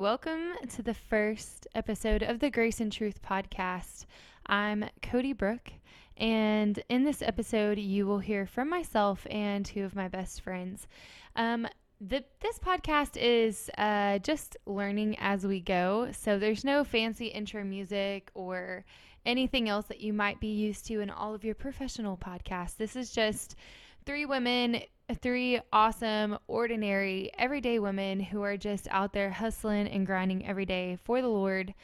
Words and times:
Welcome 0.00 0.54
to 0.76 0.82
the 0.82 0.94
first 0.94 1.68
episode 1.74 2.22
of 2.22 2.40
the 2.40 2.48
Grace 2.48 2.80
and 2.80 2.90
Truth 2.90 3.20
podcast. 3.20 4.06
I'm 4.46 4.86
Cody 5.02 5.34
Brook, 5.34 5.72
and 6.16 6.82
in 6.88 7.04
this 7.04 7.20
episode, 7.20 7.78
you 7.78 8.06
will 8.06 8.20
hear 8.20 8.46
from 8.46 8.70
myself 8.70 9.26
and 9.28 9.62
two 9.62 9.84
of 9.84 9.94
my 9.94 10.08
best 10.08 10.40
friends. 10.40 10.88
Um, 11.36 11.68
the, 12.00 12.24
this 12.40 12.58
podcast 12.58 13.18
is 13.18 13.68
uh, 13.76 14.20
just 14.20 14.56
learning 14.64 15.18
as 15.20 15.46
we 15.46 15.60
go, 15.60 16.08
so 16.12 16.38
there's 16.38 16.64
no 16.64 16.82
fancy 16.82 17.26
intro 17.26 17.62
music 17.62 18.30
or 18.32 18.86
anything 19.26 19.68
else 19.68 19.84
that 19.88 20.00
you 20.00 20.14
might 20.14 20.40
be 20.40 20.54
used 20.54 20.86
to 20.86 21.00
in 21.00 21.10
all 21.10 21.34
of 21.34 21.44
your 21.44 21.54
professional 21.54 22.16
podcasts. 22.16 22.78
This 22.78 22.96
is 22.96 23.12
just 23.12 23.54
three 24.04 24.26
women 24.26 24.80
three 25.14 25.60
awesome, 25.72 26.38
ordinary, 26.46 27.30
everyday 27.38 27.78
women 27.78 28.20
who 28.20 28.42
are 28.42 28.56
just 28.56 28.86
out 28.90 29.12
there 29.12 29.30
hustling 29.30 29.88
and 29.88 30.06
grinding 30.06 30.46
every 30.46 30.66
day 30.66 30.98
for 31.04 31.20
the 31.20 31.28
Lord. 31.28 31.74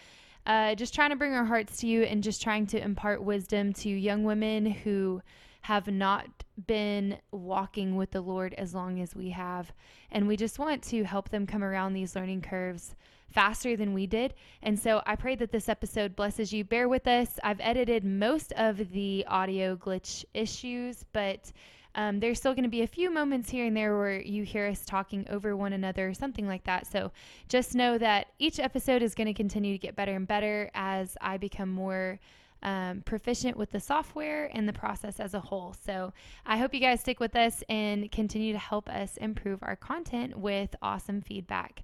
Uh, 0.47 0.75
just 0.75 0.95
trying 0.95 1.11
to 1.11 1.17
bring 1.17 1.35
our 1.35 1.45
hearts 1.45 1.79
to 1.79 1.87
you 1.87 2.03
and 2.03 2.23
just 2.23 2.41
trying 2.41 2.67
to 2.69 2.81
impart 2.81 3.23
wisdom 3.23 3.73
to 3.73 3.89
young 3.89 4.23
women 4.23 4.65
who 4.65 5.21
have 5.63 5.89
not 5.89 6.29
been 6.69 7.19
walking 7.33 7.97
with 7.97 8.13
the 8.13 8.21
Lord 8.21 8.55
as 8.55 8.73
long 8.73 9.01
as 9.01 9.17
we 9.17 9.31
have. 9.31 9.73
And 10.13 10.29
we 10.29 10.37
just 10.37 10.61
want 10.61 10.83
to 10.85 11.03
help 11.03 11.31
them 11.31 11.47
come 11.47 11.65
around 11.65 11.93
these 11.95 12.15
learning 12.15 12.43
curves 12.43 12.95
faster 13.29 13.77
than 13.77 13.93
we 13.93 14.07
did. 14.07 14.35
And 14.63 14.79
so 14.79 15.03
I 15.05 15.17
pray 15.17 15.35
that 15.35 15.51
this 15.51 15.69
episode 15.69 16.15
blesses 16.15 16.53
you. 16.53 16.63
Bear 16.63 16.89
with 16.89 17.09
us. 17.09 17.41
I've 17.43 17.61
edited 17.61 18.05
most 18.05 18.53
of 18.53 18.93
the 18.93 19.25
audio 19.27 19.75
glitch 19.75 20.25
issues, 20.33 21.05
but 21.13 21.51
um, 21.97 22.21
there's 22.21 22.39
still 22.39 22.53
going 22.53 22.65
to 22.65 22.71
be 22.71 22.83
a 22.83 22.87
few 22.87 23.11
moments 23.11 23.51
here 23.51 23.67
and 23.67 23.77
there 23.77 23.97
where 23.97 24.21
you 24.21 24.45
hear 24.45 24.67
us 24.67 24.85
talking 24.85 25.27
over 25.29 25.57
one 25.57 25.73
another, 25.73 26.09
or 26.09 26.15
something 26.15 26.47
like 26.47 26.65
that. 26.65 26.87
So 26.87 27.11
just 27.49 27.75
know 27.75 27.99
that 27.99 28.29
each 28.39 28.61
episode 28.61 29.03
is 29.03 29.15
going 29.15 29.27
to 29.27 29.35
continue 29.35 29.73
to 29.73 29.79
get 29.79 29.97
better 29.97 30.15
and 30.15 30.29
better 30.29 30.71
as 30.75 31.17
I 31.21 31.39
become 31.39 31.71
more 31.71 32.21
um, 32.63 33.03
proficient 33.05 33.57
with 33.57 33.71
the 33.71 33.81
software 33.81 34.51
and 34.53 34.69
the 34.69 34.73
process 34.73 35.21
as 35.21 35.35
a 35.35 35.41
whole. 35.41 35.75
So 35.85 36.13
I 36.45 36.59
hope 36.59 36.75
you 36.75 36.81
guys 36.81 37.01
stick 37.01 37.19
with 37.19 37.35
us 37.35 37.63
and 37.69 38.11
continue 38.13 38.53
to 38.53 38.59
help 38.59 38.89
us 38.89 39.17
improve 39.17 39.61
our 39.63 39.77
content 39.77 40.37
with 40.37 40.77
awesome 40.83 41.23
feedback. 41.23 41.83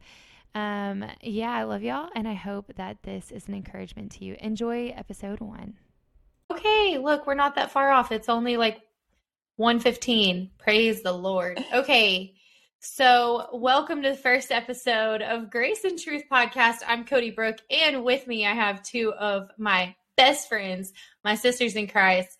Um, 0.55 1.05
yeah, 1.23 1.53
I 1.53 1.63
love 1.63 1.83
y'all, 1.83 2.11
and 2.15 2.29
I 2.29 2.35
hope 2.35 2.73
that 2.77 3.03
this 3.03 3.31
is 3.31 3.49
an 3.49 3.55
encouragement 3.55 4.13
to 4.13 4.25
you. 4.25 4.37
Enjoy 4.41 4.89
episode 4.89 5.41
one. 5.41 5.79
Okay, 6.51 6.99
look, 6.99 7.27
we're 7.27 7.35
not 7.35 7.55
that 7.55 7.71
far 7.71 7.91
off. 7.91 8.13
It's 8.13 8.29
only 8.29 8.59
like 8.59 8.83
115. 9.57 10.51
Praise 10.59 11.03
the 11.03 11.13
Lord. 11.13 11.63
Okay. 11.75 12.35
So, 12.85 13.49
welcome 13.53 14.03
to 14.03 14.11
the 14.11 14.17
first 14.17 14.51
episode 14.51 15.23
of 15.23 15.51
Grace 15.51 15.85
and 15.85 15.97
Truth 15.97 16.25
podcast. 16.31 16.79
I'm 16.85 17.05
Cody 17.05 17.31
Brook, 17.31 17.59
and 17.71 18.05
with 18.05 18.27
me, 18.27 18.45
I 18.45 18.55
have 18.55 18.83
two 18.83 19.13
of 19.13 19.51
my 19.57 19.95
best 20.17 20.49
friends, 20.49 20.93
my 21.23 21.37
sisters 21.37 21.77
in 21.77 21.87
Christ. 21.87 22.37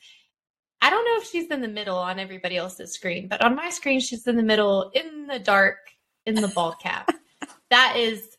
I 0.81 0.91
don't 0.91 1.05
know 1.05 1.19
if 1.19 1.31
she's 1.31 1.49
in 1.49 1.61
the 1.61 1.69
middle 1.69 1.97
on 1.97 2.19
everybody 2.19 2.57
else's 2.57 2.93
screen, 2.93 3.29
but 3.29 3.41
on 3.41 3.55
my 3.55 3.71
screen, 3.71 4.01
she's 4.01 4.27
in 4.27 4.37
the 4.37 4.43
middle, 4.43 4.91
in 4.95 5.29
the 5.29 5.39
dark, 5.39 5.79
in 6.27 6.35
the 6.35 6.49
ball 6.49 6.73
cap. 6.73 7.09
that 7.71 7.95
is 7.97 8.37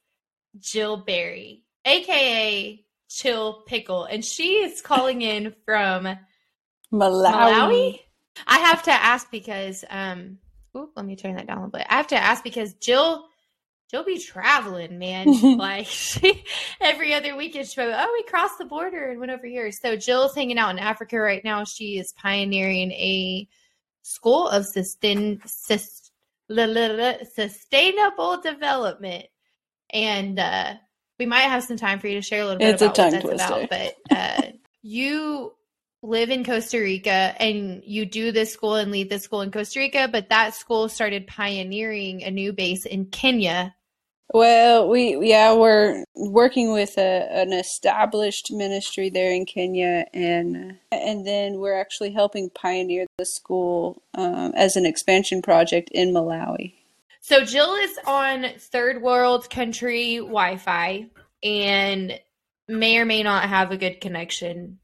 Jill 0.60 0.98
Berry, 0.98 1.64
aka 1.86 2.84
Chill 3.08 3.64
Pickle, 3.66 4.04
and 4.04 4.26
she 4.26 4.56
is 4.56 4.82
calling 4.82 5.22
in 5.22 5.56
from 5.66 6.18
Malawi. 6.92 7.34
Malawi? 7.34 8.00
I 8.48 8.60
have 8.60 8.84
to 8.84 8.92
ask 8.92 9.30
because 9.32 9.84
um 9.90 10.38
ooh, 10.76 10.90
let 10.96 11.06
me 11.06 11.16
turn 11.16 11.36
that 11.36 11.48
down 11.48 11.58
a 11.58 11.62
little 11.62 11.80
bit. 11.80 11.88
I 11.90 11.98
have 11.98 12.08
to 12.08 12.18
ask 12.18 12.44
because 12.44 12.74
Jill 12.76 13.26
Jill 13.90 14.04
be 14.04 14.18
traveling, 14.18 14.98
man. 14.98 15.28
like 15.58 15.86
she 15.86 16.44
every 16.82 17.14
other 17.14 17.36
weekend 17.36 17.68
she 17.68 17.80
oh 17.80 18.10
we 18.14 18.24
crossed 18.24 18.58
the 18.58 18.66
border 18.66 19.12
and 19.12 19.20
went 19.20 19.32
over 19.32 19.46
here. 19.46 19.72
So 19.72 19.96
Jill's 19.96 20.36
hanging 20.36 20.58
out 20.58 20.72
in 20.72 20.80
Africa 20.80 21.20
right 21.20 21.44
now. 21.44 21.64
She 21.64 22.00
is 22.00 22.12
pioneering 22.14 22.92
a 22.92 23.48
school 24.02 24.50
of 24.50 24.66
sustain, 24.66 25.42
sus, 25.46 26.12
sustainable 26.50 28.42
development. 28.42 29.28
And 29.92 30.40
uh 30.40 30.74
we 31.20 31.28
might 31.28 31.42
have 31.42 31.64
some 31.64 31.78
time 31.78 32.00
for 32.00 32.08
you 32.08 32.16
to 32.16 32.22
share 32.22 32.42
a 32.42 32.46
little 32.46 32.60
bit 32.60 32.70
it's 32.70 32.82
about 32.82 32.98
what 32.98 33.12
that's 33.12 33.24
twister. 33.24 33.54
about. 33.54 33.70
But 33.70 33.96
uh 34.10 34.42
you 34.82 35.54
live 36.04 36.30
in 36.30 36.44
Costa 36.44 36.80
Rica 36.80 37.34
and 37.40 37.82
you 37.86 38.06
do 38.06 38.32
this 38.32 38.52
school 38.52 38.76
and 38.76 38.92
lead 38.92 39.10
this 39.10 39.24
school 39.24 39.42
in 39.42 39.52
Costa 39.52 39.80
Rica, 39.80 40.10
but 40.12 40.30
that 40.30 40.54
school 40.54 40.90
started 40.90 41.26
pioneering 41.26 42.24
a 42.24 42.30
new 42.30 42.52
base 42.52 42.86
in 42.86 43.06
Kenya. 43.06 43.74
Well, 44.34 44.90
we 44.90 45.30
yeah, 45.30 45.54
we're 45.54 46.04
working 46.16 46.74
with 46.74 46.98
a, 46.98 47.28
an 47.32 47.54
established 47.54 48.52
ministry 48.52 49.10
there 49.10 49.32
in 49.32 49.46
Kenya, 49.46 50.06
and 50.14 50.78
and 50.92 51.28
then 51.28 51.60
we're 51.60 51.80
actually 51.80 52.12
helping 52.12 52.50
pioneer 52.50 53.06
the 53.18 53.26
school 53.26 54.02
um, 54.16 54.54
as 54.56 54.76
an 54.76 54.86
expansion 54.86 55.42
project 55.42 55.90
in 55.92 56.14
Malawi. 56.14 56.74
So 57.22 57.46
Jill 57.46 57.76
is 57.76 58.00
on 58.08 58.48
third 58.58 59.02
world 59.02 59.50
country 59.50 60.18
Wi-Fi 60.18 61.06
and 61.44 62.20
may 62.68 62.98
or 62.98 63.06
may 63.06 63.24
not 63.24 63.50
have 63.50 63.72
a 63.72 63.78
good 63.78 64.02
connection 64.02 64.80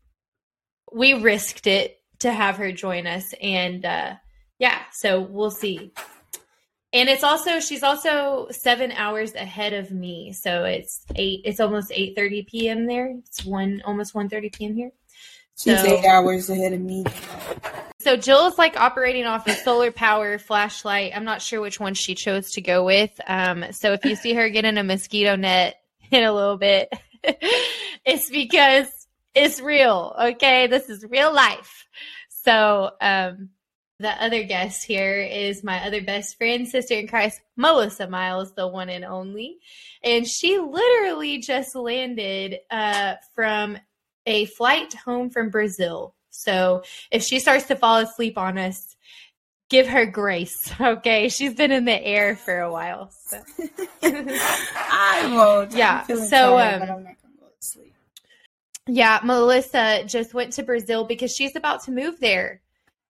we 0.92 1.14
risked 1.14 1.68
it 1.68 2.00
to 2.20 2.32
have 2.32 2.58
her 2.58 2.72
join 2.72 3.08
us 3.08 3.34
and 3.42 3.86
uh 3.86 4.14
yeah 4.58 4.82
so 4.92 5.22
we'll 5.22 5.52
see. 5.52 5.92
And 6.92 7.08
it's 7.08 7.24
also 7.24 7.60
she's 7.60 7.84
also 7.84 8.48
seven 8.52 8.92
hours 8.92 9.36
ahead 9.36 9.74
of 9.74 9.92
me 9.92 10.34
so 10.34 10.64
it's 10.64 11.06
eight 11.16 11.42
it's 11.46 11.60
almost 11.60 11.92
8 11.94 12.16
30 12.16 12.44
p.m 12.44 12.86
there. 12.86 13.16
It's 13.26 13.46
one 13.46 13.82
almost 13.86 14.16
1 14.16 14.30
30 14.30 14.50
p.m 14.50 14.76
here. 14.76 14.92
So, 15.56 15.76
she's 15.76 15.86
eight 15.86 16.06
hours 16.06 16.50
ahead 16.50 16.74
of 16.74 16.82
me. 16.82 17.06
So 18.00 18.18
jill's 18.18 18.58
like 18.58 18.80
operating 18.80 19.26
off 19.26 19.48
a 19.48 19.54
solar 19.54 19.92
power 19.92 20.40
flashlight. 20.40 21.12
I'm 21.16 21.26
not 21.26 21.42
sure 21.42 21.62
which 21.62 21.80
one 21.80 21.94
she 21.94 22.16
chose 22.16 22.52
to 22.54 22.62
go 22.62 22.84
with. 22.84 23.12
Um 23.28 23.66
so 23.72 23.94
if 23.94 24.04
you 24.04 24.16
see 24.16 24.34
her 24.34 24.50
get 24.50 24.66
in 24.66 24.78
a 24.78 24.84
mosquito 24.84 25.36
net 25.36 25.80
in 26.12 26.24
a 26.24 26.34
little 26.34 26.58
bit 26.58 26.92
it's 27.24 28.30
because 28.30 28.99
it's 29.40 29.62
real. 29.62 30.16
Okay. 30.22 30.68
This 30.68 30.90
is 30.90 31.06
real 31.10 31.34
life. 31.34 31.88
So, 32.30 32.92
um, 33.02 33.50
the 34.02 34.12
other 34.24 34.44
guest 34.44 34.86
here 34.86 35.20
is 35.20 35.62
my 35.62 35.86
other 35.86 36.02
best 36.02 36.38
friend, 36.38 36.66
sister 36.66 36.94
in 36.94 37.08
Christ, 37.08 37.42
Melissa 37.58 38.08
Miles, 38.08 38.54
the 38.54 38.66
one 38.66 38.88
and 38.90 39.04
only. 39.04 39.58
And 40.04 40.26
she 40.26 40.58
literally 40.58 41.40
just 41.40 41.76
landed 41.76 42.60
uh, 42.72 43.16
from 43.36 43.78
a 44.26 44.46
flight 44.46 44.94
home 44.94 45.30
from 45.30 45.50
Brazil. 45.50 46.16
So 46.30 46.84
if 47.12 47.24
she 47.24 47.40
starts 47.40 47.68
to 47.68 47.76
fall 47.76 47.98
asleep 47.98 48.38
on 48.38 48.58
us, 48.58 48.96
give 49.70 49.88
her 49.88 50.06
grace. 50.06 50.74
Okay. 50.82 51.28
She's 51.28 51.54
been 51.54 51.72
in 51.72 51.84
the 51.84 52.02
air 52.02 52.38
for 52.38 52.58
a 52.58 52.72
while. 52.72 53.12
So. 53.12 53.42
I 54.02 55.30
won't. 55.34 55.74
Yeah. 55.74 56.06
So, 56.06 56.58
um, 56.58 57.06
yeah, 58.96 59.20
Melissa 59.24 60.04
just 60.06 60.34
went 60.34 60.54
to 60.54 60.64
Brazil 60.64 61.04
because 61.04 61.34
she's 61.36 61.56
about 61.56 61.84
to 61.84 61.92
move 61.92 62.20
there. 62.20 62.62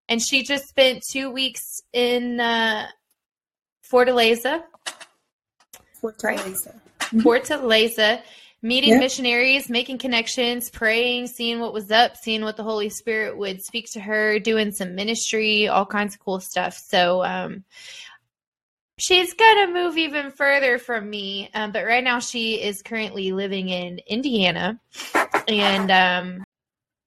And 0.07 0.22
she 0.22 0.44
just 0.44 0.67
spent 0.67 1.03
two 1.03 1.31
weeks 1.31 1.81
in 1.94 2.40
uh, 2.40 2.88
Fortaleza. 3.90 4.63
Fortaleza. 6.01 6.75
Fortaleza, 7.00 8.22
meeting 8.62 8.91
yep. 8.91 9.00
missionaries, 9.00 9.69
making 9.69 9.97
connections, 9.97 10.69
praying, 10.69 11.28
seeing 11.28 11.59
what 11.59 11.73
was 11.73 11.91
up, 11.91 12.17
seeing 12.17 12.41
what 12.41 12.57
the 12.57 12.63
Holy 12.63 12.90
Spirit 12.90 13.38
would 13.38 13.61
speak 13.61 13.91
to 13.91 14.00
her, 14.00 14.40
doing 14.40 14.72
some 14.72 14.96
ministry, 14.96 15.67
all 15.67 15.85
kinds 15.85 16.16
of 16.16 16.19
cool 16.19 16.40
stuff. 16.40 16.75
So 16.75 17.23
um, 17.23 17.63
she's 19.00 19.34
gonna 19.34 19.72
move 19.72 19.98
even 19.98 20.32
further 20.32 20.78
from 20.78 21.10
me 21.10 21.50
um, 21.54 21.72
but 21.72 21.86
right 21.86 22.04
now 22.04 22.20
she 22.20 22.62
is 22.62 22.82
currently 22.82 23.32
living 23.32 23.70
in 23.70 24.00
indiana. 24.08 24.79
And 25.47 25.90
um, 25.90 26.44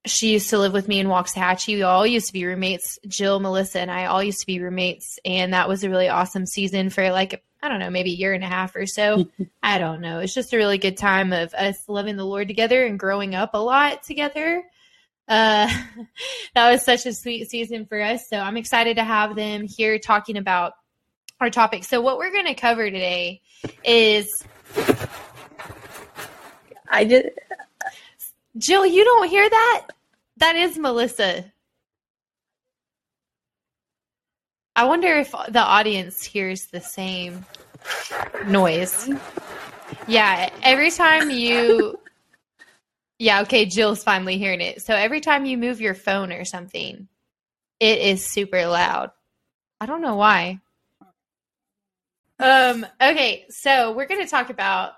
she 0.05 0.32
used 0.32 0.50
to 0.50 0.58
live 0.58 0.72
with 0.72 0.88
me 0.88 0.99
in 0.99 1.06
waxahachie. 1.06 1.76
We 1.76 1.82
all 1.82 2.06
used 2.06 2.26
to 2.26 2.32
be 2.32 2.44
roommates 2.44 2.99
jill 3.06 3.40
melissa 3.40 3.81
and 3.81 3.90
i 3.90 4.06
all 4.06 4.22
used 4.22 4.40
to 4.40 4.46
be 4.46 4.61
roommates. 4.61 5.19
And 5.25 5.52
that 5.52 5.69
was 5.69 5.84
a 5.84 5.90
really 5.90 6.08
awesome 6.08 6.46
season 6.46 6.90
for 6.90 7.11
like 7.11 7.43
i 7.62 7.69
don't 7.69 7.78
know 7.78 7.90
maybe 7.90 8.11
a 8.12 8.16
year 8.16 8.32
and 8.32 8.44
a 8.44 8.49
half 8.49 8.75
or 8.75 8.87
so. 8.87 9.26
I 9.62 9.78
don't 9.78 10.00
know. 10.00 10.19
It's 10.20 10.34
just 10.34 10.52
a 10.52 10.56
really 10.56 10.78
good 10.78 10.96
time 10.96 11.32
of 11.32 11.55
us 11.55 11.88
loving 11.88 12.16
the 12.16 12.25
lord 12.25 12.49
together 12.49 12.84
and 12.84 12.99
growing 12.99 13.34
up 13.34 13.50
a 13.55 13.58
lot 13.58 14.02
together. 14.02 14.64
Uh, 15.28 15.69
that 16.55 16.70
was 16.72 16.84
such 16.84 17.06
a 17.06 17.12
sweet 17.12 17.49
season 17.49 17.87
for 17.87 18.00
us. 18.00 18.28
So 18.28 18.38
i'm 18.38 18.56
excited 18.56 18.96
to 18.96 19.05
have 19.05 19.37
them 19.37 19.62
here 19.62 19.99
talking 19.99 20.37
about 20.38 20.72
our 21.42 21.50
topic. 21.50 21.84
So 21.84 22.00
what 22.00 22.18
we're 22.18 22.32
going 22.32 22.46
to 22.46 22.54
cover 22.54 22.90
today 22.90 23.42
is 23.84 24.44
I 26.88 27.04
did 27.04 27.32
Jill, 28.56 28.86
you 28.86 29.04
don't 29.04 29.28
hear 29.28 29.48
that? 29.48 29.88
That 30.36 30.56
is 30.56 30.78
Melissa. 30.78 31.52
I 34.76 34.84
wonder 34.84 35.08
if 35.16 35.32
the 35.48 35.60
audience 35.60 36.22
hears 36.22 36.66
the 36.66 36.80
same 36.80 37.44
noise. 38.46 39.10
Yeah, 40.06 40.48
every 40.62 40.90
time 40.90 41.30
you 41.30 41.98
Yeah, 43.18 43.42
okay, 43.42 43.66
Jill's 43.66 44.02
finally 44.02 44.38
hearing 44.38 44.60
it. 44.60 44.82
So 44.82 44.94
every 44.94 45.20
time 45.20 45.44
you 45.44 45.56
move 45.56 45.80
your 45.80 45.94
phone 45.94 46.32
or 46.32 46.44
something, 46.44 47.06
it 47.78 47.98
is 48.00 48.32
super 48.32 48.66
loud. 48.66 49.10
I 49.80 49.86
don't 49.86 50.02
know 50.02 50.16
why. 50.16 50.60
Um 52.42 52.84
okay, 53.00 53.46
so 53.50 53.92
we're 53.92 54.06
going 54.06 54.20
to 54.20 54.28
talk 54.28 54.50
about 54.50 54.94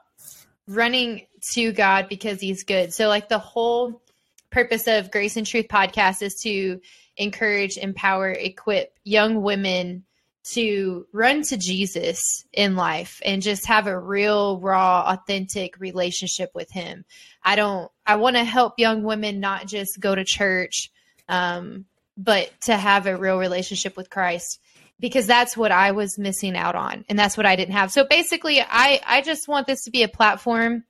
running 0.66 1.26
to 1.52 1.72
God 1.72 2.08
because 2.08 2.40
he's 2.40 2.64
good. 2.64 2.94
So 2.94 3.08
like 3.08 3.28
the 3.28 3.38
whole 3.38 4.00
purpose 4.48 4.88
of 4.88 5.10
Grace 5.10 5.36
and 5.36 5.46
Truth 5.46 5.68
podcast 5.68 6.22
is 6.22 6.36
to 6.36 6.80
encourage, 7.18 7.76
empower, 7.76 8.30
equip 8.30 8.96
young 9.04 9.42
women 9.42 10.04
to 10.52 11.06
run 11.12 11.42
to 11.42 11.58
Jesus 11.58 12.46
in 12.50 12.76
life 12.76 13.20
and 13.22 13.42
just 13.42 13.66
have 13.66 13.88
a 13.88 13.98
real, 13.98 14.58
raw, 14.58 15.02
authentic 15.12 15.78
relationship 15.78 16.50
with 16.54 16.70
Him. 16.70 17.04
I 17.42 17.56
don't, 17.56 17.90
I 18.06 18.16
want 18.16 18.36
to 18.36 18.44
help 18.44 18.78
young 18.78 19.02
women 19.02 19.38
not 19.38 19.66
just 19.66 20.00
go 20.00 20.14
to 20.14 20.24
church, 20.24 20.90
um, 21.28 21.84
but 22.16 22.50
to 22.62 22.74
have 22.74 23.06
a 23.06 23.18
real 23.18 23.36
relationship 23.36 23.98
with 23.98 24.08
Christ 24.08 24.60
because 25.00 25.26
that's 25.26 25.56
what 25.56 25.72
I 25.72 25.92
was 25.92 26.18
missing 26.18 26.56
out 26.56 26.74
on 26.74 27.04
and 27.08 27.18
that's 27.18 27.36
what 27.36 27.46
I 27.46 27.56
didn't 27.56 27.74
have. 27.74 27.90
So 27.90 28.04
basically, 28.04 28.60
I, 28.60 29.00
I 29.04 29.22
just 29.22 29.48
want 29.48 29.66
this 29.66 29.84
to 29.84 29.90
be 29.90 30.02
a 30.02 30.08
platform 30.08 30.84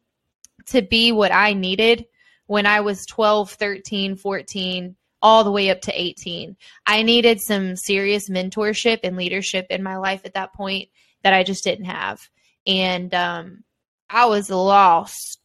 to 0.66 0.82
be 0.82 1.12
what 1.12 1.32
I 1.32 1.52
needed 1.52 2.06
when 2.46 2.66
I 2.66 2.80
was 2.80 3.06
12, 3.06 3.50
13, 3.52 4.16
14 4.16 4.96
all 5.22 5.42
the 5.42 5.50
way 5.50 5.70
up 5.70 5.80
to 5.82 6.00
18. 6.00 6.56
I 6.86 7.02
needed 7.02 7.40
some 7.40 7.76
serious 7.76 8.28
mentorship 8.28 9.00
and 9.04 9.16
leadership 9.16 9.66
in 9.70 9.82
my 9.82 9.96
life 9.96 10.20
at 10.24 10.34
that 10.34 10.52
point 10.52 10.90
that 11.22 11.32
I 11.32 11.42
just 11.42 11.64
didn't 11.64 11.86
have. 11.86 12.28
And 12.66 13.12
um, 13.14 13.64
I 14.08 14.26
was 14.26 14.50
lost 14.50 15.40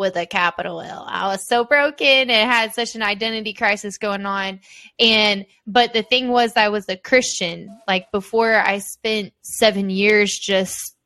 with 0.00 0.16
a 0.16 0.24
capital 0.24 0.80
L. 0.80 1.04
I 1.06 1.26
was 1.26 1.46
so 1.46 1.62
broken 1.62 2.30
and 2.30 2.50
had 2.50 2.72
such 2.72 2.94
an 2.94 3.02
identity 3.02 3.52
crisis 3.52 3.98
going 3.98 4.24
on. 4.24 4.60
And, 4.98 5.44
but 5.66 5.92
the 5.92 6.02
thing 6.02 6.28
was, 6.28 6.56
I 6.56 6.70
was 6.70 6.88
a 6.88 6.96
Christian. 6.96 7.78
Like 7.86 8.10
before 8.10 8.54
I 8.54 8.78
spent 8.78 9.34
seven 9.42 9.90
years 9.90 10.38
just 10.38 10.96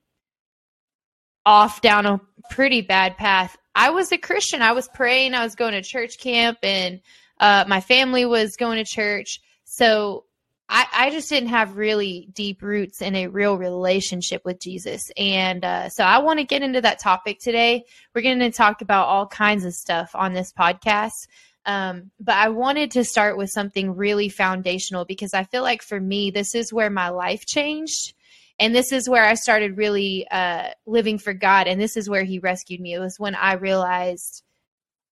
off 1.44 1.80
down 1.80 2.06
a 2.06 2.20
pretty 2.50 2.82
bad 2.82 3.16
path. 3.16 3.56
I 3.74 3.90
was 3.90 4.12
a 4.12 4.16
Christian. 4.16 4.62
I 4.62 4.70
was 4.70 4.86
praying. 4.94 5.34
I 5.34 5.42
was 5.42 5.56
going 5.56 5.72
to 5.72 5.82
church 5.82 6.20
camp 6.20 6.58
and 6.62 7.00
uh, 7.40 7.64
my 7.66 7.80
family 7.80 8.24
was 8.24 8.54
going 8.54 8.76
to 8.76 8.88
church. 8.88 9.40
So 9.64 10.24
I, 10.68 10.86
I, 10.92 11.10
just 11.10 11.28
didn't 11.28 11.50
have 11.50 11.76
really 11.76 12.28
deep 12.32 12.62
roots 12.62 13.02
in 13.02 13.14
a 13.14 13.28
real 13.28 13.58
relationship 13.58 14.42
with 14.44 14.60
Jesus. 14.60 15.10
And 15.16 15.64
uh, 15.64 15.88
so 15.90 16.04
I 16.04 16.18
want 16.18 16.38
to 16.38 16.44
get 16.44 16.62
into 16.62 16.80
that 16.80 17.00
topic 17.00 17.38
today. 17.38 17.84
We're 18.14 18.22
going 18.22 18.38
to 18.38 18.50
talk 18.50 18.80
about 18.80 19.08
all 19.08 19.26
kinds 19.26 19.64
of 19.64 19.74
stuff 19.74 20.12
on 20.14 20.32
this 20.32 20.52
podcast. 20.52 21.28
Um, 21.66 22.10
but 22.18 22.36
I 22.36 22.48
wanted 22.48 22.92
to 22.92 23.04
start 23.04 23.36
with 23.36 23.50
something 23.50 23.94
really 23.94 24.28
foundational 24.28 25.04
because 25.04 25.34
I 25.34 25.44
feel 25.44 25.62
like 25.62 25.82
for 25.82 26.00
me, 26.00 26.30
this 26.30 26.54
is 26.54 26.72
where 26.72 26.90
my 26.90 27.10
life 27.10 27.44
changed. 27.46 28.14
And 28.58 28.74
this 28.74 28.92
is 28.92 29.08
where 29.08 29.24
I 29.24 29.34
started 29.34 29.76
really 29.76 30.26
uh, 30.30 30.68
living 30.86 31.18
for 31.18 31.34
God. 31.34 31.66
And 31.66 31.80
this 31.80 31.96
is 31.96 32.08
where 32.08 32.24
He 32.24 32.38
rescued 32.38 32.80
me. 32.80 32.94
It 32.94 33.00
was 33.00 33.18
when 33.18 33.34
I 33.34 33.54
realized 33.54 34.44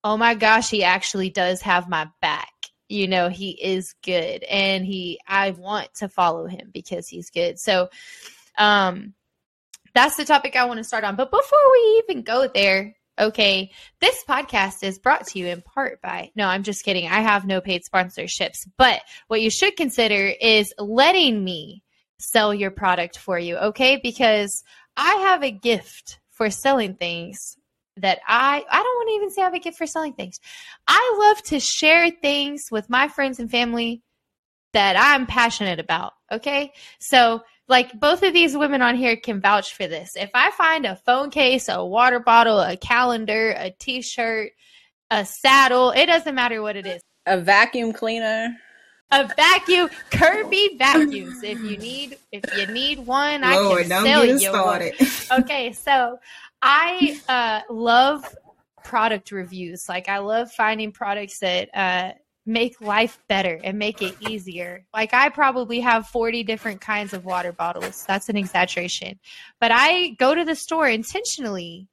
oh 0.04 0.16
my 0.16 0.34
gosh, 0.34 0.70
he 0.70 0.84
actually 0.84 1.30
does 1.30 1.62
have 1.62 1.88
my 1.88 2.08
back. 2.20 2.51
You 2.92 3.08
know, 3.08 3.28
he 3.28 3.50
is 3.50 3.94
good 4.04 4.42
and 4.44 4.84
he 4.84 5.18
I 5.26 5.50
want 5.52 5.92
to 5.94 6.08
follow 6.08 6.46
him 6.46 6.70
because 6.72 7.08
he's 7.08 7.30
good. 7.30 7.58
So 7.58 7.88
um 8.58 9.14
that's 9.94 10.16
the 10.16 10.24
topic 10.24 10.56
I 10.56 10.64
want 10.64 10.78
to 10.78 10.84
start 10.84 11.04
on. 11.04 11.16
But 11.16 11.30
before 11.30 11.72
we 11.72 12.02
even 12.04 12.22
go 12.22 12.48
there, 12.48 12.96
okay, 13.18 13.70
this 14.00 14.24
podcast 14.28 14.82
is 14.82 14.98
brought 14.98 15.26
to 15.28 15.38
you 15.38 15.46
in 15.46 15.62
part 15.62 16.00
by, 16.00 16.30
no, 16.34 16.46
I'm 16.46 16.62
just 16.62 16.84
kidding. 16.84 17.08
I 17.08 17.20
have 17.20 17.46
no 17.46 17.60
paid 17.60 17.82
sponsorships. 17.82 18.66
But 18.78 19.02
what 19.28 19.42
you 19.42 19.50
should 19.50 19.76
consider 19.76 20.32
is 20.40 20.72
letting 20.78 21.44
me 21.44 21.82
sell 22.18 22.54
your 22.54 22.70
product 22.70 23.18
for 23.18 23.38
you, 23.38 23.56
okay? 23.56 24.00
Because 24.02 24.62
I 24.96 25.14
have 25.14 25.42
a 25.42 25.50
gift 25.50 26.20
for 26.30 26.50
selling 26.50 26.94
things 26.94 27.56
that 27.98 28.20
I 28.26 28.64
I 28.70 28.82
don't 28.82 28.96
want 28.96 29.08
to 29.08 29.14
even 29.14 29.30
say 29.30 29.42
I 29.42 29.44
have 29.46 29.54
a 29.54 29.58
gift 29.58 29.78
for 29.78 29.86
selling 29.86 30.14
things. 30.14 30.40
I 30.86 31.16
love 31.18 31.42
to 31.44 31.60
share 31.60 32.10
things 32.10 32.68
with 32.70 32.88
my 32.88 33.08
friends 33.08 33.38
and 33.38 33.50
family 33.50 34.02
that 34.72 34.96
I'm 34.96 35.26
passionate 35.26 35.78
about. 35.78 36.12
Okay. 36.30 36.72
So 36.98 37.42
like 37.68 37.98
both 37.98 38.22
of 38.22 38.32
these 38.32 38.56
women 38.56 38.82
on 38.82 38.96
here 38.96 39.16
can 39.16 39.40
vouch 39.40 39.74
for 39.74 39.86
this. 39.86 40.12
If 40.16 40.30
I 40.34 40.50
find 40.52 40.86
a 40.86 40.96
phone 40.96 41.30
case, 41.30 41.68
a 41.68 41.84
water 41.84 42.20
bottle, 42.20 42.60
a 42.60 42.76
calendar, 42.76 43.54
a 43.56 43.70
t-shirt, 43.78 44.52
a 45.10 45.24
saddle, 45.24 45.90
it 45.90 46.06
doesn't 46.06 46.34
matter 46.34 46.62
what 46.62 46.76
it 46.76 46.86
is. 46.86 47.02
A 47.26 47.38
vacuum 47.38 47.92
cleaner. 47.92 48.56
A 49.10 49.28
vacuum, 49.36 49.90
Kirby 50.10 50.76
vacuums. 50.78 51.42
If 51.42 51.60
you 51.60 51.76
need, 51.76 52.18
if 52.32 52.44
you 52.56 52.66
need 52.72 52.98
one, 53.00 53.42
Lord, 53.42 53.84
I 53.84 53.88
can 53.88 54.04
sell 54.06 54.24
you 54.24 54.38
started. 54.38 54.94
one. 54.98 55.10
Okay, 55.42 55.72
so 55.72 56.18
I 56.62 57.20
uh, 57.28 57.72
love 57.72 58.24
product 58.84 59.32
reviews. 59.32 59.88
Like 59.88 60.08
I 60.08 60.18
love 60.18 60.52
finding 60.52 60.92
products 60.92 61.40
that 61.40 61.68
uh, 61.74 62.12
make 62.46 62.80
life 62.80 63.18
better 63.28 63.58
and 63.62 63.78
make 63.78 64.00
it 64.00 64.16
easier. 64.20 64.84
Like 64.94 65.12
I 65.12 65.28
probably 65.28 65.80
have 65.80 66.08
40 66.08 66.44
different 66.44 66.80
kinds 66.80 67.12
of 67.12 67.24
water 67.24 67.52
bottles. 67.52 68.04
That's 68.06 68.28
an 68.28 68.36
exaggeration. 68.36 69.18
But 69.60 69.72
I 69.72 70.10
go 70.18 70.34
to 70.34 70.44
the 70.44 70.54
store 70.54 70.88
intentionally 70.88 71.88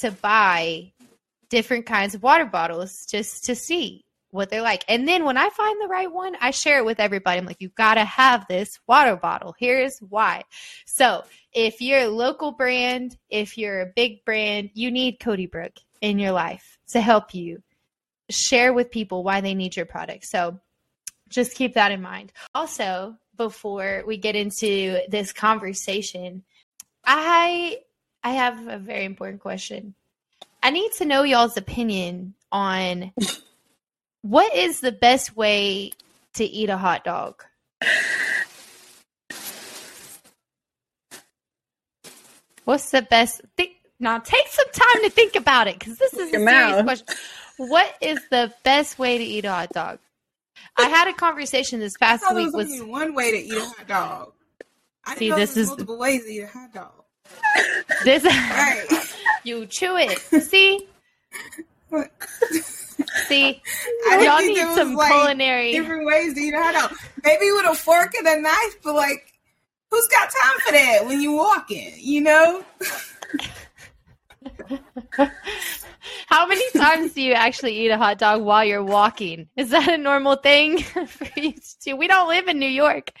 to 0.00 0.10
buy 0.10 0.92
different 1.48 1.86
kinds 1.86 2.14
of 2.14 2.22
water 2.22 2.44
bottles 2.44 3.06
just 3.06 3.44
to 3.44 3.54
see 3.54 4.05
what 4.30 4.50
they're 4.50 4.62
like. 4.62 4.84
And 4.88 5.06
then 5.06 5.24
when 5.24 5.36
I 5.36 5.48
find 5.50 5.80
the 5.80 5.88
right 5.88 6.10
one, 6.10 6.36
I 6.40 6.50
share 6.50 6.78
it 6.78 6.84
with 6.84 7.00
everybody. 7.00 7.38
I'm 7.38 7.46
like, 7.46 7.60
you've 7.60 7.74
got 7.74 7.94
to 7.94 8.04
have 8.04 8.46
this 8.48 8.78
water 8.86 9.16
bottle. 9.16 9.54
Here's 9.58 9.98
why. 10.00 10.44
So 10.86 11.24
if 11.52 11.80
you're 11.80 12.00
a 12.00 12.08
local 12.08 12.52
brand, 12.52 13.16
if 13.30 13.56
you're 13.56 13.80
a 13.80 13.92
big 13.94 14.24
brand, 14.24 14.70
you 14.74 14.90
need 14.90 15.20
Cody 15.20 15.46
Brook 15.46 15.72
in 16.00 16.18
your 16.18 16.32
life 16.32 16.78
to 16.88 17.00
help 17.00 17.34
you 17.34 17.62
share 18.30 18.72
with 18.72 18.90
people 18.90 19.22
why 19.22 19.40
they 19.40 19.54
need 19.54 19.76
your 19.76 19.86
product. 19.86 20.26
So 20.26 20.60
just 21.28 21.54
keep 21.54 21.74
that 21.74 21.92
in 21.92 22.02
mind. 22.02 22.32
Also, 22.54 23.16
before 23.36 24.02
we 24.06 24.16
get 24.16 24.36
into 24.36 25.00
this 25.08 25.32
conversation, 25.32 26.42
I 27.04 27.78
I 28.22 28.30
have 28.30 28.66
a 28.66 28.78
very 28.78 29.04
important 29.04 29.40
question. 29.40 29.94
I 30.62 30.70
need 30.70 30.90
to 30.98 31.04
know 31.04 31.22
y'all's 31.22 31.56
opinion 31.56 32.34
on 32.50 33.12
what 34.28 34.54
is 34.54 34.80
the 34.80 34.92
best 34.92 35.36
way 35.36 35.92
to 36.34 36.44
eat 36.44 36.68
a 36.68 36.76
hot 36.76 37.04
dog? 37.04 37.44
What's 42.64 42.90
the 42.90 43.02
best? 43.02 43.42
Think 43.56 43.72
now. 44.00 44.18
Take 44.18 44.48
some 44.48 44.66
time 44.72 45.02
to 45.04 45.10
think 45.10 45.36
about 45.36 45.68
it 45.68 45.78
because 45.78 45.98
this 45.98 46.12
is 46.14 46.32
Your 46.32 46.42
a 46.42 46.44
serious 46.44 46.44
mouth. 46.44 46.84
question. 46.84 47.06
What 47.58 47.94
is 48.00 48.20
the 48.30 48.52
best 48.64 48.98
way 48.98 49.18
to 49.18 49.24
eat 49.24 49.44
a 49.44 49.50
hot 49.50 49.70
dog? 49.70 49.98
I 50.76 50.88
had 50.88 51.08
a 51.08 51.12
conversation 51.12 51.78
this 51.78 51.96
past 51.96 52.24
week. 52.34 52.52
Was 52.52 52.66
only 52.66 52.82
one 52.82 53.14
way 53.14 53.30
to 53.30 53.38
eat 53.38 53.56
a 53.56 53.60
hot 53.60 53.86
dog? 53.86 54.32
I 55.04 55.14
see, 55.14 55.30
this 55.30 55.56
is 55.56 55.68
multiple 55.68 55.98
ways 55.98 56.24
to 56.24 56.30
eat 56.30 56.42
a 56.42 56.46
hot 56.48 56.74
dog. 56.74 57.04
This 58.04 58.24
right. 58.24 58.86
you 59.44 59.66
chew 59.66 59.96
it. 59.96 60.18
See. 60.42 60.88
See, 63.26 63.60
I 64.08 64.22
y'all 64.22 64.46
need 64.46 64.76
some 64.76 64.94
like 64.94 65.12
culinary 65.12 65.72
different 65.72 66.06
ways 66.06 66.34
to 66.34 66.40
eat 66.40 66.54
a 66.54 66.62
hot 66.62 66.74
dog. 66.74 66.96
Maybe 67.24 67.50
with 67.52 67.66
a 67.66 67.74
fork 67.74 68.14
and 68.14 68.26
a 68.26 68.40
knife, 68.40 68.82
but 68.82 68.94
like 68.94 69.32
who's 69.90 70.06
got 70.08 70.30
time 70.30 70.58
for 70.64 70.72
that 70.72 71.06
when 71.06 71.22
you're 71.22 71.36
walking, 71.36 71.92
you 71.98 72.20
know? 72.20 72.64
How 76.26 76.46
many 76.46 76.68
times 76.70 77.14
do 77.14 77.22
you 77.22 77.32
actually 77.32 77.78
eat 77.78 77.90
a 77.90 77.98
hot 77.98 78.18
dog 78.18 78.42
while 78.42 78.64
you're 78.64 78.84
walking? 78.84 79.48
Is 79.56 79.70
that 79.70 79.88
a 79.88 79.98
normal 79.98 80.36
thing 80.36 80.82
for 80.82 81.40
you 81.40 81.54
to? 81.82 81.94
We 81.94 82.06
don't 82.06 82.28
live 82.28 82.48
in 82.48 82.58
New 82.58 82.68
York. 82.68 83.12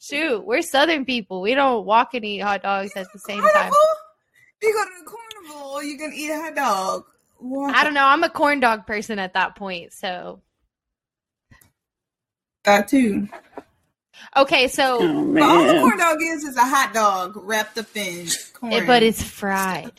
Shoot, 0.00 0.44
we're 0.44 0.62
Southern 0.62 1.04
people. 1.04 1.40
We 1.40 1.54
don't 1.54 1.84
walk 1.84 2.14
and 2.14 2.24
eat 2.24 2.38
hot 2.38 2.62
dogs 2.62 2.92
at 2.96 3.08
the 3.12 3.18
same 3.18 3.40
time. 3.40 3.72
You 4.62 4.72
go 4.72 4.84
to 4.84 5.04
the 5.04 5.10
carnival, 5.10 5.82
you 5.82 5.98
can 5.98 6.12
eat 6.14 6.30
a 6.30 6.36
hot 6.36 6.54
dog. 6.54 7.04
Walk. 7.40 7.74
I 7.74 7.84
don't 7.84 7.94
know. 7.94 8.04
I'm 8.04 8.24
a 8.24 8.30
corn 8.30 8.60
dog 8.60 8.86
person 8.86 9.18
at 9.18 9.34
that 9.34 9.56
point, 9.56 9.92
so. 9.92 10.40
That 12.64 12.88
too. 12.88 13.28
Okay, 14.36 14.68
so 14.68 14.98
oh, 15.00 15.42
all 15.42 15.66
the 15.66 15.80
corn 15.80 15.98
dog 15.98 16.18
is 16.20 16.44
is 16.44 16.56
a 16.56 16.64
hot 16.64 16.92
dog 16.92 17.32
wrapped 17.36 17.78
up 17.78 17.86
in 17.96 18.26
corn, 18.52 18.72
it, 18.72 18.86
but 18.86 19.02
it's 19.02 19.22
fried. 19.22 19.92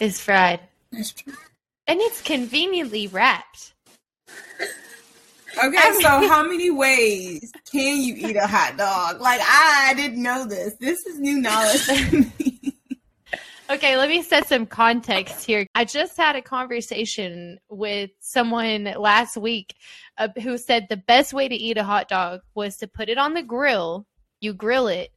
It's 0.00 0.20
fried. 0.20 0.60
That's 0.90 1.12
true, 1.12 1.34
and 1.86 2.00
it's 2.00 2.20
conveniently 2.22 3.06
wrapped. 3.06 3.74
Okay, 5.56 5.76
I 5.78 5.90
mean, 5.90 6.00
so 6.00 6.08
how 6.08 6.42
many 6.42 6.70
ways 6.70 7.52
can 7.70 8.00
you 8.00 8.14
eat 8.16 8.36
a 8.36 8.46
hot 8.46 8.76
dog? 8.76 9.20
Like 9.20 9.40
I 9.42 9.92
didn't 9.94 10.22
know 10.22 10.46
this. 10.46 10.74
This 10.74 11.06
is 11.06 11.20
new 11.20 11.38
knowledge 11.40 11.86
to 11.86 12.24
me. 12.38 12.53
Okay, 13.70 13.96
let 13.96 14.10
me 14.10 14.20
set 14.22 14.46
some 14.46 14.66
context 14.66 15.46
here. 15.46 15.66
I 15.74 15.86
just 15.86 16.18
had 16.18 16.36
a 16.36 16.42
conversation 16.42 17.58
with 17.70 18.10
someone 18.20 18.84
last 18.98 19.38
week 19.38 19.74
uh, 20.18 20.28
who 20.42 20.58
said 20.58 20.86
the 20.88 20.98
best 20.98 21.32
way 21.32 21.48
to 21.48 21.54
eat 21.54 21.78
a 21.78 21.82
hot 21.82 22.08
dog 22.08 22.40
was 22.54 22.76
to 22.78 22.86
put 22.86 23.08
it 23.08 23.16
on 23.16 23.32
the 23.32 23.42
grill. 23.42 24.06
You 24.40 24.52
grill 24.52 24.88
it, 24.88 25.10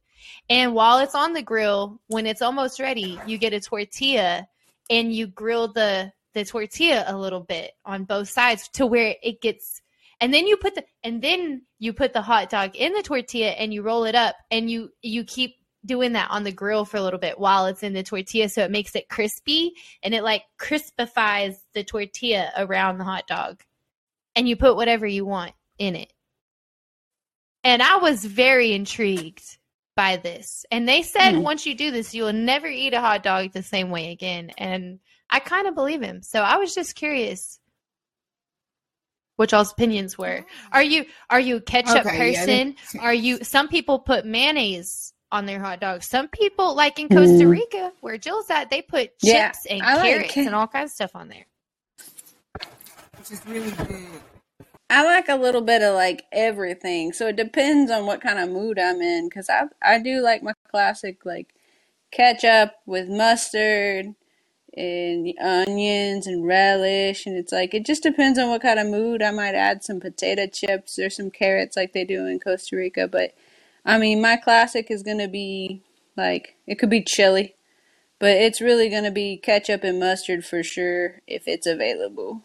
and 0.48 0.74
while 0.74 0.98
it's 1.00 1.14
on 1.14 1.34
the 1.34 1.42
grill, 1.42 2.00
when 2.06 2.26
it's 2.26 2.40
almost 2.40 2.80
ready, 2.80 3.20
you 3.26 3.36
get 3.36 3.52
a 3.52 3.60
tortilla 3.60 4.48
and 4.88 5.12
you 5.12 5.26
grill 5.26 5.70
the 5.72 6.12
the 6.32 6.44
tortilla 6.44 7.04
a 7.06 7.16
little 7.16 7.40
bit 7.40 7.72
on 7.84 8.04
both 8.04 8.30
sides 8.30 8.68
to 8.68 8.86
where 8.86 9.14
it 9.22 9.42
gets 9.42 9.82
and 10.20 10.32
then 10.32 10.46
you 10.46 10.56
put 10.56 10.74
the 10.74 10.84
and 11.02 11.22
then 11.22 11.62
you 11.78 11.92
put 11.92 12.12
the 12.12 12.22
hot 12.22 12.50
dog 12.50 12.74
in 12.76 12.92
the 12.92 13.02
tortilla 13.02 13.50
and 13.50 13.72
you 13.72 13.82
roll 13.82 14.04
it 14.04 14.14
up 14.14 14.36
and 14.50 14.70
you 14.70 14.90
you 15.02 15.24
keep 15.24 15.56
doing 15.88 16.12
that 16.12 16.30
on 16.30 16.44
the 16.44 16.52
grill 16.52 16.84
for 16.84 16.96
a 16.98 17.02
little 17.02 17.18
bit 17.18 17.40
while 17.40 17.66
it's 17.66 17.82
in 17.82 17.92
the 17.94 18.04
tortilla 18.04 18.48
so 18.48 18.62
it 18.62 18.70
makes 18.70 18.94
it 18.94 19.08
crispy 19.08 19.72
and 20.04 20.14
it 20.14 20.22
like 20.22 20.44
crispifies 20.60 21.56
the 21.74 21.82
tortilla 21.82 22.52
around 22.56 22.98
the 22.98 23.04
hot 23.04 23.26
dog. 23.26 23.62
And 24.36 24.48
you 24.48 24.54
put 24.54 24.76
whatever 24.76 25.06
you 25.06 25.24
want 25.24 25.52
in 25.78 25.96
it. 25.96 26.12
And 27.64 27.82
i 27.82 27.96
was 27.96 28.24
very 28.24 28.72
intrigued 28.72 29.58
by 29.96 30.16
this. 30.16 30.64
And 30.70 30.88
they 30.88 31.02
said 31.02 31.32
Hmm. 31.32 31.42
once 31.42 31.66
you 31.66 31.74
do 31.74 31.90
this 31.90 32.14
you 32.14 32.22
will 32.22 32.32
never 32.32 32.68
eat 32.68 32.94
a 32.94 33.00
hot 33.00 33.24
dog 33.24 33.52
the 33.52 33.64
same 33.64 33.90
way 33.90 34.12
again. 34.12 34.52
And 34.56 35.00
i 35.28 35.40
kind 35.40 35.66
of 35.66 35.74
believe 35.74 36.00
him. 36.02 36.22
So 36.22 36.40
i 36.42 36.56
was 36.56 36.74
just 36.74 36.94
curious 36.94 37.58
what 39.36 39.52
y'all's 39.52 39.70
opinions 39.72 40.18
were. 40.18 40.44
Are 40.72 40.82
you 40.82 41.04
are 41.30 41.40
you 41.40 41.56
a 41.56 41.60
ketchup 41.60 42.06
Okay, 42.06 42.32
yeah, 42.32 42.44
person? 42.44 42.74
Are 43.00 43.14
you 43.14 43.44
some 43.44 43.68
people 43.68 44.00
put 44.00 44.26
mayonnaise 44.26 45.12
on 45.30 45.46
their 45.46 45.60
hot 45.60 45.80
dogs 45.80 46.06
some 46.06 46.28
people 46.28 46.74
like 46.74 46.98
in 46.98 47.08
costa 47.08 47.44
Mm. 47.44 47.50
rica 47.50 47.92
where 48.00 48.16
jill's 48.18 48.50
at 48.50 48.70
they 48.70 48.82
put 48.82 49.10
Yeah, 49.22 49.48
chips 49.48 49.66
and 49.66 49.80
I 49.82 49.96
carrots 50.02 50.34
ca- 50.34 50.46
and 50.46 50.54
all 50.54 50.66
kinds 50.66 50.90
of 50.92 50.94
stuff 50.94 51.16
on 51.16 51.28
there 51.28 51.44
which 53.18 53.30
is 53.32 53.46
really 53.46 53.70
good. 53.70 54.20
I 54.90 55.04
like 55.04 55.28
a 55.28 55.36
little 55.36 55.60
bit 55.60 55.82
of 55.82 55.94
like 55.94 56.24
everything, 56.32 57.12
so 57.12 57.26
it 57.28 57.36
depends 57.36 57.90
on 57.90 58.06
what 58.06 58.22
kind 58.22 58.38
of 58.38 58.48
mood 58.48 58.78
I'm 58.78 59.02
in. 59.02 59.28
Cause 59.28 59.50
I 59.50 59.64
I 59.82 59.98
do 59.98 60.20
like 60.22 60.42
my 60.42 60.52
classic 60.70 61.26
like 61.26 61.54
ketchup 62.10 62.72
with 62.86 63.08
mustard 63.08 64.14
and 64.76 65.34
onions 65.40 66.26
and 66.26 66.46
relish, 66.46 67.26
and 67.26 67.36
it's 67.36 67.52
like 67.52 67.74
it 67.74 67.84
just 67.84 68.02
depends 68.02 68.38
on 68.38 68.48
what 68.48 68.62
kind 68.62 68.78
of 68.78 68.86
mood. 68.86 69.22
I 69.22 69.30
might 69.30 69.54
add 69.54 69.84
some 69.84 70.00
potato 70.00 70.46
chips 70.46 70.98
or 70.98 71.10
some 71.10 71.30
carrots 71.30 71.76
like 71.76 71.92
they 71.92 72.04
do 72.04 72.26
in 72.26 72.40
Costa 72.40 72.76
Rica, 72.76 73.06
but 73.08 73.34
I 73.84 73.98
mean 73.98 74.20
my 74.20 74.36
classic 74.36 74.90
is 74.90 75.02
gonna 75.02 75.28
be 75.28 75.82
like 76.16 76.56
it 76.66 76.78
could 76.78 76.90
be 76.90 77.02
chili, 77.02 77.56
but 78.20 78.30
it's 78.32 78.60
really 78.60 78.88
gonna 78.90 79.10
be 79.12 79.36
ketchup 79.38 79.84
and 79.84 80.00
mustard 80.00 80.44
for 80.44 80.62
sure 80.62 81.20
if 81.26 81.48
it's 81.48 81.66
available. 81.66 82.42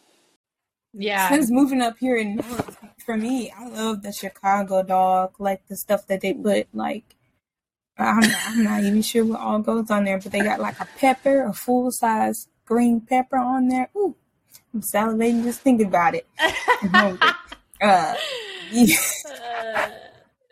yeah 0.94 1.30
Since 1.30 1.52
moving 1.52 1.82
up 1.82 1.98
here 2.00 2.18
in 2.18 2.36
North, 2.38 2.78
for 3.06 3.18
me, 3.18 3.52
I 3.58 3.68
love 3.68 4.04
the 4.04 4.12
Chicago 4.12 4.84
dog, 4.84 5.36
like 5.40 5.68
the 5.68 5.76
stuff 5.78 6.08
that 6.08 6.22
they 6.22 6.34
put 6.34 6.68
like. 6.74 7.16
I'm 7.98 8.20
not, 8.22 8.42
I'm 8.48 8.64
not 8.64 8.84
even 8.84 9.02
sure 9.04 9.26
what 9.26 9.40
all 9.40 9.60
goes 9.60 9.92
on 9.92 10.06
there, 10.06 10.20
but 10.20 10.32
they 10.32 10.44
got 10.44 10.60
like 10.60 10.80
a 10.80 10.88
pepper, 10.98 11.44
a 11.44 11.54
full 11.54 11.92
size 11.92 12.48
green 12.66 13.02
pepper 13.02 13.38
on 13.38 13.68
there. 13.70 13.90
Ooh, 13.96 14.16
I'm 14.74 14.82
salivating 14.82 15.44
just 15.44 15.62
thinking 15.62 15.88
about 15.88 16.16
it. 16.16 16.28
I'm 16.82 16.90
hungry. 16.94 17.30
Uh, 17.82 18.16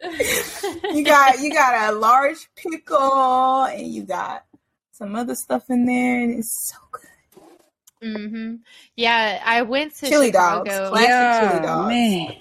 you, 0.03 0.81
you 0.99 1.05
got 1.05 1.39
you 1.39 1.53
got 1.53 1.93
a 1.93 1.95
large 1.97 2.49
pickle, 2.55 3.63
and 3.65 3.87
you 3.93 4.03
got 4.03 4.43
some 4.91 5.15
other 5.15 5.35
stuff 5.35 5.69
in 5.69 5.85
there, 5.85 6.21
and 6.21 6.39
it's 6.39 6.69
so 6.69 6.77
good. 6.91 8.21
hmm 8.23 8.55
Yeah, 8.95 9.41
I 9.45 9.61
went 9.63 9.95
to 9.97 10.09
Chili 10.09 10.31
dogs, 10.31 10.69
Chicago. 10.73 10.89
classic 10.89 11.49
chili 11.49 11.61
dogs. 11.65 11.87
man. 11.87 12.35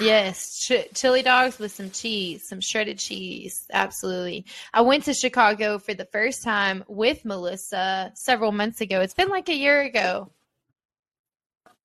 Yes, 0.00 0.60
ch- 0.60 0.88
chili 0.94 1.22
dogs 1.22 1.58
with 1.58 1.72
some 1.72 1.90
cheese, 1.90 2.46
some 2.48 2.60
shredded 2.60 2.98
cheese. 2.98 3.66
Absolutely. 3.72 4.44
I 4.72 4.82
went 4.82 5.04
to 5.04 5.14
Chicago 5.14 5.78
for 5.78 5.92
the 5.94 6.04
first 6.04 6.44
time 6.44 6.84
with 6.86 7.24
Melissa 7.24 8.12
several 8.14 8.52
months 8.52 8.80
ago. 8.80 9.00
It's 9.00 9.14
been 9.14 9.28
like 9.28 9.48
a 9.48 9.54
year 9.56 9.80
ago. 9.82 10.30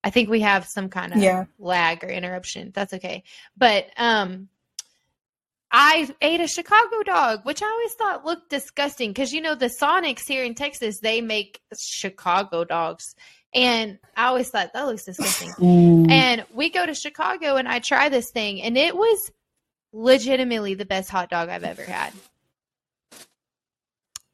I 0.04 0.10
think 0.12 0.30
we 0.30 0.42
have 0.42 0.66
some 0.68 0.90
kind 0.90 1.14
of 1.14 1.20
Yeah. 1.22 1.46
lag 1.58 2.04
or 2.04 2.10
interruption. 2.10 2.72
That's 2.76 2.94
okay. 2.94 3.24
But 3.58 3.88
um 3.98 4.50
I 5.76 6.08
ate 6.22 6.40
a 6.40 6.48
Chicago 6.48 7.02
dog, 7.04 7.46
which 7.46 7.64
I 7.64 7.66
always 7.66 7.94
thought 7.94 8.24
looked 8.24 8.52
disgusting 8.52 9.10
because 9.10 9.34
you 9.34 9.42
know 9.42 9.56
the 9.56 9.74
Sonics 9.82 10.28
here 10.28 10.44
in 10.44 10.54
Texas, 10.54 11.00
they 11.00 11.20
make 11.20 11.60
Chicago 11.76 12.64
dogs. 12.64 13.16
And 13.56 13.98
I 14.16 14.28
always 14.28 14.50
thought 14.50 14.72
that 14.74 14.86
looks 14.86 15.04
disgusting. 15.04 15.52
Mm. 15.60 16.12
And 16.12 16.46
we 16.54 16.70
go 16.70 16.86
to 16.86 16.94
Chicago 16.94 17.56
and 17.56 17.68
I 17.68 17.80
try 17.80 18.10
this 18.10 18.32
thing 18.32 18.62
and 18.62 18.78
it 18.78 18.96
was 18.96 19.32
legitimately 19.94 20.74
the 20.74 20.86
best 20.86 21.10
hot 21.10 21.30
dog 21.30 21.50
I've 21.50 21.64
ever 21.64 21.84
had. 21.84 22.12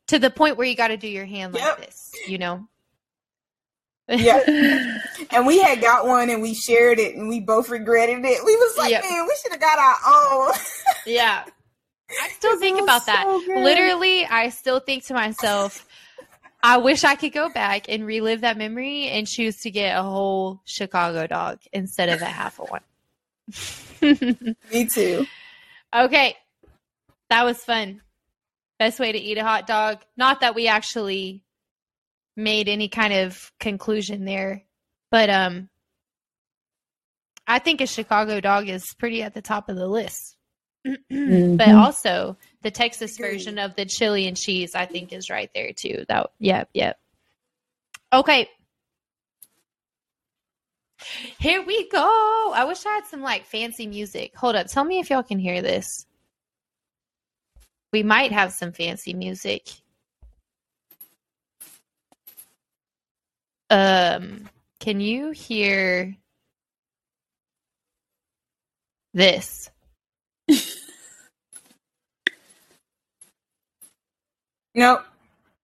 To 0.07 0.19
the 0.19 0.29
point 0.29 0.57
where 0.57 0.65
you 0.65 0.75
got 0.75 0.87
to 0.87 0.97
do 0.97 1.07
your 1.07 1.25
hand 1.25 1.53
like 1.53 1.77
this, 1.77 2.11
you 2.27 2.37
know? 2.37 2.67
Yeah. 4.09 4.97
And 5.31 5.45
we 5.45 5.59
had 5.61 5.79
got 5.79 6.07
one 6.07 6.31
and 6.31 6.41
we 6.41 6.55
shared 6.55 6.97
it 6.97 7.15
and 7.15 7.29
we 7.29 7.39
both 7.39 7.69
regretted 7.69 8.25
it. 8.25 8.43
We 8.43 8.55
was 8.55 8.77
like, 8.79 8.89
Yep. 8.89 9.03
man, 9.03 9.27
we 9.27 9.35
should 9.41 9.51
have 9.51 9.61
got 9.61 9.77
our 9.77 9.95
own. 10.47 10.53
Yeah. 11.05 11.43
I 12.19 12.29
still 12.29 12.57
think 12.59 12.81
about 12.81 13.05
that. 13.05 13.25
good. 13.45 13.63
Literally, 13.63 14.25
I 14.25 14.49
still 14.49 14.79
think 14.79 15.05
to 15.05 15.13
myself, 15.13 15.85
I 16.63 16.77
wish 16.77 17.03
I 17.03 17.13
could 17.13 17.31
go 17.31 17.49
back 17.49 17.87
and 17.89 18.03
relive 18.07 18.41
that 18.41 18.57
memory 18.57 19.03
and 19.09 19.27
choose 19.27 19.57
to 19.61 19.69
get 19.69 19.95
a 19.95 20.01
whole 20.01 20.61
Chicago 20.65 21.27
dog 21.27 21.59
instead 21.71 22.09
of 22.09 22.21
a 22.23 22.25
half 22.25 22.59
of 22.59 22.69
one. 22.71 22.81
Me 24.73 24.85
too. 24.85 25.27
Okay. 25.95 26.35
That 27.29 27.45
was 27.45 27.63
fun. 27.63 28.01
Best 28.79 28.99
way 28.99 29.11
to 29.11 29.19
eat 29.19 29.37
a 29.37 29.43
hot 29.43 29.67
dog. 29.67 30.01
Not 30.17 30.41
that 30.41 30.55
we 30.55 30.67
actually 30.67 31.43
made 32.39 32.67
any 32.69 32.87
kind 32.87 33.13
of 33.13 33.51
conclusion 33.59 34.25
there, 34.25 34.63
but 35.11 35.29
um 35.29 35.69
I 37.47 37.59
think 37.59 37.81
a 37.81 37.87
Chicago 37.87 38.39
dog 38.39 38.69
is 38.69 38.93
pretty 38.93 39.23
at 39.23 39.33
the 39.33 39.41
top 39.41 39.69
of 39.69 39.75
the 39.75 39.87
list. 39.87 40.37
But 40.85 40.99
Mhm. 41.09 41.77
also 41.77 42.37
the 42.61 42.71
Texas 42.71 43.17
version 43.17 43.57
of 43.59 43.75
the 43.75 43.85
chili 43.85 44.27
and 44.27 44.37
cheese 44.37 44.75
I 44.75 44.85
think 44.85 45.11
is 45.11 45.29
right 45.29 45.49
there 45.53 45.73
too. 45.73 46.05
That 46.07 46.31
yep, 46.39 46.69
yep. 46.73 46.97
Okay. 48.13 48.49
Here 51.39 51.61
we 51.63 51.87
go. 51.89 52.51
I 52.55 52.65
wish 52.65 52.85
I 52.85 52.89
had 52.95 53.05
some 53.05 53.21
like 53.21 53.45
fancy 53.45 53.87
music. 53.87 54.35
Hold 54.35 54.55
up. 54.55 54.67
Tell 54.67 54.83
me 54.83 54.99
if 54.99 55.09
y'all 55.09 55.23
can 55.23 55.39
hear 55.39 55.61
this. 55.61 56.05
We 57.91 58.03
might 58.03 58.31
have 58.31 58.51
some 58.53 58.71
fancy 58.71 59.13
music. 59.13 59.69
Um, 63.69 64.49
can 64.79 64.99
you 64.99 65.31
hear 65.31 66.15
this? 69.13 69.69
Nope. 74.75 75.03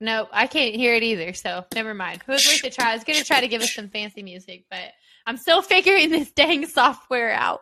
Nope, 0.01 0.29
I 0.33 0.47
can't 0.47 0.75
hear 0.75 0.93
it 0.93 1.03
either, 1.03 1.33
so 1.33 1.65
never 1.73 1.93
mind. 1.93 2.21
It 2.27 2.31
was 2.31 2.45
worth 2.45 2.63
a 2.65 2.69
try. 2.69 2.91
I 2.91 2.95
was 2.95 3.03
gonna 3.05 3.23
try 3.23 3.39
to 3.39 3.47
give 3.47 3.61
us 3.61 3.73
some 3.73 3.87
fancy 3.87 4.23
music, 4.23 4.65
but 4.69 4.91
I'm 5.25 5.37
still 5.37 5.61
figuring 5.61 6.09
this 6.11 6.31
dang 6.31 6.65
software 6.65 7.31
out. 7.31 7.61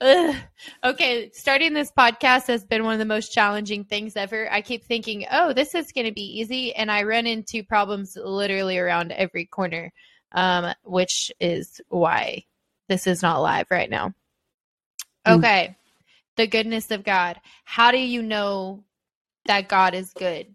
Ugh. 0.00 0.34
Okay, 0.82 1.30
starting 1.34 1.74
this 1.74 1.92
podcast 1.92 2.46
has 2.46 2.64
been 2.64 2.84
one 2.84 2.94
of 2.94 2.98
the 2.98 3.04
most 3.04 3.34
challenging 3.34 3.84
things 3.84 4.16
ever. 4.16 4.50
I 4.50 4.62
keep 4.62 4.84
thinking, 4.84 5.26
oh, 5.30 5.52
this 5.52 5.74
is 5.74 5.92
going 5.92 6.06
to 6.06 6.12
be 6.12 6.40
easy, 6.40 6.74
and 6.74 6.90
I 6.90 7.02
run 7.02 7.26
into 7.26 7.62
problems 7.62 8.16
literally 8.16 8.78
around 8.78 9.12
every 9.12 9.44
corner, 9.44 9.92
um, 10.32 10.72
which 10.84 11.30
is 11.38 11.82
why 11.88 12.44
this 12.88 13.06
is 13.06 13.20
not 13.20 13.42
live 13.42 13.66
right 13.70 13.90
now. 13.90 14.14
Mm. 15.26 15.38
Okay, 15.38 15.76
the 16.36 16.46
goodness 16.46 16.90
of 16.90 17.04
God. 17.04 17.38
How 17.64 17.90
do 17.90 17.98
you 17.98 18.22
know 18.22 18.82
that 19.44 19.68
God 19.68 19.94
is 19.94 20.14
good? 20.14 20.46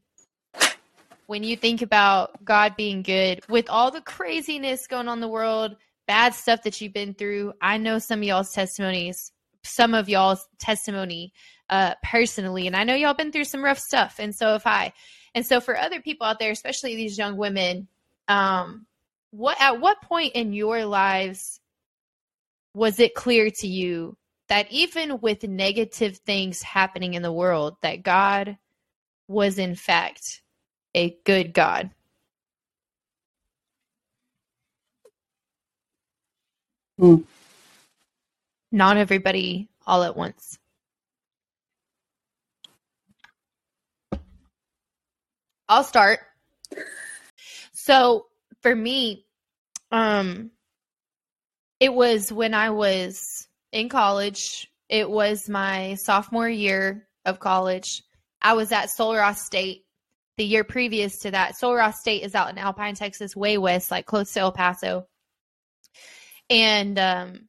When 1.27 1.43
you 1.43 1.55
think 1.55 1.81
about 1.81 2.43
God 2.43 2.75
being 2.75 3.03
good, 3.03 3.43
with 3.47 3.69
all 3.69 3.91
the 3.91 4.01
craziness 4.01 4.87
going 4.87 5.07
on 5.07 5.17
in 5.17 5.21
the 5.21 5.27
world, 5.27 5.75
bad 6.07 6.33
stuff 6.33 6.63
that 6.63 6.81
you've 6.81 6.93
been 6.93 7.13
through, 7.13 7.53
I 7.61 7.77
know 7.77 7.99
some 7.99 8.19
of 8.19 8.23
y'all's 8.25 8.53
testimonies, 8.53 9.31
some 9.65 9.93
of 9.93 10.09
y'all's 10.09 10.47
testimony 10.59 11.33
uh, 11.69 11.95
personally, 12.03 12.67
and 12.67 12.75
I 12.75 12.83
know 12.83 12.95
y'all 12.95 13.13
been 13.13 13.31
through 13.31 13.45
some 13.45 13.63
rough 13.63 13.79
stuff, 13.79 14.15
and 14.19 14.33
so 14.33 14.53
have 14.53 14.65
I. 14.65 14.93
And 15.33 15.45
so 15.45 15.59
for 15.59 15.77
other 15.77 16.01
people 16.01 16.25
out 16.25 16.39
there, 16.39 16.51
especially 16.51 16.95
these 16.95 17.17
young 17.17 17.35
women, 17.37 17.87
um, 18.27 18.85
what 19.31 19.59
at 19.59 19.81
what 19.81 20.01
point 20.01 20.33
in 20.33 20.53
your 20.53 20.85
lives 20.85 21.59
was 22.73 22.99
it 22.99 23.15
clear 23.15 23.49
to 23.49 23.67
you 23.67 24.17
that 24.47 24.71
even 24.71 25.19
with 25.21 25.43
negative 25.43 26.17
things 26.17 26.61
happening 26.61 27.15
in 27.15 27.21
the 27.21 27.31
world, 27.31 27.77
that 27.81 28.03
God 28.03 28.57
was 29.27 29.57
in 29.57 29.75
fact 29.75 30.41
a 30.93 31.17
good 31.25 31.53
God. 31.53 31.89
Hmm. 36.97 37.17
Not 38.75 38.97
everybody 38.97 39.69
all 39.87 40.03
at 40.03 40.17
once. 40.17 40.59
I'll 45.69 45.85
start. 45.85 46.19
So 47.71 48.25
for 48.61 48.75
me, 48.75 49.27
um, 49.91 50.51
it 51.79 51.93
was 51.93 52.33
when 52.33 52.53
I 52.53 52.71
was 52.71 53.47
in 53.71 53.87
college. 53.87 54.69
It 54.89 55.09
was 55.09 55.47
my 55.47 55.95
sophomore 55.95 56.49
year 56.49 57.07
of 57.23 57.39
college. 57.39 58.03
I 58.41 58.55
was 58.55 58.73
at 58.73 58.89
Sul 58.89 59.15
Ross 59.15 59.45
State 59.45 59.85
the 60.35 60.43
year 60.43 60.65
previous 60.65 61.19
to 61.19 61.31
that. 61.31 61.55
Sul 61.55 61.75
Ross 61.75 62.01
State 62.01 62.23
is 62.23 62.35
out 62.35 62.49
in 62.49 62.57
Alpine, 62.57 62.95
Texas, 62.95 63.37
way 63.37 63.57
west, 63.57 63.89
like 63.89 64.05
close 64.05 64.33
to 64.33 64.41
El 64.41 64.51
Paso. 64.51 65.07
And 66.49 66.99
um, 66.99 67.47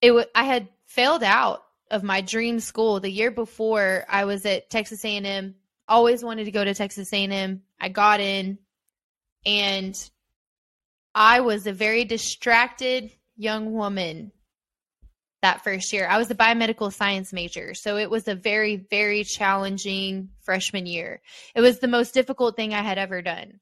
it 0.00 0.08
w- 0.08 0.26
I 0.34 0.44
had 0.44 0.68
failed 0.86 1.22
out 1.22 1.62
of 1.90 2.02
my 2.02 2.20
dream 2.20 2.60
school 2.60 3.00
the 3.00 3.10
year 3.10 3.30
before. 3.30 4.04
I 4.08 4.24
was 4.24 4.46
at 4.46 4.70
Texas 4.70 5.04
A&M. 5.04 5.54
Always 5.88 6.24
wanted 6.24 6.44
to 6.44 6.50
go 6.52 6.64
to 6.64 6.74
Texas 6.74 7.12
A&M. 7.12 7.62
I 7.80 7.88
got 7.88 8.20
in, 8.20 8.58
and 9.44 9.94
I 11.14 11.40
was 11.40 11.66
a 11.66 11.72
very 11.72 12.04
distracted 12.04 13.10
young 13.36 13.72
woman 13.72 14.32
that 15.42 15.64
first 15.64 15.92
year. 15.92 16.06
I 16.06 16.18
was 16.18 16.30
a 16.30 16.34
biomedical 16.34 16.92
science 16.92 17.32
major, 17.32 17.74
so 17.74 17.96
it 17.96 18.10
was 18.10 18.28
a 18.28 18.34
very, 18.34 18.76
very 18.76 19.24
challenging 19.24 20.28
freshman 20.42 20.86
year. 20.86 21.22
It 21.54 21.60
was 21.60 21.78
the 21.78 21.88
most 21.88 22.14
difficult 22.14 22.56
thing 22.56 22.74
I 22.74 22.82
had 22.82 22.98
ever 22.98 23.22
done. 23.22 23.60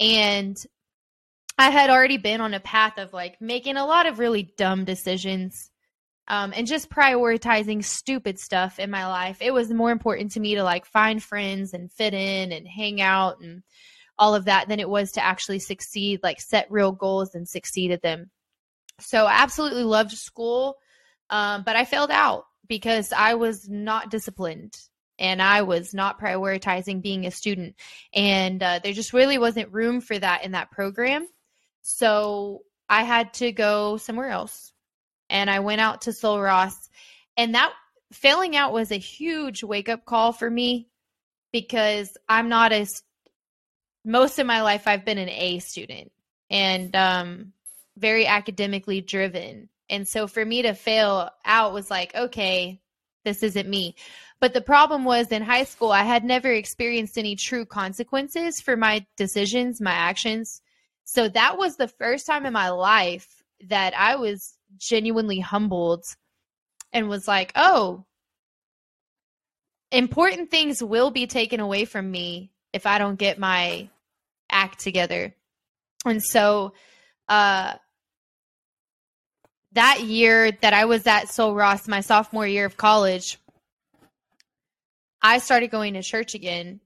And 0.00 0.56
I 1.62 1.70
had 1.70 1.90
already 1.90 2.16
been 2.16 2.40
on 2.40 2.54
a 2.54 2.60
path 2.60 2.98
of 2.98 3.12
like 3.12 3.40
making 3.40 3.76
a 3.76 3.86
lot 3.86 4.06
of 4.06 4.18
really 4.18 4.52
dumb 4.56 4.84
decisions 4.84 5.70
um, 6.26 6.52
and 6.56 6.66
just 6.66 6.90
prioritizing 6.90 7.84
stupid 7.84 8.40
stuff 8.40 8.80
in 8.80 8.90
my 8.90 9.06
life. 9.06 9.36
It 9.40 9.54
was 9.54 9.70
more 9.70 9.92
important 9.92 10.32
to 10.32 10.40
me 10.40 10.56
to 10.56 10.64
like 10.64 10.86
find 10.86 11.22
friends 11.22 11.72
and 11.72 11.92
fit 11.92 12.14
in 12.14 12.50
and 12.50 12.66
hang 12.66 13.00
out 13.00 13.38
and 13.40 13.62
all 14.18 14.34
of 14.34 14.46
that 14.46 14.66
than 14.66 14.80
it 14.80 14.88
was 14.88 15.12
to 15.12 15.24
actually 15.24 15.60
succeed, 15.60 16.18
like 16.24 16.40
set 16.40 16.66
real 16.68 16.90
goals 16.90 17.36
and 17.36 17.48
succeed 17.48 17.92
at 17.92 18.02
them. 18.02 18.32
So 18.98 19.26
I 19.26 19.34
absolutely 19.34 19.84
loved 19.84 20.10
school, 20.10 20.78
um, 21.30 21.62
but 21.62 21.76
I 21.76 21.84
failed 21.84 22.10
out 22.10 22.42
because 22.66 23.12
I 23.12 23.34
was 23.34 23.68
not 23.68 24.10
disciplined 24.10 24.76
and 25.16 25.40
I 25.40 25.62
was 25.62 25.94
not 25.94 26.20
prioritizing 26.20 27.02
being 27.02 27.24
a 27.24 27.30
student. 27.30 27.76
And 28.12 28.60
uh, 28.60 28.80
there 28.82 28.92
just 28.92 29.12
really 29.12 29.38
wasn't 29.38 29.72
room 29.72 30.00
for 30.00 30.18
that 30.18 30.44
in 30.44 30.50
that 30.52 30.72
program. 30.72 31.28
So 31.82 32.62
I 32.88 33.02
had 33.02 33.34
to 33.34 33.52
go 33.52 33.96
somewhere 33.96 34.28
else. 34.28 34.72
And 35.28 35.50
I 35.50 35.60
went 35.60 35.80
out 35.80 36.02
to 36.02 36.12
Sul 36.12 36.40
Ross. 36.40 36.88
And 37.36 37.54
that 37.54 37.72
failing 38.12 38.56
out 38.56 38.72
was 38.72 38.90
a 38.90 38.96
huge 38.96 39.62
wake 39.62 39.88
up 39.88 40.04
call 40.04 40.32
for 40.32 40.48
me 40.48 40.88
because 41.52 42.16
I'm 42.28 42.48
not 42.48 42.72
as 42.72 43.02
most 44.04 44.38
of 44.38 44.46
my 44.46 44.62
life 44.62 44.86
I've 44.86 45.04
been 45.04 45.18
an 45.18 45.28
A 45.28 45.58
student 45.60 46.12
and 46.50 46.94
um, 46.96 47.52
very 47.96 48.26
academically 48.26 49.00
driven. 49.00 49.68
And 49.88 50.06
so 50.06 50.26
for 50.26 50.44
me 50.44 50.62
to 50.62 50.74
fail 50.74 51.30
out 51.44 51.72
was 51.72 51.90
like, 51.90 52.14
okay, 52.14 52.80
this 53.24 53.42
isn't 53.42 53.68
me. 53.68 53.94
But 54.40 54.54
the 54.54 54.60
problem 54.60 55.04
was 55.04 55.28
in 55.28 55.42
high 55.42 55.64
school, 55.64 55.92
I 55.92 56.02
had 56.02 56.24
never 56.24 56.50
experienced 56.50 57.16
any 57.16 57.36
true 57.36 57.64
consequences 57.64 58.60
for 58.60 58.76
my 58.76 59.06
decisions, 59.16 59.80
my 59.80 59.92
actions. 59.92 60.60
So 61.04 61.28
that 61.28 61.58
was 61.58 61.76
the 61.76 61.88
first 61.88 62.26
time 62.26 62.46
in 62.46 62.52
my 62.52 62.70
life 62.70 63.42
that 63.68 63.94
I 63.96 64.16
was 64.16 64.56
genuinely 64.78 65.40
humbled 65.40 66.04
and 66.92 67.08
was 67.08 67.28
like, 67.28 67.52
oh, 67.54 68.04
important 69.90 70.50
things 70.50 70.82
will 70.82 71.10
be 71.10 71.26
taken 71.26 71.60
away 71.60 71.84
from 71.84 72.10
me 72.10 72.50
if 72.72 72.86
I 72.86 72.98
don't 72.98 73.18
get 73.18 73.38
my 73.38 73.88
act 74.50 74.80
together. 74.80 75.34
And 76.04 76.22
so 76.22 76.72
uh 77.28 77.74
that 79.72 80.02
year 80.02 80.52
that 80.60 80.74
I 80.74 80.84
was 80.84 81.06
at 81.06 81.28
Sul 81.28 81.54
Ross, 81.54 81.88
my 81.88 82.00
sophomore 82.00 82.46
year 82.46 82.66
of 82.66 82.76
college, 82.76 83.38
I 85.22 85.38
started 85.38 85.70
going 85.70 85.94
to 85.94 86.02
church 86.02 86.34
again 86.34 86.80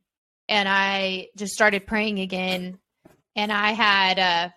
and 0.49 0.69
I 0.69 1.29
just 1.37 1.55
started 1.55 1.87
praying 1.87 2.21
again. 2.21 2.79
And 3.37 3.53
I 3.53 3.72
had 3.72 4.18
uh 4.18 4.49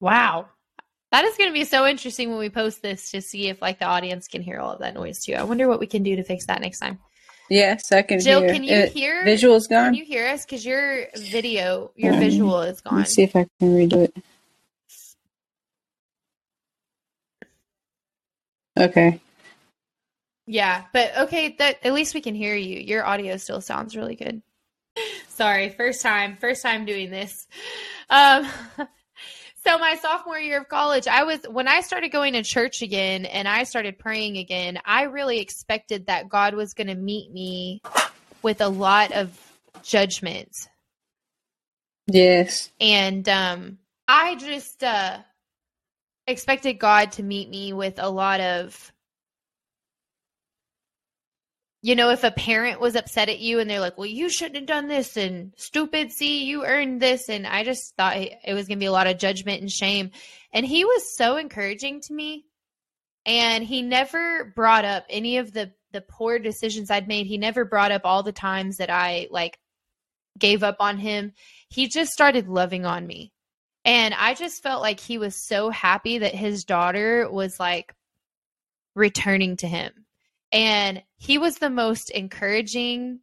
Wow. 0.00 0.48
That 1.12 1.24
is 1.24 1.36
going 1.36 1.50
to 1.50 1.54
be 1.54 1.64
so 1.64 1.86
interesting 1.86 2.30
when 2.30 2.38
we 2.38 2.48
post 2.50 2.82
this 2.82 3.10
to 3.12 3.20
see 3.20 3.48
if 3.48 3.62
like 3.62 3.78
the 3.78 3.84
audience 3.84 4.26
can 4.26 4.42
hear 4.42 4.58
all 4.58 4.72
of 4.72 4.80
that 4.80 4.94
noise 4.94 5.20
too. 5.20 5.34
I 5.34 5.44
wonder 5.44 5.68
what 5.68 5.78
we 5.78 5.86
can 5.86 6.02
do 6.02 6.16
to 6.16 6.24
fix 6.24 6.46
that 6.46 6.60
next 6.60 6.80
time. 6.80 6.98
Yes, 7.50 7.92
I 7.92 8.02
can 8.02 8.18
Jill, 8.18 8.40
hear. 8.40 8.48
can 8.52 8.64
you 8.64 8.74
It- 8.74 8.92
hear? 8.92 9.22
Visual's 9.24 9.66
gone. 9.68 9.92
Can 9.92 9.94
you 9.94 10.04
hear 10.04 10.26
us? 10.26 10.44
Because 10.44 10.64
your 10.64 11.06
video, 11.16 11.92
your 11.96 12.14
Um, 12.14 12.18
visual 12.20 12.62
is 12.62 12.80
gone. 12.80 12.94
Let 12.94 12.98
gone. 12.98 13.02
me 13.02 13.06
see 13.06 13.22
if 13.22 13.36
I 13.36 13.46
can 13.60 13.76
redo 13.76 14.04
it. 14.04 14.16
Okay. 18.78 19.20
Yeah, 20.46 20.84
but 20.92 21.16
okay, 21.18 21.54
that 21.58 21.84
at 21.84 21.92
least 21.92 22.14
we 22.14 22.20
can 22.22 22.34
hear 22.34 22.56
you. 22.56 22.80
Your 22.80 23.04
audio 23.04 23.36
still 23.36 23.60
sounds 23.60 23.94
really 23.96 24.16
good. 24.16 24.42
Sorry, 25.28 25.70
first 25.70 26.02
time, 26.02 26.36
first 26.36 26.62
time 26.62 26.84
doing 26.84 27.10
this. 27.10 27.46
Um 28.10 28.46
so 29.64 29.78
my 29.78 29.96
sophomore 29.96 30.38
year 30.38 30.60
of 30.60 30.68
college, 30.68 31.06
I 31.06 31.24
was 31.24 31.40
when 31.48 31.68
I 31.68 31.80
started 31.80 32.10
going 32.10 32.34
to 32.34 32.42
church 32.42 32.82
again 32.82 33.24
and 33.24 33.48
I 33.48 33.64
started 33.64 33.98
praying 33.98 34.38
again, 34.38 34.78
I 34.84 35.04
really 35.04 35.40
expected 35.40 36.06
that 36.06 36.28
God 36.28 36.54
was 36.54 36.74
going 36.74 36.88
to 36.88 36.94
meet 36.94 37.32
me 37.32 37.82
with 38.42 38.60
a 38.60 38.68
lot 38.68 39.12
of 39.12 39.38
judgment. 39.82 40.68
Yes. 42.06 42.70
And 42.80 43.28
um 43.28 43.78
I 44.08 44.34
just 44.36 44.82
uh 44.82 45.18
expected 46.26 46.78
God 46.78 47.12
to 47.12 47.22
meet 47.22 47.48
me 47.48 47.72
with 47.72 47.98
a 47.98 48.08
lot 48.08 48.40
of 48.40 48.92
you 51.84 51.96
know, 51.96 52.10
if 52.10 52.22
a 52.22 52.30
parent 52.30 52.80
was 52.80 52.94
upset 52.94 53.28
at 53.28 53.40
you 53.40 53.58
and 53.58 53.68
they're 53.68 53.80
like, 53.80 53.98
well, 53.98 54.06
you 54.06 54.30
shouldn't 54.30 54.56
have 54.56 54.66
done 54.66 54.86
this 54.86 55.16
and 55.16 55.52
stupid, 55.56 56.12
see, 56.12 56.44
you 56.44 56.64
earned 56.64 57.02
this. 57.02 57.28
And 57.28 57.44
I 57.44 57.64
just 57.64 57.96
thought 57.96 58.16
it 58.16 58.54
was 58.54 58.68
going 58.68 58.78
to 58.78 58.82
be 58.82 58.86
a 58.86 58.92
lot 58.92 59.08
of 59.08 59.18
judgment 59.18 59.60
and 59.60 59.70
shame. 59.70 60.12
And 60.52 60.64
he 60.64 60.84
was 60.84 61.16
so 61.16 61.36
encouraging 61.36 62.00
to 62.02 62.14
me. 62.14 62.46
And 63.26 63.64
he 63.64 63.82
never 63.82 64.52
brought 64.54 64.84
up 64.84 65.04
any 65.10 65.38
of 65.38 65.52
the, 65.52 65.72
the 65.92 66.00
poor 66.00 66.38
decisions 66.38 66.88
I'd 66.88 67.08
made. 67.08 67.26
He 67.26 67.36
never 67.36 67.64
brought 67.64 67.92
up 67.92 68.02
all 68.04 68.22
the 68.22 68.32
times 68.32 68.76
that 68.76 68.90
I 68.90 69.26
like 69.30 69.58
gave 70.38 70.62
up 70.62 70.76
on 70.78 70.98
him. 70.98 71.32
He 71.68 71.88
just 71.88 72.12
started 72.12 72.48
loving 72.48 72.86
on 72.86 73.04
me. 73.06 73.32
And 73.84 74.14
I 74.14 74.34
just 74.34 74.62
felt 74.62 74.82
like 74.82 75.00
he 75.00 75.18
was 75.18 75.34
so 75.48 75.70
happy 75.70 76.18
that 76.18 76.34
his 76.34 76.64
daughter 76.64 77.28
was 77.28 77.58
like 77.58 77.92
returning 78.94 79.56
to 79.56 79.66
him 79.66 80.01
and 80.52 81.02
he 81.16 81.38
was 81.38 81.56
the 81.58 81.70
most 81.70 82.10
encouraging 82.10 83.20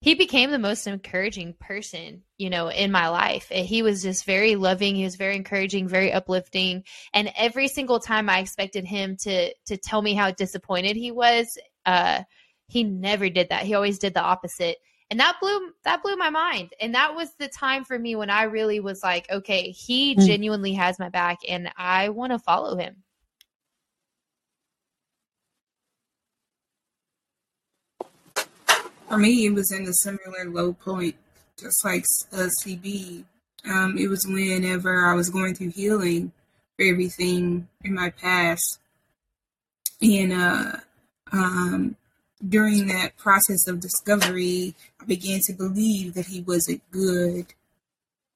he 0.00 0.16
became 0.16 0.50
the 0.50 0.58
most 0.58 0.88
encouraging 0.88 1.54
person 1.60 2.24
you 2.36 2.50
know 2.50 2.68
in 2.68 2.90
my 2.90 3.08
life. 3.08 3.48
He 3.50 3.82
was 3.82 4.02
just 4.02 4.24
very 4.24 4.56
loving 4.56 4.96
he 4.96 5.04
was 5.04 5.16
very 5.16 5.36
encouraging 5.36 5.86
very 5.88 6.12
uplifting. 6.12 6.82
And 7.14 7.32
every 7.36 7.68
single 7.68 8.00
time 8.00 8.28
i 8.28 8.40
expected 8.40 8.84
him 8.84 9.16
to 9.18 9.54
to 9.66 9.76
tell 9.76 10.02
me 10.02 10.14
how 10.14 10.30
disappointed 10.32 10.96
he 10.96 11.12
was 11.12 11.56
uh 11.86 12.22
he 12.68 12.84
never 12.84 13.28
did 13.28 13.50
that. 13.50 13.64
He 13.64 13.74
always 13.74 13.98
did 13.98 14.14
the 14.14 14.22
opposite. 14.22 14.78
And 15.10 15.20
that 15.20 15.36
blew 15.40 15.72
that 15.84 16.02
blew 16.02 16.16
my 16.16 16.30
mind. 16.30 16.70
And 16.80 16.94
that 16.94 17.14
was 17.14 17.34
the 17.38 17.48
time 17.48 17.84
for 17.84 17.98
me 17.98 18.16
when 18.16 18.30
i 18.30 18.42
really 18.44 18.80
was 18.80 19.02
like 19.02 19.30
okay 19.30 19.70
he 19.70 20.16
Mm. 20.16 20.26
genuinely 20.26 20.72
has 20.72 20.98
my 20.98 21.10
back 21.10 21.38
and 21.48 21.70
i 21.76 22.08
want 22.08 22.32
to 22.32 22.38
follow 22.38 22.76
him 22.76 22.96
For 29.12 29.18
me, 29.18 29.44
it 29.44 29.52
was 29.52 29.70
in 29.70 29.86
a 29.86 29.92
similar 29.92 30.46
low 30.46 30.72
point, 30.72 31.16
just 31.60 31.84
like 31.84 32.02
uh, 32.32 32.48
CB. 32.64 33.24
Um, 33.70 33.98
it 33.98 34.08
was 34.08 34.26
whenever 34.26 35.04
I 35.04 35.12
was 35.12 35.28
going 35.28 35.54
through 35.54 35.72
healing 35.72 36.32
for 36.78 36.86
everything 36.86 37.68
in 37.84 37.94
my 37.94 38.08
past. 38.08 38.78
And 40.00 40.32
uh, 40.32 40.72
um, 41.30 41.96
during 42.48 42.86
that 42.86 43.18
process 43.18 43.68
of 43.68 43.80
discovery, 43.80 44.74
I 44.98 45.04
began 45.04 45.40
to 45.42 45.52
believe 45.52 46.14
that 46.14 46.28
he 46.28 46.40
wasn't 46.40 46.80
good. 46.90 47.52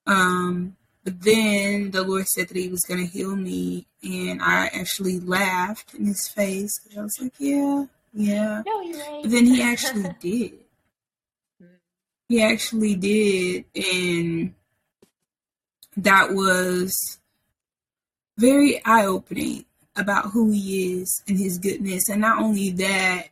Um, 0.07 0.77
but 1.05 1.23
then 1.23 1.93
the 1.93 2.03
Lord 2.03 2.27
said 2.29 2.49
that 2.49 2.57
he 2.59 2.69
was 2.69 2.83
going 2.83 3.01
to 3.01 3.11
heal 3.11 3.35
me. 3.35 3.87
And 4.03 4.43
I 4.43 4.67
actually 4.67 5.21
laughed 5.21 5.95
in 5.95 6.05
his 6.05 6.29
face. 6.29 6.79
I 6.95 7.01
was 7.01 7.19
like, 7.19 7.33
yeah, 7.39 7.87
Yeah. 8.13 8.63
No. 8.67 9.23
But 9.23 9.31
then 9.31 9.47
he 9.47 9.63
actually 9.73 10.11
did. 10.21 10.66
He 12.29 12.43
actually 12.43 12.97
did, 12.97 13.65
and 13.75 14.55
that 15.97 16.33
was 16.33 17.19
very 18.39 18.85
eye 18.85 19.07
opening 19.07 19.65
about 19.97 20.31
who 20.31 20.51
he 20.51 21.01
is 21.01 21.23
and 21.27 21.39
his 21.39 21.59
goodness. 21.59 22.09
And 22.09 22.21
not 22.21 22.39
only 22.39 22.71
that, 22.71 23.29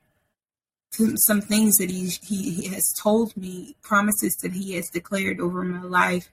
some, 1.16 1.40
things 1.40 1.76
that 1.76 1.90
he, 1.90 2.08
he, 2.22 2.50
he 2.50 2.68
has 2.68 2.92
told 2.96 3.36
me, 3.36 3.76
promises 3.82 4.36
that 4.36 4.52
he 4.52 4.74
has 4.74 4.88
declared 4.88 5.40
over 5.40 5.62
my 5.64 5.82
life. 5.82 6.30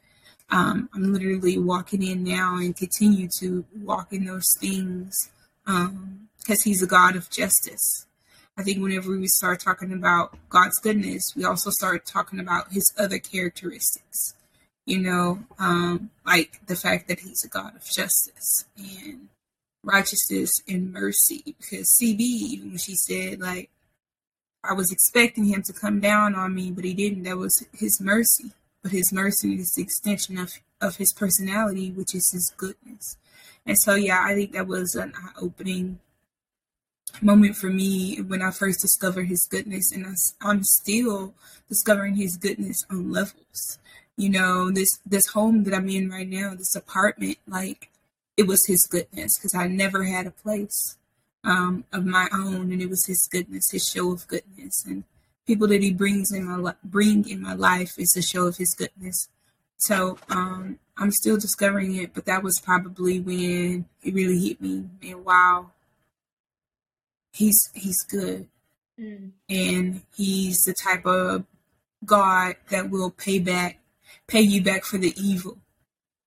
Um, 0.50 0.90
I'm 0.94 1.14
literally 1.14 1.58
walking 1.58 2.04
in 2.04 2.24
now 2.24 2.58
and 2.58 2.76
continue 2.76 3.28
to 3.40 3.66
walk 3.82 4.14
in 4.14 4.26
those 4.26 4.54
things 4.60 5.32
because 5.66 5.90
um, 5.90 6.64
he's 6.64 6.84
a 6.84 6.88
God 6.88 7.16
of 7.16 7.30
justice. 7.30 8.06
I 8.62 8.64
think 8.64 8.80
whenever 8.80 9.18
we 9.18 9.26
start 9.26 9.60
talking 9.60 9.92
about 9.92 10.38
God's 10.50 10.78
goodness, 10.78 11.34
we 11.36 11.44
also 11.46 11.72
start 11.72 12.06
talking 12.06 12.40
about 12.40 12.72
his 12.72 12.94
other 12.96 13.18
characteristics, 13.18 14.36
you 14.86 15.00
know, 15.00 15.40
um, 15.58 16.12
like 16.28 16.60
the 16.68 16.76
fact 16.76 17.08
that 17.08 17.22
he's 17.22 17.44
a 17.44 17.48
God 17.48 17.76
of 17.76 17.84
justice 17.84 18.66
and 18.78 19.30
righteousness 19.84 20.52
and 20.68 20.94
mercy. 20.94 21.56
Because 21.58 21.98
CB, 22.00 22.20
even 22.20 22.70
when 22.70 22.78
she 22.78 22.94
said, 22.94 23.40
like, 23.40 23.72
I 24.64 24.74
was 24.74 24.92
expecting 24.92 25.46
him 25.46 25.64
to 25.64 25.74
come 25.74 26.00
down 26.00 26.36
on 26.36 26.54
me, 26.54 26.70
but 26.70 26.84
he 26.84 26.94
didn't, 26.94 27.24
that 27.24 27.38
was 27.38 27.66
his 27.74 28.00
mercy. 28.00 28.52
But 28.84 28.92
his 28.92 29.12
mercy 29.12 29.56
is 29.56 29.74
the 29.76 29.82
extension 29.82 30.38
of, 30.38 30.52
of 30.80 30.98
his 30.98 31.14
personality, 31.14 31.90
which 31.90 32.14
is 32.14 32.30
his 32.32 32.54
goodness. 32.58 33.18
And 33.66 33.80
so, 33.80 33.96
yeah, 33.96 34.24
I 34.24 34.36
think 34.36 34.52
that 34.52 34.68
was 34.68 34.94
an 34.94 35.14
eye 35.16 35.32
opening 35.42 35.98
moment 37.22 37.56
for 37.56 37.70
me 37.70 38.22
when 38.22 38.42
I 38.42 38.52
first 38.52 38.82
discovered 38.82 39.26
his 39.28 39.48
goodness, 39.50 39.92
and 39.92 40.06
I, 40.06 40.50
am 40.50 40.64
still 40.64 41.34
discovering 41.70 42.16
his 42.16 42.38
goodness 42.38 42.84
on 42.90 43.12
levels. 43.12 43.80
You 44.18 44.30
know, 44.30 44.72
this 44.72 44.90
this 45.06 45.28
home 45.28 45.64
that 45.64 45.74
I'm 45.74 45.90
in 45.90 46.10
right 46.10 46.28
now, 46.28 46.54
this 46.56 46.76
apartment, 46.76 47.38
like 47.48 47.90
it 48.38 48.48
was 48.48 48.66
his 48.66 48.88
goodness 48.90 49.38
because 49.38 49.56
I 49.56 49.68
never 49.68 50.04
had 50.04 50.28
a 50.28 50.32
place 50.32 50.98
um, 51.44 51.86
of 51.92 52.06
my 52.06 52.28
own, 52.34 52.72
and 52.72 52.82
it 52.82 52.90
was 52.90 53.06
his 53.06 53.28
goodness, 53.32 53.72
his 53.72 53.88
show 53.88 54.12
of 54.12 54.28
goodness, 54.28 54.86
and 54.86 55.04
people 55.48 55.68
that 55.68 55.82
he 55.82 55.92
brings 55.92 56.32
in 56.32 56.46
my 56.46 56.74
bring 56.84 57.28
in 57.28 57.42
my 57.42 57.54
life 57.54 57.94
is 57.98 58.16
a 58.16 58.22
show 58.22 58.48
of 58.48 58.58
his 58.58 58.74
goodness. 58.74 59.28
So 59.78 60.20
um, 60.30 60.78
I'm 60.98 61.12
still 61.12 61.38
discovering 61.38 61.96
it, 61.96 62.14
but 62.14 62.26
that 62.26 62.44
was 62.44 62.60
probably 62.60 63.20
when 63.20 63.86
it 64.04 64.14
really 64.14 64.40
hit 64.40 64.62
me. 64.62 64.86
And 65.02 65.26
wow, 65.26 65.72
he's 67.32 67.70
he's 67.74 68.02
good 68.04 68.48
mm. 69.00 69.32
and 69.50 70.02
he's 70.16 70.62
the 70.64 70.74
type 70.74 71.06
of 71.06 71.46
god 72.06 72.56
that 72.70 72.90
will 72.90 73.12
pay 73.12 73.40
back 73.40 73.80
pay 74.28 74.42
you 74.42 74.62
back 74.62 74.84
for 74.84 74.98
the 74.98 75.14
evil 75.18 75.58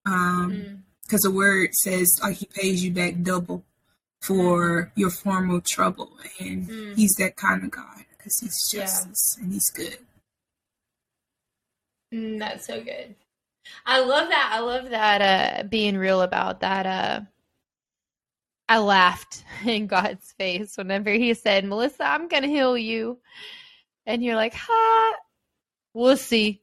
um 0.07 0.83
because 1.03 1.21
mm. 1.21 1.25
the 1.25 1.31
word 1.31 1.75
says 1.75 2.19
like 2.23 2.37
he 2.37 2.47
pays 2.47 2.85
you 2.85 2.91
back 2.91 3.15
double 3.23 3.63
for 4.21 4.85
mm. 4.85 4.91
your 4.97 5.11
former 5.11 5.61
trouble 5.61 6.13
and 6.41 6.69
mm. 6.69 6.97
he's 6.97 7.15
that 7.15 7.37
kind 7.37 7.63
of 7.65 7.71
god 7.71 8.05
because 8.17 8.39
he's 8.41 8.71
justice 8.71 9.37
yeah. 9.37 9.45
and 9.45 9.53
he's 9.53 9.71
good 9.71 9.99
mm, 12.13 12.39
that's 12.39 12.67
so 12.67 12.83
good 12.83 13.15
i 13.85 14.01
love 14.01 14.29
that 14.29 14.51
i 14.53 14.61
love 14.61 14.89
that 14.91 15.21
uh 15.21 15.63
being 15.65 15.97
real 15.97 16.23
about 16.23 16.61
that 16.61 16.87
uh 16.87 17.21
I 18.69 18.79
laughed 18.79 19.45
in 19.65 19.87
God's 19.87 20.33
face 20.33 20.77
whenever 20.77 21.11
he 21.11 21.35
said, 21.35 21.65
Melissa, 21.65 22.05
I'm 22.05 22.29
going 22.29 22.43
to 22.43 22.49
heal 22.49 22.77
you. 22.77 23.19
And 24.07 24.23
you're 24.23 24.37
like, 24.37 24.55
ha, 24.55 25.15
we'll 25.95 26.17
see. 26.17 26.61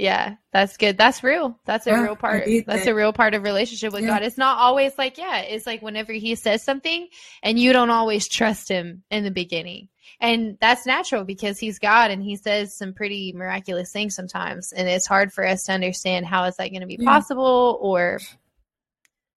Yeah, 0.00 0.36
that's 0.50 0.78
good. 0.78 0.96
That's 0.96 1.22
real. 1.22 1.60
That's 1.66 1.86
a 1.86 1.90
yeah, 1.90 2.02
real 2.02 2.16
part. 2.16 2.46
That's 2.66 2.86
that. 2.86 2.90
a 2.90 2.94
real 2.94 3.12
part 3.12 3.34
of 3.34 3.42
relationship 3.42 3.92
with 3.92 4.04
yeah. 4.04 4.08
God. 4.08 4.22
It's 4.22 4.38
not 4.38 4.56
always 4.56 4.96
like, 4.96 5.18
yeah, 5.18 5.40
it's 5.40 5.66
like 5.66 5.82
whenever 5.82 6.14
he 6.14 6.36
says 6.36 6.62
something 6.62 7.06
and 7.42 7.58
you 7.58 7.74
don't 7.74 7.90
always 7.90 8.26
trust 8.26 8.70
him 8.70 9.02
in 9.10 9.24
the 9.24 9.30
beginning. 9.30 9.89
And 10.20 10.58
that's 10.60 10.84
natural 10.84 11.24
because 11.24 11.58
he's 11.58 11.78
God 11.78 12.10
and 12.10 12.22
he 12.22 12.36
says 12.36 12.76
some 12.76 12.92
pretty 12.92 13.32
miraculous 13.32 13.90
things 13.90 14.14
sometimes. 14.14 14.70
And 14.72 14.86
it's 14.86 15.06
hard 15.06 15.32
for 15.32 15.46
us 15.46 15.62
to 15.64 15.72
understand 15.72 16.26
how 16.26 16.44
is 16.44 16.56
that 16.56 16.68
going 16.68 16.82
to 16.82 16.86
be 16.86 16.98
yeah. 17.00 17.08
possible 17.08 17.78
or 17.80 18.20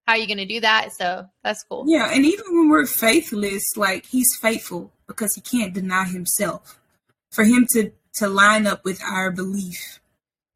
how 0.06 0.14
are 0.14 0.18
you 0.18 0.28
going 0.28 0.40
to 0.40 0.46
do 0.46 0.60
that. 0.60 0.92
So 0.92 1.26
that's 1.42 1.64
cool. 1.64 1.86
Yeah. 1.88 2.12
And 2.14 2.26
even 2.26 2.46
when 2.50 2.70
we're 2.70 2.86
faithless, 2.86 3.78
like 3.78 4.06
he's 4.08 4.36
faithful 4.42 4.92
because 5.08 5.34
he 5.36 5.42
can't 5.42 5.74
deny 5.74 6.04
himself. 6.04 6.82
For 7.32 7.46
him 7.46 7.66
to, 7.72 7.92
to 8.16 8.28
line 8.28 8.68
up 8.68 8.84
with 8.84 9.02
our 9.02 9.32
belief 9.32 10.02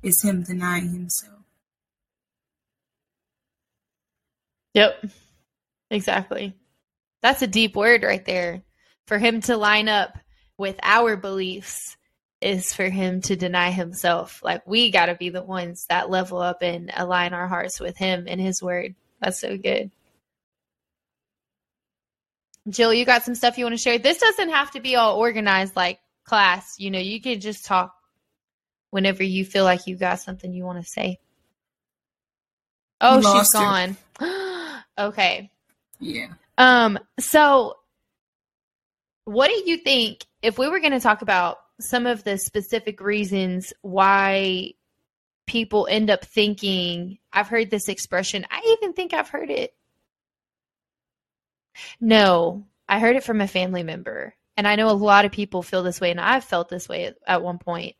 is 0.03 0.21
him 0.21 0.43
denying 0.43 0.91
himself. 0.91 1.39
Yep. 4.73 5.05
Exactly. 5.89 6.53
That's 7.21 7.41
a 7.41 7.47
deep 7.47 7.77
word 7.77 8.03
right 8.03 8.25
there 8.25 8.61
for 9.07 9.17
him 9.17 9.41
to 9.41 9.57
line 9.57 9.89
up 9.89 10.17
with 10.57 10.77
our 10.83 11.15
beliefs 11.15 11.97
is 12.41 12.73
for 12.73 12.87
him 12.87 13.21
to 13.21 13.35
deny 13.35 13.71
himself. 13.71 14.41
Like 14.43 14.67
we 14.67 14.91
got 14.91 15.07
to 15.07 15.15
be 15.15 15.29
the 15.29 15.41
ones 15.41 15.85
that 15.89 16.09
level 16.09 16.39
up 16.39 16.61
and 16.61 16.91
align 16.95 17.33
our 17.33 17.47
hearts 17.47 17.79
with 17.79 17.97
him 17.97 18.25
and 18.27 18.39
his 18.39 18.61
word. 18.61 18.95
That's 19.21 19.39
so 19.39 19.57
good. 19.57 19.89
Jill, 22.69 22.93
you 22.93 23.05
got 23.05 23.23
some 23.23 23.33
stuff 23.33 23.57
you 23.57 23.65
want 23.65 23.73
to 23.77 23.81
share? 23.81 23.97
This 23.97 24.19
doesn't 24.19 24.49
have 24.49 24.71
to 24.71 24.81
be 24.81 24.97
all 24.97 25.17
organized 25.17 25.75
like 25.75 25.99
class. 26.25 26.75
You 26.77 26.91
know, 26.91 26.99
you 26.99 27.21
can 27.21 27.39
just 27.39 27.65
talk 27.65 27.95
whenever 28.91 29.23
you 29.23 29.45
feel 29.45 29.63
like 29.63 29.87
you 29.87 29.95
got 29.95 30.19
something 30.19 30.53
you 30.53 30.65
want 30.65 30.83
to 30.83 30.89
say. 30.89 31.19
Oh, 32.99 33.21
she's 33.21 33.51
gone. 33.51 33.95
okay. 34.97 35.49
Yeah. 35.99 36.27
Um, 36.57 36.99
so 37.19 37.77
what 39.27 39.49
do 39.49 39.69
you 39.69 39.75
think 39.75 40.25
if 40.41 40.57
we 40.57 40.69
were 40.69 40.79
going 40.79 40.93
to 40.93 41.01
talk 41.01 41.21
about 41.21 41.57
some 41.81 42.07
of 42.07 42.23
the 42.23 42.37
specific 42.37 43.01
reasons 43.01 43.73
why 43.81 44.71
people 45.45 45.85
end 45.91 46.09
up 46.09 46.23
thinking, 46.23 47.17
I've 47.33 47.49
heard 47.49 47.69
this 47.69 47.89
expression, 47.89 48.45
I 48.49 48.77
even 48.77 48.93
think 48.93 49.13
I've 49.13 49.27
heard 49.27 49.49
it. 49.49 49.75
No, 51.99 52.67
I 52.87 52.99
heard 52.99 53.17
it 53.17 53.23
from 53.25 53.41
a 53.41 53.49
family 53.49 53.83
member. 53.83 54.33
And 54.55 54.65
I 54.65 54.77
know 54.77 54.89
a 54.89 54.91
lot 54.91 55.25
of 55.25 55.33
people 55.33 55.61
feel 55.61 55.83
this 55.83 55.99
way, 55.99 56.09
and 56.11 56.21
I've 56.21 56.45
felt 56.45 56.69
this 56.69 56.87
way 56.87 57.07
at, 57.07 57.17
at 57.27 57.43
one 57.43 57.57
point. 57.57 57.97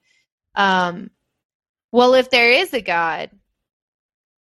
Um, 0.55 1.11
well, 1.91 2.13
if 2.13 2.29
there 2.29 2.51
is 2.53 2.73
a 2.73 2.79
God, 2.79 3.31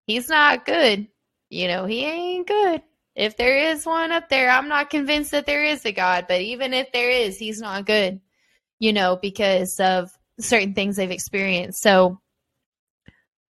he's 0.06 0.28
not 0.28 0.64
good. 0.64 1.08
You 1.50 1.66
know, 1.66 1.84
he 1.84 2.04
ain't 2.04 2.46
good 2.46 2.82
if 3.16 3.38
there 3.38 3.56
is 3.56 3.86
one 3.86 4.12
up 4.12 4.28
there, 4.28 4.50
I'm 4.50 4.68
not 4.68 4.90
convinced 4.90 5.30
that 5.30 5.46
there 5.46 5.64
is 5.64 5.84
a 5.86 5.92
God, 5.92 6.26
but 6.28 6.42
even 6.42 6.74
if 6.74 6.92
there 6.92 7.10
is, 7.10 7.38
he's 7.38 7.60
not 7.60 7.86
good, 7.86 8.20
you 8.78 8.92
know, 8.92 9.16
because 9.16 9.80
of 9.80 10.10
certain 10.38 10.74
things 10.74 10.96
they've 10.96 11.10
experienced. 11.10 11.80
So, 11.82 12.20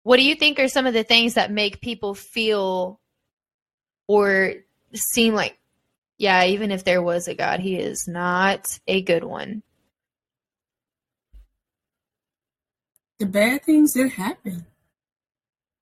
what 0.01 0.17
do 0.17 0.23
you 0.23 0.33
think 0.33 0.59
are 0.59 0.67
some 0.67 0.87
of 0.87 0.95
the 0.95 1.03
things 1.03 1.35
that 1.35 1.51
make 1.51 1.79
people 1.79 2.15
feel 2.15 2.99
or 4.07 4.55
seem 4.95 5.35
like, 5.35 5.59
yeah, 6.17 6.45
even 6.45 6.71
if 6.71 6.83
there 6.83 7.03
was 7.03 7.27
a 7.27 7.35
God, 7.35 7.59
he 7.59 7.75
is 7.75 8.07
not 8.07 8.79
a 8.87 9.03
good 9.03 9.23
one? 9.23 9.61
The 13.19 13.27
bad 13.27 13.63
things 13.63 13.93
that 13.93 14.09
happen. 14.09 14.65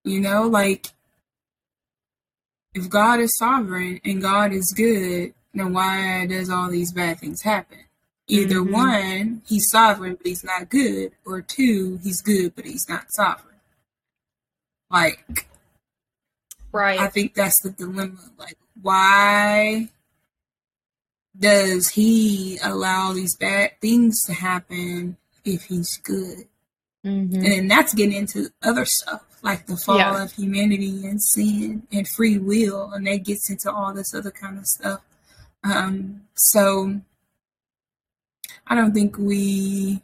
You 0.04 0.20
know, 0.20 0.44
like 0.44 0.88
if 2.74 2.90
God 2.90 3.20
is 3.20 3.38
sovereign 3.38 4.00
and 4.04 4.22
God 4.22 4.52
is 4.54 4.74
good, 4.76 5.34
then 5.54 5.74
why 5.74 6.26
does 6.28 6.50
all 6.50 6.70
these 6.70 6.94
bad 6.94 7.20
things 7.20 7.42
happen? 7.42 7.80
Either 8.28 8.58
mm-hmm. 8.58 8.74
one, 8.74 9.42
he's 9.48 9.70
sovereign 9.70 10.16
but 10.16 10.28
he's 10.28 10.44
not 10.44 10.70
good, 10.70 11.12
or 11.26 11.42
two, 11.42 12.00
he's 12.04 12.22
good 12.22 12.56
but 12.56 12.66
he's 12.66 12.88
not 12.88 13.06
sovereign. 13.12 13.46
Like, 14.92 15.48
right? 16.72 17.00
I 17.00 17.08
think 17.08 17.34
that's 17.34 17.60
the 17.64 17.72
dilemma. 17.72 18.20
Like, 18.38 18.58
why 18.82 19.90
does 21.38 21.90
he 21.90 22.60
allow 22.64 23.14
these 23.14 23.36
bad 23.36 23.72
things 23.82 24.22
to 24.24 24.34
happen 24.34 25.18
if 25.44 25.64
he's 25.64 25.98
good? 25.98 26.46
Mm-hmm. 27.06 27.36
And 27.36 27.46
then 27.46 27.68
that's 27.68 27.94
getting 27.94 28.16
into 28.16 28.50
other 28.62 28.86
stuff 28.86 29.24
like 29.42 29.66
the 29.68 29.78
fall 29.78 29.98
yeah. 29.98 30.24
of 30.24 30.32
humanity 30.34 31.06
and 31.06 31.22
sin 31.22 31.84
and 31.92 32.08
free 32.08 32.38
will, 32.38 32.92
and 32.92 33.08
that 33.08 33.24
gets 33.26 33.50
into 33.50 33.72
all 33.72 33.94
this 33.94 34.14
other 34.14 34.32
kind 34.32 34.58
of 34.58 34.66
stuff. 34.66 35.02
Um, 35.64 36.22
so 36.36 37.02
I 38.68 38.76
don't 38.76 38.94
think 38.94 39.18
we, 39.18 40.02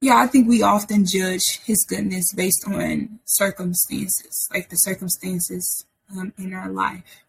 yeah, 0.00 0.16
I 0.16 0.26
think 0.26 0.48
we 0.48 0.62
often 0.62 1.06
judge 1.06 1.60
his 1.64 1.84
goodness 1.88 2.32
based 2.34 2.64
on 2.66 3.20
circumstances, 3.24 4.48
like 4.52 4.68
the 4.68 4.76
circumstances 4.76 5.84
um, 6.16 6.32
in 6.38 6.52
our 6.52 6.70
life. 6.70 7.22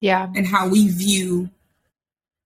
Yeah. 0.00 0.28
and 0.34 0.48
how 0.48 0.66
we 0.66 0.88
view 0.88 1.50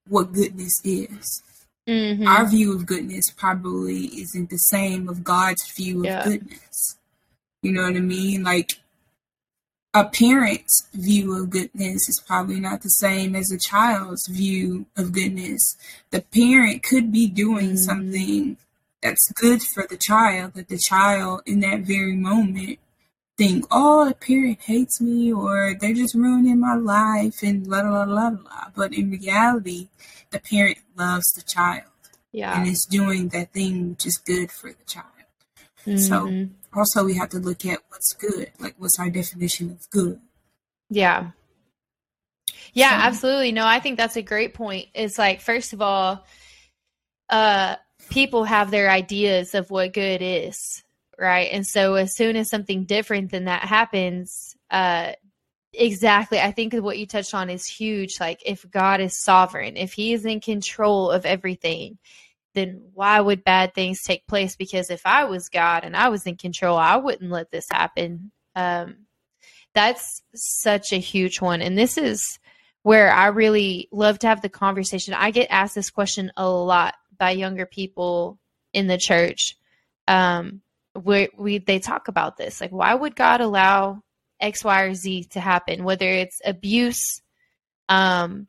what 0.09 0.33
goodness 0.33 0.75
is. 0.85 1.43
Mhm. 1.89 2.27
Our 2.27 2.47
view 2.47 2.73
of 2.75 2.87
goodness 2.87 3.31
probably 3.31 4.07
isn't 4.21 4.51
the 4.51 4.59
same 4.59 5.09
of 5.09 5.23
God's 5.25 5.71
view 5.73 6.01
of 6.01 6.05
Yeah. 6.07 6.25
goodness. 6.25 6.97
You 7.63 7.73
know 7.73 7.83
what 7.83 7.97
I 7.97 8.01
mean? 8.01 8.43
Like 8.43 8.81
a 9.95 10.05
parent's 10.05 10.89
view 10.93 11.35
of 11.41 11.51
goodness 11.51 12.09
is 12.09 12.21
probably 12.27 12.61
not 12.61 12.83
the 12.83 12.91
same 12.91 13.35
as 13.35 13.51
a 13.51 13.59
child's 13.59 14.27
view 14.27 14.87
of 14.97 15.13
goodness. 15.13 15.77
The 16.11 16.23
parent 16.23 16.83
could 16.83 17.13
be 17.13 17.27
doing 17.29 17.73
Mhm. 17.73 17.79
something 17.79 18.57
that's 19.03 19.31
good 19.33 19.63
for 19.63 19.87
the 19.89 19.97
child 19.97 20.55
that 20.55 20.69
the 20.69 20.79
child 20.79 21.43
in 21.47 21.61
that 21.61 21.81
very 21.83 22.17
moment 22.17 22.79
think, 23.39 23.67
oh, 23.71 24.09
the 24.09 24.15
parent 24.15 24.61
hates 24.63 25.01
me 25.01 25.33
or 25.33 25.75
they're 25.79 25.93
just 25.95 26.15
ruining 26.15 26.61
my 26.61 26.75
life 26.75 27.43
and 27.43 27.67
la 27.67 27.81
la 27.81 28.05
la 28.05 28.29
la. 28.29 28.69
But 28.75 28.95
in 28.95 29.11
reality, 29.11 29.89
the 30.31 30.41
parent 30.41 30.79
loves 30.97 31.31
the 31.33 31.43
child 31.43 31.85
yeah. 32.33 32.59
and 32.59 32.67
is 32.69 32.85
doing 32.89 33.29
that 33.29 33.53
thing 33.53 33.91
which 33.91 34.07
is 34.07 34.17
good 34.19 34.51
for 34.51 34.71
the 34.73 34.85
child. 34.87 35.07
So 35.99 36.27
Mhm. 36.27 36.51
also 36.75 37.05
we 37.05 37.15
have 37.15 37.29
to 37.31 37.39
look 37.39 37.65
at 37.65 37.81
what's 37.91 38.13
good, 38.15 38.51
like 38.59 38.75
what's 38.79 38.99
our 38.99 39.09
definition 39.11 39.71
of 39.71 39.89
good. 39.91 40.21
Yeah. 40.91 41.31
Yeah, 42.73 42.91
So- 42.91 43.07
absolutely. 43.07 43.53
No, 43.53 43.67
I 43.67 43.79
think 43.81 43.97
that's 43.97 44.17
a 44.17 44.23
great 44.23 44.55
point. 44.55 44.89
It's 44.95 45.19
like 45.19 45.41
first 45.41 45.73
of 45.73 45.81
all, 45.83 46.25
uh 47.29 47.77
people 48.11 48.45
have 48.45 48.71
their 48.71 48.91
ideas 48.91 49.55
of 49.55 49.71
what 49.71 49.93
good 49.93 50.23
is, 50.23 50.83
right? 51.19 51.49
And 51.53 51.67
so 51.67 51.95
as 51.95 52.15
soon 52.17 52.37
as 52.37 52.49
something 52.51 52.85
different 52.85 53.31
than 53.31 53.45
that 53.45 53.63
happens, 53.63 54.57
uh 54.71 55.13
exactly, 55.73 56.39
I 56.41 56.53
think 56.53 56.75
what 56.75 56.99
you 56.99 57.07
touched 57.07 57.35
on 57.35 57.51
is 57.51 57.67
huge. 57.67 58.19
Like 58.21 58.41
if 58.45 58.69
God 58.71 59.01
is 59.01 59.23
sovereign, 59.23 59.77
if 59.77 59.93
he 59.93 60.13
is 60.13 60.25
in 60.25 60.41
control 60.41 61.11
of 61.11 61.27
everything, 61.27 61.99
then 62.55 62.81
why 62.95 63.21
would 63.21 63.45
bad 63.45 63.75
things 63.75 64.03
take 64.03 64.27
place? 64.27 64.57
Because 64.57 64.91
if 64.91 65.03
I 65.05 65.25
was 65.25 65.51
God 65.51 65.85
and 65.85 65.95
I 65.95 66.09
was 66.09 66.27
in 66.27 66.37
control, 66.37 66.77
I 66.79 66.97
wouldn't 66.97 67.31
let 67.31 67.51
this 67.51 67.67
happen. 67.71 68.33
Um, 68.55 69.07
that's 69.75 70.23
such 70.35 70.93
a 70.93 70.99
huge 70.99 71.41
one. 71.41 71.61
And 71.61 71.77
this 71.77 71.99
is 71.99 72.39
where 72.83 73.13
I 73.13 73.27
really 73.27 73.89
love 73.93 74.19
to 74.21 74.29
have 74.29 74.41
the 74.41 74.49
conversation. 74.49 75.13
I 75.13 75.31
get 75.31 75.49
asked 75.51 75.75
this 75.75 75.91
question 75.91 76.33
a 76.37 76.49
lot 76.49 76.95
by 77.19 77.33
younger 77.33 77.67
people 77.67 78.39
in 78.73 78.87
the 78.87 78.97
church. 78.97 79.57
Um, 80.09 80.63
where 81.03 81.29
we 81.37 81.59
they 81.59 81.79
talk 81.79 82.09
about 82.09 82.37
this, 82.37 82.61
like 82.61 82.71
why 82.71 82.95
would 82.95 83.17
God 83.17 83.41
allow 83.41 84.03
X, 84.41 84.65
Y, 84.65 84.83
or 84.83 84.95
Z 84.95 85.25
to 85.33 85.41
happen? 85.41 85.85
Whether 85.85 86.09
it's 86.09 86.41
abuse, 86.45 87.23
um, 87.89 88.49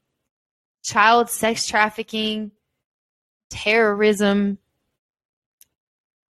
child 0.83 1.29
sex 1.29 1.65
trafficking, 1.67 2.51
terrorism. 3.49 4.57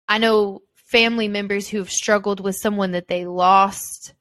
I 0.07 0.17
know 0.17 0.61
family 0.75 1.27
members 1.27 1.69
who 1.69 1.77
have 1.77 1.89
struggled 1.89 2.41
with 2.41 2.55
someone 2.55 2.91
that 2.91 3.07
they 3.07 3.25
lost 3.25 4.13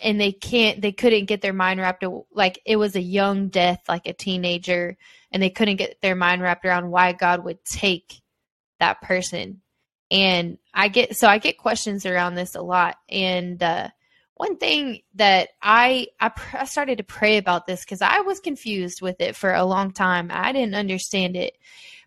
and 0.00 0.20
they 0.20 0.30
can't 0.30 0.80
they 0.80 0.92
couldn't 0.92 1.24
get 1.24 1.40
their 1.40 1.52
mind 1.52 1.80
wrapped 1.80 2.04
like 2.32 2.60
it 2.64 2.76
was 2.76 2.94
a 2.94 3.00
young 3.00 3.48
death 3.48 3.80
like 3.88 4.06
a 4.06 4.12
teenager 4.12 4.96
and 5.32 5.42
they 5.42 5.50
couldn't 5.50 5.76
get 5.76 6.00
their 6.00 6.14
mind 6.14 6.40
wrapped 6.40 6.64
around 6.64 6.90
why 6.90 7.12
God 7.12 7.44
would 7.44 7.64
take 7.64 8.22
that 8.78 9.02
person 9.02 9.60
and 10.10 10.58
I 10.78 10.86
get 10.86 11.16
so 11.16 11.26
I 11.26 11.38
get 11.38 11.58
questions 11.58 12.06
around 12.06 12.36
this 12.36 12.54
a 12.54 12.62
lot. 12.62 12.98
And 13.08 13.60
uh 13.60 13.88
one 14.34 14.56
thing 14.58 15.00
that 15.16 15.48
I 15.60 16.06
I, 16.20 16.28
pr- 16.28 16.58
I 16.58 16.64
started 16.66 16.98
to 16.98 17.04
pray 17.04 17.36
about 17.36 17.66
this 17.66 17.84
cuz 17.84 18.00
I 18.00 18.20
was 18.20 18.38
confused 18.38 19.02
with 19.02 19.20
it 19.20 19.34
for 19.34 19.52
a 19.52 19.64
long 19.64 19.90
time. 19.90 20.30
I 20.32 20.52
didn't 20.52 20.76
understand 20.76 21.36
it. 21.36 21.58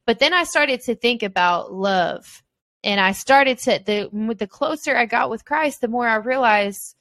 But 0.06 0.20
then 0.20 0.34
I 0.34 0.46
started 0.46 0.80
to 0.84 0.96
think 0.96 1.22
about 1.22 1.74
love. 1.74 2.44
And 2.84 3.00
I 3.02 3.12
started 3.12 3.60
to 3.60 3.82
the 3.86 4.36
the 4.40 4.48
closer 4.48 4.96
I 4.96 5.06
got 5.06 5.30
with 5.30 5.44
Christ 5.44 5.82
the 5.82 5.90
more 5.90 6.08
I 6.08 6.16
realized 6.16 6.96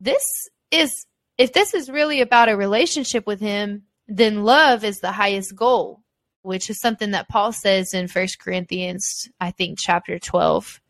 this 0.00 0.24
is 0.72 1.06
if 1.38 1.52
this 1.52 1.72
is 1.72 1.88
really 1.88 2.20
about 2.20 2.48
a 2.48 2.56
relationship 2.56 3.28
with 3.28 3.40
him 3.40 3.84
then 4.08 4.42
love 4.42 4.82
is 4.84 4.98
the 4.98 5.12
highest 5.12 5.54
goal 5.54 6.03
which 6.44 6.70
is 6.70 6.80
something 6.80 7.10
that 7.10 7.28
paul 7.28 7.52
says 7.52 7.94
in 7.94 8.06
first 8.06 8.38
corinthians 8.38 9.28
i 9.40 9.50
think 9.50 9.78
chapter 9.80 10.18
12 10.18 10.80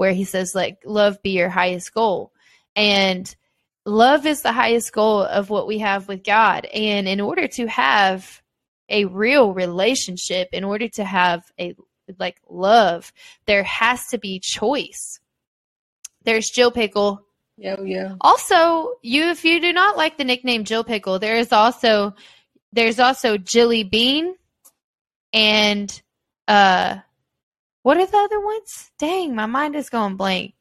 where 0.00 0.12
he 0.12 0.24
says 0.24 0.54
like 0.54 0.78
love 0.86 1.20
be 1.22 1.32
your 1.32 1.50
highest 1.50 1.92
goal. 1.92 2.32
And 2.74 3.36
love 3.84 4.24
is 4.24 4.40
the 4.40 4.50
highest 4.50 4.94
goal 4.94 5.22
of 5.22 5.50
what 5.50 5.66
we 5.66 5.80
have 5.80 6.08
with 6.08 6.24
god. 6.24 6.64
And 6.64 7.06
in 7.06 7.20
order 7.20 7.46
to 7.48 7.66
have 7.66 8.40
a 8.88 9.04
real 9.04 9.52
relationship 9.52 10.48
in 10.52 10.64
order 10.64 10.88
to 10.88 11.04
have 11.04 11.42
a 11.60 11.74
like 12.18 12.40
love 12.48 13.12
there 13.44 13.62
has 13.62 14.06
to 14.06 14.18
be 14.18 14.40
choice. 14.40 15.20
There's 16.24 16.48
jill 16.48 16.70
pickle. 16.70 17.26
Yo, 17.58 17.76
oh, 17.78 17.84
yo. 17.84 18.16
also, 18.22 18.94
you 19.02 19.24
if 19.24 19.44
you 19.44 19.60
do 19.60 19.70
not 19.70 19.98
like 19.98 20.16
the 20.16 20.24
nickname 20.24 20.64
Jill 20.64 20.82
Pickle, 20.82 21.18
there 21.18 21.36
is 21.36 21.52
also 21.52 22.14
there's 22.72 22.98
also 22.98 23.36
Jilly 23.36 23.84
Bean 23.84 24.34
and 25.32 26.02
uh 26.48 26.98
what 27.82 27.96
are 27.96 28.06
the 28.06 28.16
other 28.18 28.40
ones? 28.40 28.90
Dang, 28.98 29.34
my 29.34 29.46
mind 29.46 29.74
is 29.74 29.88
going 29.88 30.16
blank. 30.16 30.54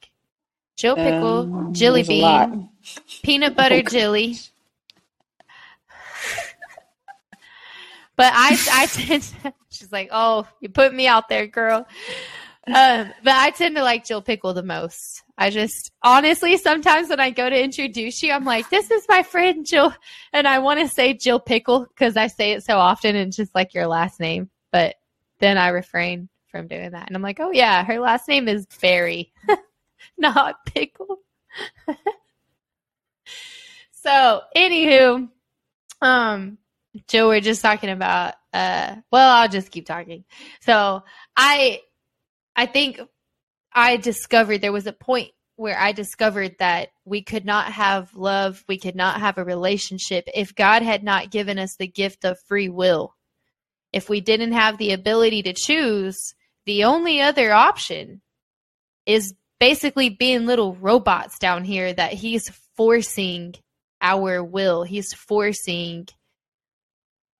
Jill 0.77 0.95
Pickle, 0.95 1.53
Um, 1.53 1.73
a 1.75 2.21
lot. 2.21 2.51
Bean, 2.51 2.69
Peanut 3.23 3.55
Butter 3.55 3.81
Oh, 3.85 3.89
Jilly. 3.89 4.37
But 8.15 8.33
I 8.35 8.57
I 8.71 8.85
tend 8.91 9.23
to, 9.23 9.53
she's 9.69 9.91
like, 9.91 10.09
"Oh, 10.11 10.47
you 10.59 10.69
put 10.69 10.93
me 10.93 11.07
out 11.07 11.29
there, 11.29 11.47
girl." 11.47 11.87
Um, 12.67 13.13
but 13.23 13.33
I 13.33 13.51
tend 13.51 13.75
to 13.77 13.81
like 13.81 14.05
Jill 14.05 14.21
Pickle 14.21 14.53
the 14.53 14.63
most. 14.63 15.23
I 15.37 15.49
just 15.49 15.91
honestly 16.03 16.57
sometimes 16.57 17.09
when 17.09 17.19
I 17.21 17.31
go 17.31 17.49
to 17.49 17.63
introduce 17.63 18.21
you, 18.21 18.31
I'm 18.33 18.43
like, 18.45 18.69
"This 18.69 18.91
is 18.91 19.05
my 19.07 19.23
friend 19.23 19.65
Jill," 19.65 19.93
and 20.33 20.47
I 20.47 20.59
want 20.59 20.79
to 20.81 20.87
say 20.87 21.13
Jill 21.13 21.39
Pickle 21.39 21.85
because 21.85 22.17
I 22.17 22.27
say 22.27 22.51
it 22.51 22.63
so 22.63 22.77
often 22.77 23.15
and 23.15 23.31
just 23.33 23.55
like 23.55 23.73
your 23.73 23.87
last 23.87 24.19
name. 24.19 24.49
But 24.71 24.95
then 25.39 25.57
I 25.57 25.69
refrain 25.69 26.29
from 26.51 26.67
doing 26.67 26.91
that, 26.91 27.07
and 27.07 27.15
I'm 27.15 27.21
like, 27.21 27.39
"Oh 27.39 27.51
yeah, 27.51 27.83
her 27.83 27.99
last 27.99 28.27
name 28.27 28.47
is 28.47 28.65
Berry, 28.81 29.31
not 30.17 30.65
Pickle." 30.65 31.19
so, 33.91 34.41
anywho, 34.55 35.29
um, 36.01 36.57
Joe, 37.07 37.27
we're 37.27 37.41
just 37.41 37.61
talking 37.61 37.89
about. 37.89 38.35
Uh, 38.51 38.95
well, 39.11 39.29
I'll 39.37 39.49
just 39.49 39.71
keep 39.71 39.85
talking. 39.85 40.23
So, 40.61 41.03
I, 41.37 41.81
I 42.55 42.65
think 42.65 42.99
I 43.73 43.97
discovered 43.97 44.61
there 44.61 44.71
was 44.71 44.87
a 44.87 44.93
point 44.93 45.31
where 45.55 45.77
I 45.77 45.91
discovered 45.91 46.55
that 46.59 46.89
we 47.03 47.21
could 47.21 47.45
not 47.45 47.71
have 47.73 48.15
love, 48.15 48.63
we 48.67 48.77
could 48.77 48.95
not 48.95 49.19
have 49.19 49.37
a 49.37 49.43
relationship 49.43 50.23
if 50.33 50.55
God 50.55 50.81
had 50.83 51.03
not 51.03 51.31
given 51.31 51.59
us 51.59 51.75
the 51.75 51.87
gift 51.87 52.23
of 52.23 52.39
free 52.47 52.69
will. 52.69 53.13
If 53.91 54.09
we 54.09 54.21
didn't 54.21 54.51
have 54.51 54.77
the 54.77 54.93
ability 54.93 55.43
to 55.43 55.53
choose, 55.53 56.33
the 56.65 56.83
only 56.83 57.21
other 57.21 57.51
option 57.51 58.21
is 59.05 59.33
basically 59.59 60.09
being 60.09 60.45
little 60.45 60.75
robots 60.75 61.39
down 61.39 61.63
here 61.63 61.91
that 61.91 62.13
He's 62.13 62.49
forcing 62.77 63.55
our 64.01 64.43
will. 64.43 64.83
He's 64.83 65.13
forcing 65.13 66.07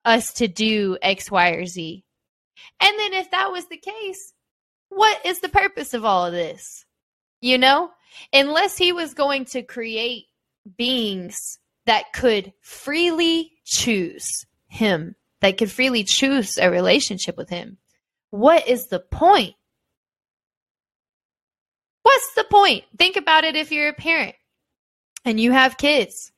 us 0.06 0.34
to 0.34 0.48
do 0.48 0.98
X, 1.02 1.30
Y, 1.30 1.50
or 1.52 1.66
Z. 1.66 2.04
And 2.80 3.00
then 3.00 3.14
if 3.14 3.32
that 3.32 3.52
was 3.52 3.68
the 3.68 3.78
case, 3.78 4.34
what 4.90 5.26
is 5.26 5.40
the 5.40 5.50
purpose 5.50 5.94
of 5.94 6.04
all 6.04 6.26
of 6.26 6.34
this? 6.34 6.86
You 7.42 7.58
know, 7.58 7.92
unless 8.34 8.78
he 8.78 8.92
was 8.92 9.14
going 9.14 9.46
to 9.46 9.62
create 9.62 10.26
beings 10.78 11.60
that 11.86 12.12
could 12.14 12.54
freely 12.62 13.52
choose 13.66 14.46
him, 14.68 15.16
that 15.42 15.58
could 15.58 15.72
freely 15.72 16.04
choose 16.04 16.58
a 16.58 16.70
relationship 16.70 17.38
with 17.38 17.50
him, 17.50 17.78
what 18.30 18.68
is 18.68 18.88
the 18.88 19.00
point? 19.00 19.56
What's 22.04 22.34
the 22.36 22.46
point? 22.46 22.86
Think 22.98 23.16
about 23.16 23.44
it 23.44 23.56
if 23.56 23.72
you're 23.72 23.90
a 23.90 23.94
parent 23.94 24.36
and 25.26 25.40
you 25.40 25.52
have 25.52 25.78
kids. 25.78 26.32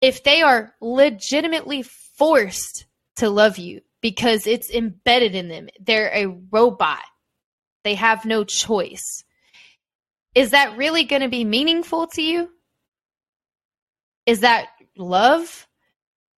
If 0.00 0.24
they 0.24 0.42
are 0.42 0.74
legitimately 0.80 1.82
forced 1.82 2.86
to 3.16 3.28
love 3.28 3.58
you 3.58 3.82
because 4.00 4.46
it's 4.46 4.70
embedded 4.70 5.34
in 5.34 5.48
them, 5.48 5.68
they're 5.80 6.10
a 6.14 6.26
robot 6.50 7.02
they 7.84 7.94
have 7.94 8.24
no 8.24 8.44
choice. 8.44 9.24
Is 10.34 10.50
that 10.50 10.76
really 10.76 11.04
going 11.04 11.22
to 11.22 11.28
be 11.28 11.44
meaningful 11.44 12.06
to 12.08 12.22
you? 12.22 12.50
Is 14.26 14.40
that 14.40 14.68
love? 14.96 15.66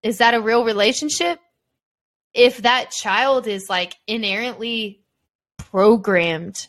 Is 0.02 0.18
that 0.18 0.34
a 0.34 0.40
real 0.40 0.64
relationship? 0.64 1.38
If 2.34 2.62
that 2.62 2.90
child 2.90 3.46
is 3.46 3.68
like 3.68 3.96
inherently 4.06 5.02
programmed 5.58 6.68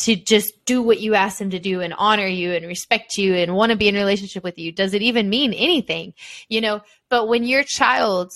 to 0.00 0.16
just 0.16 0.64
do 0.64 0.82
what 0.82 1.00
you 1.00 1.14
ask 1.14 1.38
them 1.38 1.50
to 1.50 1.58
do 1.58 1.80
and 1.80 1.94
honor 1.96 2.26
you 2.26 2.52
and 2.52 2.66
respect 2.66 3.16
you 3.16 3.34
and 3.34 3.54
want 3.54 3.70
to 3.70 3.76
be 3.76 3.88
in 3.88 3.94
relationship 3.94 4.42
with 4.44 4.58
you 4.58 4.72
does 4.72 4.92
it 4.92 5.02
even 5.02 5.30
mean 5.30 5.52
anything? 5.52 6.14
You 6.48 6.60
know 6.60 6.82
but 7.08 7.28
when 7.28 7.44
your 7.44 7.62
child 7.62 8.32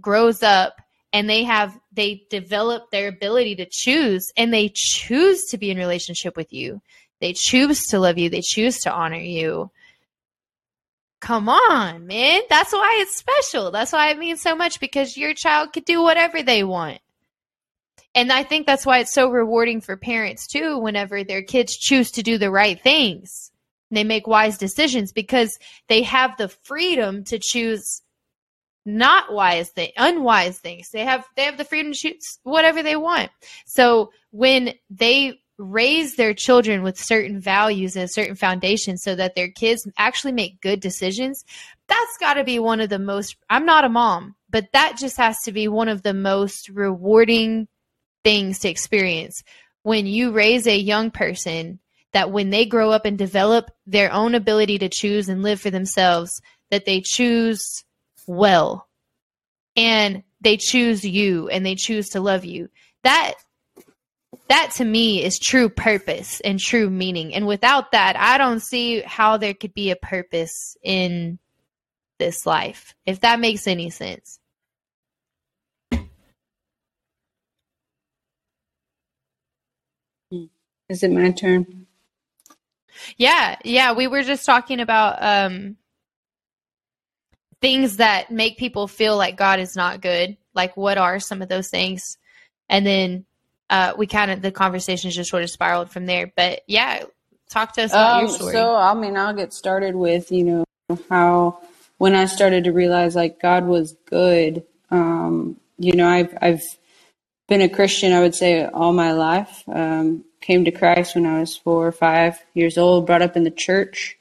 grows 0.00 0.42
up 0.42 0.80
and 1.12 1.28
they 1.28 1.44
have 1.44 1.78
they 1.92 2.26
develop 2.30 2.90
their 2.90 3.08
ability 3.08 3.56
to 3.56 3.66
choose 3.70 4.30
and 4.36 4.52
they 4.52 4.70
choose 4.74 5.44
to 5.46 5.58
be 5.58 5.70
in 5.70 5.78
relationship 5.78 6.36
with 6.36 6.52
you 6.52 6.80
they 7.20 7.32
choose 7.32 7.86
to 7.86 7.98
love 7.98 8.18
you 8.18 8.28
they 8.30 8.42
choose 8.42 8.78
to 8.80 8.92
honor 8.92 9.16
you 9.16 9.70
come 11.20 11.48
on 11.48 12.06
man 12.06 12.42
that's 12.48 12.72
why 12.72 12.98
it's 13.00 13.16
special 13.16 13.70
that's 13.70 13.92
why 13.92 14.10
it 14.10 14.18
means 14.18 14.40
so 14.40 14.54
much 14.54 14.80
because 14.80 15.16
your 15.16 15.34
child 15.34 15.72
could 15.72 15.84
do 15.84 16.02
whatever 16.02 16.42
they 16.42 16.62
want 16.62 17.00
and 18.14 18.32
I 18.32 18.42
think 18.42 18.66
that's 18.66 18.86
why 18.86 18.98
it's 18.98 19.12
so 19.12 19.30
rewarding 19.30 19.80
for 19.80 19.96
parents 19.96 20.46
too, 20.46 20.78
whenever 20.78 21.22
their 21.22 21.42
kids 21.42 21.76
choose 21.76 22.10
to 22.12 22.22
do 22.22 22.36
the 22.36 22.50
right 22.50 22.80
things. 22.82 23.52
They 23.90 24.04
make 24.04 24.26
wise 24.26 24.58
decisions 24.58 25.12
because 25.12 25.58
they 25.88 26.02
have 26.02 26.36
the 26.36 26.48
freedom 26.48 27.24
to 27.24 27.38
choose 27.38 28.02
not 28.84 29.32
wise 29.32 29.70
things, 29.70 29.92
unwise 29.96 30.58
things. 30.58 30.90
They 30.90 31.04
have 31.04 31.26
they 31.36 31.44
have 31.44 31.58
the 31.58 31.64
freedom 31.64 31.92
to 31.92 31.98
choose 31.98 32.38
whatever 32.42 32.82
they 32.82 32.96
want. 32.96 33.30
So 33.66 34.10
when 34.30 34.74
they 34.90 35.40
raise 35.58 36.14
their 36.14 36.34
children 36.34 36.82
with 36.82 36.98
certain 36.98 37.40
values 37.40 37.96
and 37.96 38.10
certain 38.10 38.36
foundation 38.36 38.96
so 38.96 39.14
that 39.14 39.34
their 39.34 39.48
kids 39.48 39.86
actually 39.98 40.32
make 40.32 40.60
good 40.60 40.80
decisions, 40.80 41.44
that's 41.88 42.18
got 42.18 42.34
to 42.34 42.44
be 42.44 42.58
one 42.58 42.80
of 42.80 42.88
the 42.88 42.98
most 42.98 43.36
I'm 43.50 43.66
not 43.66 43.84
a 43.84 43.88
mom, 43.88 44.36
but 44.48 44.68
that 44.72 44.96
just 44.98 45.16
has 45.16 45.40
to 45.42 45.52
be 45.52 45.68
one 45.68 45.88
of 45.88 46.02
the 46.02 46.14
most 46.14 46.68
rewarding 46.68 47.68
things 48.24 48.60
to 48.60 48.68
experience. 48.68 49.42
When 49.82 50.06
you 50.06 50.32
raise 50.32 50.66
a 50.66 50.76
young 50.76 51.10
person 51.10 51.80
that 52.12 52.30
when 52.30 52.50
they 52.50 52.64
grow 52.64 52.90
up 52.90 53.04
and 53.04 53.18
develop 53.18 53.70
their 53.86 54.12
own 54.12 54.34
ability 54.34 54.78
to 54.78 54.88
choose 54.88 55.28
and 55.28 55.42
live 55.42 55.60
for 55.60 55.70
themselves 55.70 56.40
that 56.70 56.84
they 56.84 57.02
choose 57.04 57.84
well. 58.26 58.88
And 59.76 60.22
they 60.40 60.56
choose 60.56 61.04
you 61.04 61.48
and 61.48 61.64
they 61.64 61.74
choose 61.74 62.10
to 62.10 62.20
love 62.20 62.44
you. 62.44 62.68
That 63.04 63.34
that 64.48 64.72
to 64.76 64.84
me 64.84 65.24
is 65.24 65.38
true 65.38 65.68
purpose 65.68 66.40
and 66.40 66.58
true 66.58 66.90
meaning 66.90 67.34
and 67.34 67.46
without 67.46 67.92
that 67.92 68.16
i 68.16 68.38
don't 68.38 68.60
see 68.60 69.00
how 69.02 69.36
there 69.36 69.54
could 69.54 69.74
be 69.74 69.90
a 69.90 69.96
purpose 69.96 70.76
in 70.82 71.38
this 72.18 72.46
life 72.46 72.94
if 73.06 73.20
that 73.20 73.40
makes 73.40 73.66
any 73.66 73.90
sense 73.90 74.38
Is 80.88 81.02
it 81.02 81.10
my 81.10 81.30
turn? 81.30 81.86
Yeah, 83.16 83.56
yeah. 83.64 83.92
We 83.92 84.06
were 84.06 84.22
just 84.22 84.46
talking 84.46 84.80
about 84.80 85.22
um, 85.22 85.76
things 87.60 87.98
that 87.98 88.30
make 88.30 88.56
people 88.56 88.88
feel 88.88 89.16
like 89.16 89.36
God 89.36 89.60
is 89.60 89.76
not 89.76 90.00
good. 90.00 90.36
Like, 90.54 90.76
what 90.76 90.98
are 90.98 91.20
some 91.20 91.42
of 91.42 91.48
those 91.48 91.68
things? 91.68 92.16
And 92.68 92.86
then 92.86 93.26
uh, 93.70 93.94
we 93.96 94.06
kind 94.06 94.30
of 94.30 94.42
the 94.42 94.52
conversation 94.52 95.10
just 95.10 95.30
sort 95.30 95.42
of 95.42 95.50
spiraled 95.50 95.90
from 95.90 96.06
there. 96.06 96.32
But 96.34 96.62
yeah, 96.66 97.04
talk 97.48 97.74
to 97.74 97.82
us 97.82 97.92
about 97.92 98.16
um, 98.16 98.26
your 98.26 98.34
story. 98.34 98.52
So, 98.52 98.74
I 98.74 98.94
mean, 98.94 99.16
I'll 99.16 99.34
get 99.34 99.52
started 99.52 99.94
with 99.94 100.30
you 100.30 100.44
know 100.44 100.64
how 101.08 101.60
when 101.98 102.14
I 102.14 102.26
started 102.26 102.64
to 102.64 102.72
realize 102.72 103.14
like 103.14 103.40
God 103.40 103.66
was 103.66 103.96
good. 104.06 104.64
Um, 104.90 105.58
you 105.78 105.92
know, 105.92 106.08
I've 106.08 106.36
I've 106.40 106.62
been 107.48 107.62
a 107.62 107.68
Christian, 107.68 108.12
I 108.12 108.20
would 108.20 108.34
say, 108.34 108.64
all 108.66 108.92
my 108.92 109.12
life. 109.12 109.62
Um, 109.68 110.24
came 110.40 110.64
to 110.64 110.70
Christ 110.70 111.14
when 111.14 111.26
I 111.26 111.40
was 111.40 111.56
four 111.56 111.86
or 111.86 111.92
five 111.92 112.42
years 112.54 112.78
old, 112.78 113.06
brought 113.06 113.22
up 113.22 113.36
in 113.36 113.44
the 113.44 113.50
church. 113.50 114.16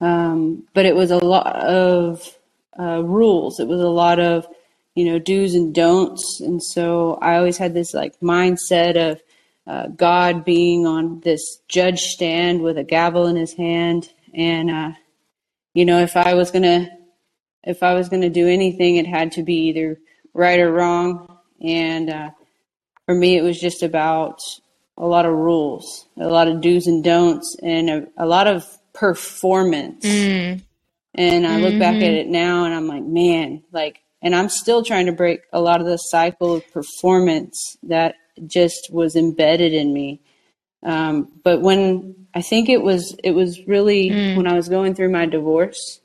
Um, 0.00 0.64
but 0.72 0.86
it 0.86 0.96
was 0.96 1.10
a 1.10 1.18
lot 1.18 1.56
of 1.56 2.36
uh, 2.78 3.02
rules. 3.04 3.60
It 3.60 3.68
was 3.68 3.80
a 3.80 3.88
lot 3.88 4.18
of, 4.18 4.46
you 4.94 5.04
know, 5.04 5.18
do's 5.18 5.54
and 5.54 5.74
don'ts. 5.74 6.40
And 6.40 6.62
so 6.62 7.14
I 7.22 7.36
always 7.36 7.58
had 7.58 7.74
this 7.74 7.94
like 7.94 8.18
mindset 8.20 8.96
of 8.96 9.20
uh, 9.66 9.88
God 9.88 10.44
being 10.44 10.86
on 10.86 11.20
this 11.20 11.58
judge 11.68 12.00
stand 12.00 12.62
with 12.62 12.76
a 12.78 12.84
gavel 12.84 13.26
in 13.26 13.36
his 13.36 13.52
hand. 13.52 14.08
And, 14.34 14.70
uh, 14.70 14.92
you 15.74 15.84
know, 15.84 16.00
if 16.00 16.16
I 16.16 16.34
was 16.34 16.50
going 16.50 16.62
to, 16.62 16.88
if 17.62 17.82
I 17.82 17.94
was 17.94 18.08
to 18.08 18.30
do 18.30 18.48
anything, 18.48 18.96
it 18.96 19.06
had 19.06 19.32
to 19.32 19.42
be 19.42 19.68
either 19.68 19.98
right 20.34 20.58
or 20.58 20.72
wrong. 20.72 21.38
And 21.60 22.10
uh, 22.10 22.30
for 23.06 23.14
me, 23.14 23.36
it 23.36 23.42
was 23.42 23.60
just 23.60 23.82
about 23.82 24.40
a 24.96 25.06
lot 25.06 25.26
of 25.26 25.32
rules, 25.32 26.06
a 26.18 26.28
lot 26.28 26.48
of 26.48 26.60
do's 26.60 26.86
and 26.86 27.04
don'ts, 27.04 27.56
and 27.62 27.90
a, 27.90 28.06
a 28.16 28.26
lot 28.26 28.46
of 28.46 28.66
performance. 28.92 30.04
Mm. 30.04 30.62
And 31.14 31.46
I 31.46 31.58
look 31.58 31.70
mm-hmm. 31.70 31.78
back 31.78 31.96
at 31.96 32.02
mm-hmm. 32.02 32.14
it 32.14 32.26
now 32.28 32.64
and 32.64 32.74
I'm 32.74 32.86
like, 32.86 33.02
man, 33.02 33.62
like, 33.72 34.02
and 34.22 34.34
I'm 34.34 34.48
still 34.48 34.84
trying 34.84 35.06
to 35.06 35.12
break 35.12 35.40
a 35.52 35.60
lot 35.60 35.80
of 35.80 35.86
the 35.86 35.96
cycle 35.96 36.54
of 36.54 36.72
performance 36.72 37.76
that 37.84 38.14
just 38.46 38.88
was 38.92 39.16
embedded 39.16 39.72
in 39.72 39.92
me. 39.92 40.20
Um, 40.82 41.32
but 41.42 41.60
when 41.60 42.26
I 42.34 42.42
think 42.42 42.68
it 42.68 42.82
was, 42.82 43.16
it 43.22 43.32
was 43.32 43.66
really 43.66 44.10
mm. 44.10 44.36
when 44.36 44.46
I 44.46 44.54
was 44.54 44.68
going 44.68 44.94
through 44.94 45.10
my 45.10 45.26
divorce, 45.26 46.00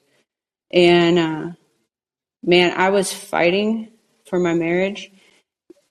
and 0.71 1.19
uh, 1.19 1.51
man, 2.43 2.73
I 2.77 2.89
was 2.89 3.13
fighting 3.13 3.91
for 4.25 4.39
my 4.39 4.53
marriage 4.53 5.11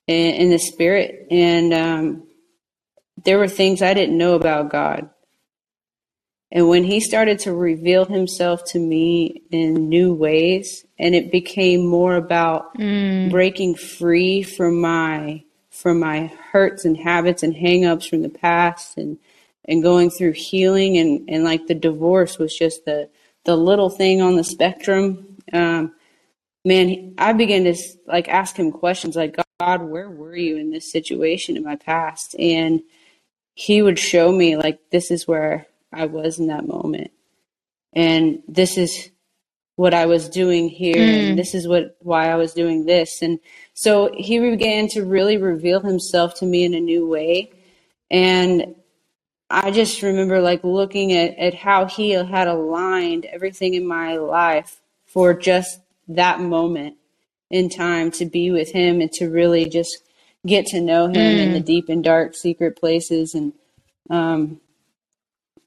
in, 0.07 0.35
in 0.35 0.49
the 0.51 0.59
spirit, 0.59 1.27
and 1.31 1.73
um, 1.73 2.23
there 3.23 3.39
were 3.39 3.47
things 3.47 3.81
I 3.81 3.93
didn't 3.93 4.17
know 4.17 4.35
about 4.35 4.69
God. 4.69 5.09
And 6.51 6.69
when 6.69 6.83
he 6.83 6.99
started 6.99 7.39
to 7.39 7.53
reveal 7.53 8.05
himself 8.05 8.63
to 8.71 8.79
me 8.79 9.41
in 9.51 9.89
new 9.89 10.13
ways, 10.13 10.85
and 10.97 11.15
it 11.15 11.31
became 11.31 11.85
more 11.85 12.15
about 12.15 12.75
mm. 12.77 13.29
breaking 13.29 13.75
free 13.75 14.43
from 14.43 14.79
my 14.79 15.43
from 15.69 15.99
my 15.99 16.27
hurts 16.51 16.85
and 16.85 16.95
habits 16.95 17.43
and 17.43 17.53
hangups 17.53 18.07
from 18.07 18.21
the 18.21 18.29
past 18.29 18.97
and 18.97 19.17
and 19.65 19.83
going 19.83 20.09
through 20.09 20.31
healing 20.31 20.97
and, 20.97 21.27
and 21.27 21.43
like 21.43 21.67
the 21.67 21.75
divorce 21.75 22.37
was 22.37 22.55
just 22.55 22.85
the 22.85 23.09
the 23.43 23.55
little 23.55 23.89
thing 23.89 24.21
on 24.21 24.35
the 24.35 24.43
spectrum. 24.43 25.37
Um, 25.51 25.93
man, 26.63 27.13
I 27.17 27.33
began 27.33 27.63
to 27.65 27.75
like 28.07 28.27
ask 28.27 28.55
him 28.55 28.71
questions 28.71 29.15
like, 29.15 29.37
God, 29.59 29.83
where 29.83 30.09
were 30.09 30.35
you 30.35 30.57
in 30.57 30.71
this 30.71 30.91
situation 30.91 31.57
in 31.57 31.63
my 31.63 31.75
past? 31.75 32.35
And 32.39 32.81
he 33.53 33.81
would 33.81 33.99
show 33.99 34.31
me 34.31 34.57
like 34.57 34.79
this 34.91 35.11
is 35.11 35.27
where 35.27 35.67
I 35.95 36.05
was 36.05 36.39
in 36.39 36.47
that 36.47 36.67
moment. 36.67 37.11
And 37.93 38.43
this 38.47 38.77
is 38.77 39.09
what 39.75 39.93
I 39.93 40.05
was 40.05 40.29
doing 40.29 40.69
here 40.69 40.95
mm. 40.95 41.29
and 41.29 41.39
this 41.39 41.53
is 41.53 41.67
what 41.67 41.97
why 41.99 42.29
I 42.29 42.35
was 42.35 42.53
doing 42.53 42.85
this. 42.85 43.21
And 43.21 43.39
so 43.73 44.11
he 44.15 44.39
began 44.39 44.87
to 44.89 45.03
really 45.03 45.37
reveal 45.37 45.81
himself 45.81 46.35
to 46.35 46.45
me 46.45 46.63
in 46.63 46.73
a 46.73 46.79
new 46.79 47.07
way. 47.07 47.51
And 48.09 48.75
I 49.49 49.71
just 49.71 50.01
remember 50.01 50.39
like 50.41 50.63
looking 50.63 51.11
at, 51.13 51.37
at 51.37 51.53
how 51.53 51.85
he 51.85 52.11
had 52.11 52.47
aligned 52.47 53.25
everything 53.25 53.73
in 53.73 53.85
my 53.85 54.15
life 54.15 54.81
for 55.05 55.33
just 55.33 55.79
that 56.07 56.39
moment 56.39 56.95
in 57.49 57.69
time 57.69 58.11
to 58.11 58.25
be 58.25 58.51
with 58.51 58.71
him 58.71 59.01
and 59.01 59.11
to 59.13 59.29
really 59.29 59.67
just 59.67 59.97
get 60.45 60.65
to 60.67 60.81
know 60.81 61.07
him 61.07 61.13
mm. 61.13 61.39
in 61.39 61.53
the 61.53 61.61
mm. 61.61 61.65
deep 61.65 61.89
and 61.89 62.03
dark 62.03 62.33
secret 62.35 62.79
places 62.79 63.35
and 63.35 63.53
um, 64.09 64.61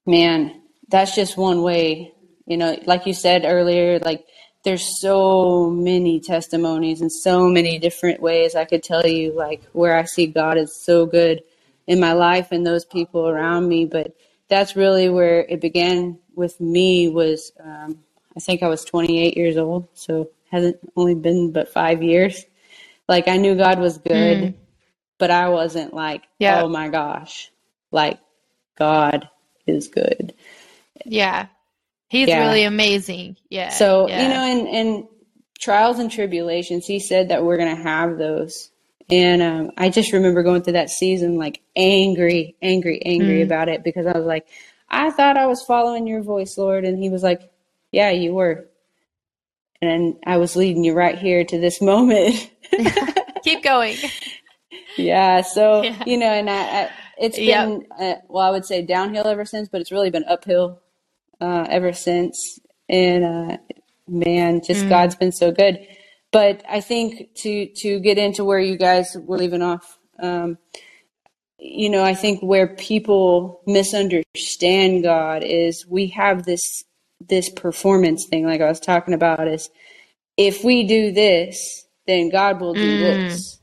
man 0.08 0.60
that's 0.88 1.14
just 1.14 1.36
one 1.36 1.62
way 1.62 2.12
you 2.46 2.56
know 2.56 2.76
like 2.86 3.06
you 3.06 3.14
said 3.14 3.44
earlier 3.44 3.98
like 4.00 4.24
there's 4.64 5.00
so 5.00 5.70
many 5.70 6.18
testimonies 6.18 7.00
and 7.00 7.12
so 7.12 7.48
many 7.48 7.78
different 7.78 8.20
ways 8.20 8.54
i 8.54 8.64
could 8.64 8.82
tell 8.82 9.06
you 9.06 9.32
like 9.32 9.62
where 9.72 9.96
i 9.96 10.04
see 10.04 10.26
god 10.26 10.56
is 10.56 10.74
so 10.84 11.06
good 11.06 11.42
in 11.86 12.00
my 12.00 12.12
life 12.12 12.50
and 12.50 12.66
those 12.66 12.84
people 12.84 13.28
around 13.28 13.68
me 13.68 13.84
but 13.84 14.16
that's 14.48 14.76
really 14.76 15.08
where 15.08 15.40
it 15.48 15.60
began 15.60 16.18
with 16.34 16.58
me 16.60 17.08
was 17.08 17.52
um, 17.62 17.98
i 18.36 18.40
think 18.40 18.62
i 18.62 18.68
was 18.68 18.84
28 18.84 19.36
years 19.36 19.56
old 19.56 19.86
so 19.94 20.28
hasn't 20.50 20.76
only 20.96 21.14
been 21.14 21.52
but 21.52 21.72
five 21.72 22.02
years 22.02 22.46
like 23.08 23.28
i 23.28 23.36
knew 23.36 23.54
god 23.54 23.78
was 23.78 23.98
good 23.98 24.38
mm 24.38 24.54
but 25.18 25.30
I 25.30 25.48
wasn't 25.48 25.92
like, 25.92 26.22
yeah. 26.38 26.62
oh 26.62 26.68
my 26.68 26.88
gosh, 26.88 27.50
like 27.90 28.18
God 28.78 29.28
is 29.68 29.88
good. 29.88 30.34
Yeah. 31.04 31.46
He's 32.08 32.28
yeah. 32.28 32.46
really 32.46 32.64
amazing. 32.64 33.36
Yeah. 33.50 33.70
So, 33.70 34.08
yeah. 34.08 34.22
you 34.22 34.28
know, 34.28 34.44
in, 34.44 34.66
in 34.66 35.08
trials 35.60 35.98
and 35.98 36.10
tribulations, 36.10 36.86
he 36.86 37.00
said 37.00 37.28
that 37.28 37.44
we're 37.44 37.58
going 37.58 37.76
to 37.76 37.82
have 37.82 38.18
those. 38.18 38.70
And 39.10 39.42
um, 39.42 39.70
I 39.76 39.88
just 39.88 40.12
remember 40.12 40.42
going 40.42 40.62
through 40.62 40.74
that 40.74 40.90
season 40.90 41.38
like 41.38 41.60
angry, 41.76 42.56
angry, 42.60 43.00
angry 43.04 43.40
mm. 43.40 43.44
about 43.44 43.68
it 43.68 43.82
because 43.82 44.06
I 44.06 44.12
was 44.12 44.26
like, 44.26 44.46
I 44.90 45.10
thought 45.10 45.36
I 45.36 45.46
was 45.46 45.62
following 45.62 46.06
your 46.06 46.22
voice, 46.22 46.56
Lord. 46.58 46.84
And 46.84 47.02
he 47.02 47.10
was 47.10 47.22
like, 47.22 47.50
Yeah, 47.90 48.10
you 48.10 48.34
were. 48.34 48.68
And 49.80 50.16
I 50.26 50.38
was 50.38 50.56
leading 50.56 50.84
you 50.84 50.92
right 50.92 51.16
here 51.16 51.44
to 51.44 51.58
this 51.58 51.80
moment. 51.80 52.50
Keep 53.44 53.62
going 53.62 53.96
yeah. 54.98 55.42
So, 55.42 55.82
yeah. 55.82 56.02
you 56.06 56.16
know, 56.16 56.30
and 56.30 56.50
I, 56.50 56.82
I, 56.82 56.90
it's 57.20 57.38
Yep. 57.38 57.66
been 57.66 57.86
uh, 57.98 58.14
well, 58.28 58.46
I 58.46 58.50
would 58.50 58.64
say 58.64 58.82
downhill 58.82 59.26
ever 59.26 59.44
since, 59.44 59.68
but 59.68 59.80
it's 59.80 59.92
really 59.92 60.10
been 60.10 60.24
uphill 60.28 60.80
uh, 61.40 61.66
ever 61.68 61.92
since. 61.92 62.58
And 62.88 63.24
uh, 63.24 63.56
man, 64.08 64.62
just 64.62 64.86
Mm. 64.86 64.88
God's 64.88 65.16
been 65.16 65.32
so 65.32 65.50
good. 65.52 65.86
But 66.32 66.62
I 66.68 66.80
think 66.80 67.34
to 67.36 67.66
to 67.66 68.00
get 68.00 68.18
into 68.18 68.44
where 68.44 68.60
you 68.60 68.76
guys 68.76 69.16
were 69.16 69.38
leaving 69.38 69.62
off, 69.62 69.98
um, 70.20 70.58
you 71.58 71.90
know, 71.90 72.04
I 72.04 72.14
think 72.14 72.40
where 72.42 72.68
people 72.76 73.62
misunderstand 73.66 75.02
God 75.02 75.42
is 75.44 75.86
we 75.88 76.08
have 76.08 76.44
this 76.44 76.84
this 77.28 77.50
performance 77.50 78.26
thing, 78.28 78.46
like 78.46 78.60
I 78.60 78.68
was 78.68 78.80
talking 78.80 79.14
about, 79.14 79.48
is 79.48 79.70
if 80.36 80.62
we 80.64 80.86
do 80.86 81.10
this, 81.12 81.86
then 82.06 82.30
God 82.30 82.60
will 82.60 82.74
do 82.74 82.96
Mm. 82.96 82.98
this. 82.98 83.57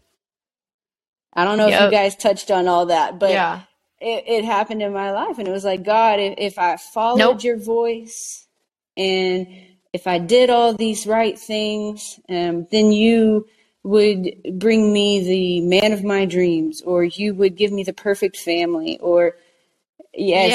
I 1.36 1.44
don't 1.44 1.58
know 1.58 1.68
if 1.68 1.80
you 1.82 1.92
guys 1.92 2.16
touched 2.16 2.50
on 2.52 2.68
all 2.68 2.86
that, 2.88 3.20
but 3.20 3.32
yeah. 3.32 3.62
it, 4.00 4.24
it 4.28 4.46
happened 4.46 4.82
in 4.82 4.94
my 4.94 5.12
life 5.12 5.38
and 5.40 5.48
it 5.48 5.52
was 5.52 5.64
like 5.66 5.84
god 5.84 6.20
if, 6.20 6.34
if 6.38 6.60
i 6.60 6.76
followed 6.78 7.18
Nope. 7.20 7.44
your 7.44 7.58
voice 7.58 8.48
and 8.98 9.48
if 9.94 10.08
i 10.08 10.18
did 10.20 10.50
all 10.50 10.74
these 10.74 11.08
right 11.08 11.38
things 11.40 12.20
um, 12.30 12.68
then 12.72 12.92
you 12.92 13.48
would 13.84 14.36
bring 14.54 14.92
me 14.92 15.24
the 15.24 15.62
man 15.62 15.94
of 15.94 16.04
my 16.04 16.26
dreams 16.26 16.82
or 16.82 17.04
you 17.04 17.34
would 17.36 17.56
give 17.56 17.72
me 17.72 17.84
the 17.84 17.94
perfect 17.94 18.38
family 18.38 18.98
or 19.00 19.36
yes 20.14 20.54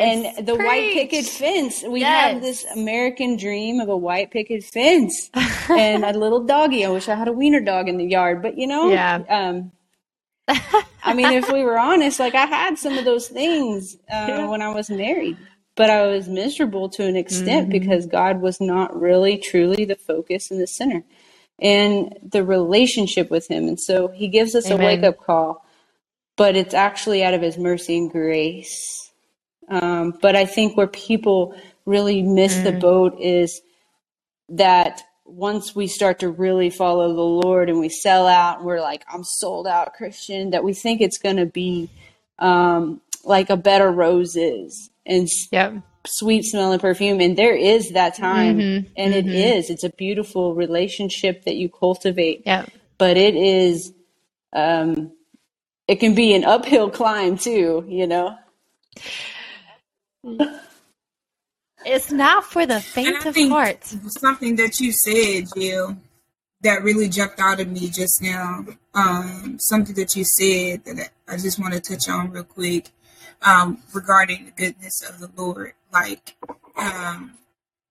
and, 0.00 0.22
Yes. 0.22 0.36
and 0.36 0.46
the 0.46 0.54
white 0.56 0.92
picket 0.92 1.24
fence 1.26 1.82
we 1.88 2.00
Yes. 2.00 2.32
have 2.32 2.42
this 2.42 2.64
american 2.74 3.36
dream 3.36 3.80
of 3.80 3.88
a 3.88 3.96
white 3.96 4.30
picket 4.30 4.62
fence 4.64 5.30
and 5.70 6.04
a 6.04 6.12
little 6.12 6.40
doggy 6.44 6.84
i 6.84 6.88
wish 6.90 7.08
i 7.08 7.14
had 7.14 7.28
a 7.28 7.32
wiener 7.32 7.60
dog 7.60 7.88
in 7.88 7.96
the 7.96 8.04
yard 8.06 8.40
but 8.42 8.56
you 8.58 8.66
know 8.66 8.90
Yeah. 8.90 9.16
um 9.28 9.72
I 10.48 11.14
mean, 11.14 11.32
if 11.32 11.50
we 11.50 11.62
were 11.64 11.78
honest, 11.78 12.18
like 12.20 12.34
I 12.34 12.46
had 12.46 12.78
some 12.78 12.98
of 12.98 13.04
those 13.04 13.28
things 13.28 13.96
uh, 14.10 14.26
Yeah. 14.28 14.48
when 14.48 14.62
I 14.62 14.68
was 14.70 14.90
married, 14.90 15.36
but 15.76 15.90
I 15.90 16.06
was 16.06 16.28
miserable 16.28 16.88
to 16.90 17.04
an 17.04 17.16
extent 17.16 17.68
Mhm. 17.68 17.72
because 17.72 18.06
God 18.06 18.40
was 18.40 18.60
not 18.60 18.98
really 18.98 19.36
truly 19.38 19.84
the 19.84 19.96
focus 19.96 20.50
and 20.50 20.60
the 20.60 20.66
center 20.66 21.02
and 21.60 22.16
the 22.22 22.44
relationship 22.44 23.30
with 23.30 23.48
Him. 23.48 23.68
And 23.68 23.80
so 23.80 24.08
He 24.08 24.28
gives 24.28 24.54
us 24.54 24.70
a 24.70 24.76
wake 24.76 25.02
up 25.02 25.18
call, 25.18 25.64
but 26.36 26.56
it's 26.56 26.74
actually 26.74 27.22
out 27.24 27.34
of 27.34 27.42
His 27.42 27.58
mercy 27.58 27.96
and 27.98 28.10
grace. 28.10 29.10
Um, 29.68 30.14
but 30.22 30.34
I 30.34 30.46
think 30.46 30.76
where 30.76 30.86
people 30.86 31.54
really 31.84 32.22
miss 32.22 32.62
the 32.62 32.72
Mm. 32.72 32.80
boat 32.80 33.20
is 33.20 33.60
that 34.48 35.02
once 35.28 35.74
we 35.76 35.86
start 35.86 36.20
to 36.20 36.30
really 36.30 36.70
follow 36.70 37.14
the 37.14 37.22
Lord 37.22 37.70
and 37.70 37.80
we 37.80 37.90
sell 37.90 38.26
out, 38.26 38.58
and 38.58 38.66
we're 38.66 38.80
like, 38.80 39.04
I'm 39.12 39.24
sold 39.24 39.66
out 39.68 39.94
Christian, 39.94 40.50
that 40.50 40.64
we 40.64 40.74
think 40.74 41.00
it's 41.00 41.18
going 41.18 41.36
to 41.38 41.46
be 41.46 41.90
um, 42.40 43.00
like 43.24 43.50
a 43.50 43.56
bed 43.58 43.82
of 43.82 43.96
roses 43.96 44.90
and 45.06 45.28
Yep. 45.52 45.82
sweet 46.06 46.44
smelling 46.44 46.80
perfume. 46.80 47.20
And 47.20 47.36
there 47.38 47.54
is 47.56 47.92
that 47.92 48.16
time, 48.16 48.58
Mhm, 48.58 48.86
and 48.96 49.14
it 49.14 49.26
mhm. 49.26 49.34
is. 49.34 49.70
It's 49.70 49.84
a 49.84 49.90
beautiful 49.90 50.54
relationship 50.54 51.44
that 51.44 51.56
you 51.56 51.68
cultivate, 51.68 52.42
Yep. 52.46 52.70
but 52.98 53.16
it 53.16 53.36
is, 53.36 53.92
um, 54.54 55.12
it 55.88 55.96
can 55.96 56.14
be 56.14 56.34
an 56.34 56.44
uphill 56.44 56.90
climb 56.90 57.38
too, 57.38 57.84
you 57.88 58.06
know? 58.06 58.36
It's 61.98 62.12
not 62.12 62.44
for 62.44 62.64
the 62.64 62.80
faint 62.80 63.26
of 63.26 63.34
heart. 63.34 63.82
something 64.20 64.54
that 64.54 64.78
you 64.78 64.92
said, 64.92 65.48
Jill, 65.56 65.96
that 66.60 66.84
really 66.84 67.08
jumped 67.08 67.40
out 67.40 67.58
at 67.58 67.66
me 67.66 67.88
just 67.88 68.22
now. 68.22 68.64
Um, 68.94 69.56
something 69.58 69.96
that 69.96 70.14
you 70.14 70.22
said 70.24 70.84
that 70.84 71.10
I 71.26 71.36
just 71.38 71.58
want 71.58 71.74
to 71.74 71.80
touch 71.80 72.08
on 72.08 72.30
real 72.30 72.44
quick 72.44 72.90
um, 73.42 73.82
regarding 73.92 74.44
the 74.44 74.50
goodness 74.52 75.02
of 75.08 75.18
the 75.18 75.28
Lord. 75.36 75.72
Like, 75.92 76.36
um, 76.76 77.32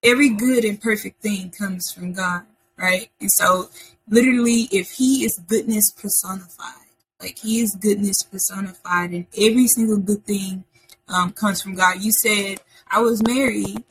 every 0.02 0.30
good 0.30 0.64
and 0.64 0.80
perfect 0.80 1.22
thing 1.22 1.52
comes 1.52 1.92
from 1.92 2.14
God, 2.14 2.44
right? 2.78 3.10
And 3.20 3.30
so, 3.30 3.70
literally, 4.08 4.70
if 4.72 4.92
He 4.92 5.26
is 5.26 5.38
goodness 5.50 5.92
personified, 5.92 6.88
like 7.20 7.40
He 7.40 7.60
is 7.60 7.76
goodness 7.76 8.24
personified, 8.24 9.12
and 9.12 9.26
every 9.38 9.68
single 9.68 9.98
good 9.98 10.26
thing 10.26 10.64
um, 11.10 11.34
comes 11.34 11.62
from 11.62 11.76
God. 11.76 12.02
You 12.02 12.14
said, 12.14 12.62
I 12.90 13.02
was 13.02 13.22
married 13.22 13.84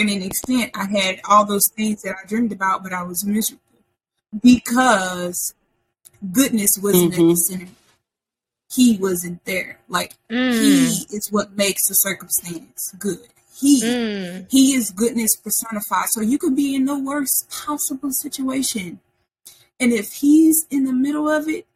in 0.00 0.08
an 0.08 0.22
extent, 0.22 0.70
I 0.74 0.86
had 0.86 1.20
all 1.28 1.44
those 1.44 1.68
things 1.76 2.02
that 2.02 2.16
I 2.22 2.26
dreamed 2.26 2.52
about, 2.52 2.82
but 2.82 2.92
I 2.92 3.02
was 3.02 3.24
miserable 3.24 3.62
because 4.42 5.54
goodness 6.32 6.70
wasn't 6.82 7.12
at 7.12 7.16
the 7.16 7.22
Mhm. 7.22 7.36
center. 7.36 7.68
He 8.72 8.96
wasn't 8.96 9.44
there. 9.44 9.80
Like 9.88 10.14
Mm. 10.30 10.58
he 10.58 11.06
is 11.10 11.28
what 11.30 11.56
makes 11.56 11.86
the 11.88 11.94
circumstance 11.94 12.92
good. 12.98 13.28
He 13.54 13.82
Mm. 13.82 14.46
he 14.50 14.74
is 14.74 14.90
goodness 14.90 15.36
personified. 15.36 16.08
So 16.12 16.22
you 16.22 16.38
could 16.38 16.56
be 16.56 16.74
in 16.74 16.86
the 16.86 16.98
worst 16.98 17.50
possible 17.50 18.10
situation. 18.12 19.00
And 19.78 19.92
if 19.92 20.12
he's 20.14 20.66
in 20.70 20.84
the 20.84 20.92
middle 20.92 21.28
of 21.28 21.48
it, 21.48 21.66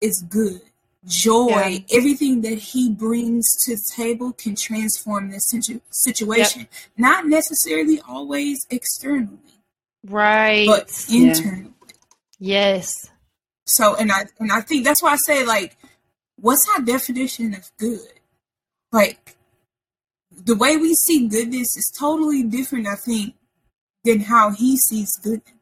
it's 0.00 0.20
good. 0.22 0.62
Joy, 1.06 1.84
everything 1.92 2.40
that 2.42 2.58
he 2.58 2.90
brings 2.90 3.44
to 3.64 3.76
the 3.76 3.82
table 3.94 4.32
can 4.32 4.54
transform 4.56 5.30
this 5.30 5.48
situ- 5.48 5.80
situation. 5.90 6.66
Not 6.96 7.26
necessarily 7.26 8.00
always 8.08 8.58
externally, 8.70 9.38
Right. 10.04 10.66
but 10.66 10.90
Yeah. 11.08 11.28
internally. 11.28 11.74
yes. 12.38 12.94
So 13.66 13.94
and 13.96 14.10
I 14.12 14.26
and 14.38 14.50
I 14.52 14.60
think 14.60 14.84
that's 14.84 15.02
why 15.02 15.12
I 15.12 15.16
say 15.26 15.44
like 15.44 15.76
what's 16.40 16.66
our 16.74 16.82
definition 16.82 17.54
of 17.54 17.70
good? 17.78 18.00
Like 18.92 19.36
the 20.30 20.54
way 20.56 20.76
we 20.76 20.94
see 20.94 21.28
goodness 21.28 21.76
is 21.76 21.92
totally 21.98 22.42
different, 22.42 22.86
I 22.86 22.96
think, 22.96 23.34
than 24.04 24.20
how 24.20 24.50
he 24.50 24.76
sees 24.76 25.10
goodness. 25.22 25.53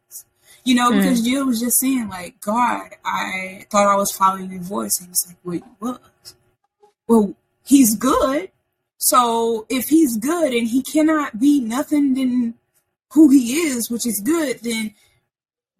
You 0.64 0.76
know, 0.76 0.90
Mm. 0.92 1.02
because 1.02 1.22
Jill 1.22 1.46
was 1.46 1.60
just 1.60 1.78
saying, 1.80 2.08
like, 2.08 2.40
God, 2.40 2.90
I 3.04 3.66
thought 3.70 3.88
I 3.88 3.96
was 3.96 4.12
following 4.12 4.52
your 4.52 4.62
voice. 4.62 4.92
And 5.00 5.08
he's 5.08 5.26
like, 5.26 5.36
well, 5.44 5.54
you 5.56 5.76
was. 5.80 6.34
Well, 7.08 7.34
he's 7.64 7.96
good. 7.96 8.50
So 8.98 9.66
if 9.68 9.88
he's 9.88 10.16
good 10.16 10.52
and 10.54 10.68
he 10.68 10.82
cannot 10.82 11.40
be 11.40 11.60
nothing 11.60 12.14
than 12.14 12.54
who 13.12 13.28
he 13.30 13.54
is, 13.54 13.90
which 13.90 14.06
is 14.06 14.20
good, 14.20 14.60
then 14.60 14.94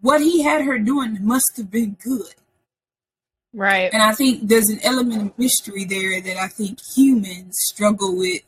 what 0.01 0.19
he 0.19 0.43
had 0.43 0.65
her 0.65 0.77
doing 0.77 1.17
must 1.21 1.53
have 1.55 1.71
been 1.71 1.95
good. 2.03 2.35
Right. 3.53 3.89
And 3.93 4.03
I 4.03 4.13
think 4.13 4.49
there's 4.49 4.69
an 4.69 4.79
element 4.83 5.21
of 5.21 5.39
mystery 5.39 5.85
there 5.85 6.19
that 6.19 6.37
I 6.37 6.47
think 6.47 6.79
humans 6.95 7.55
struggle 7.59 8.17
with. 8.17 8.41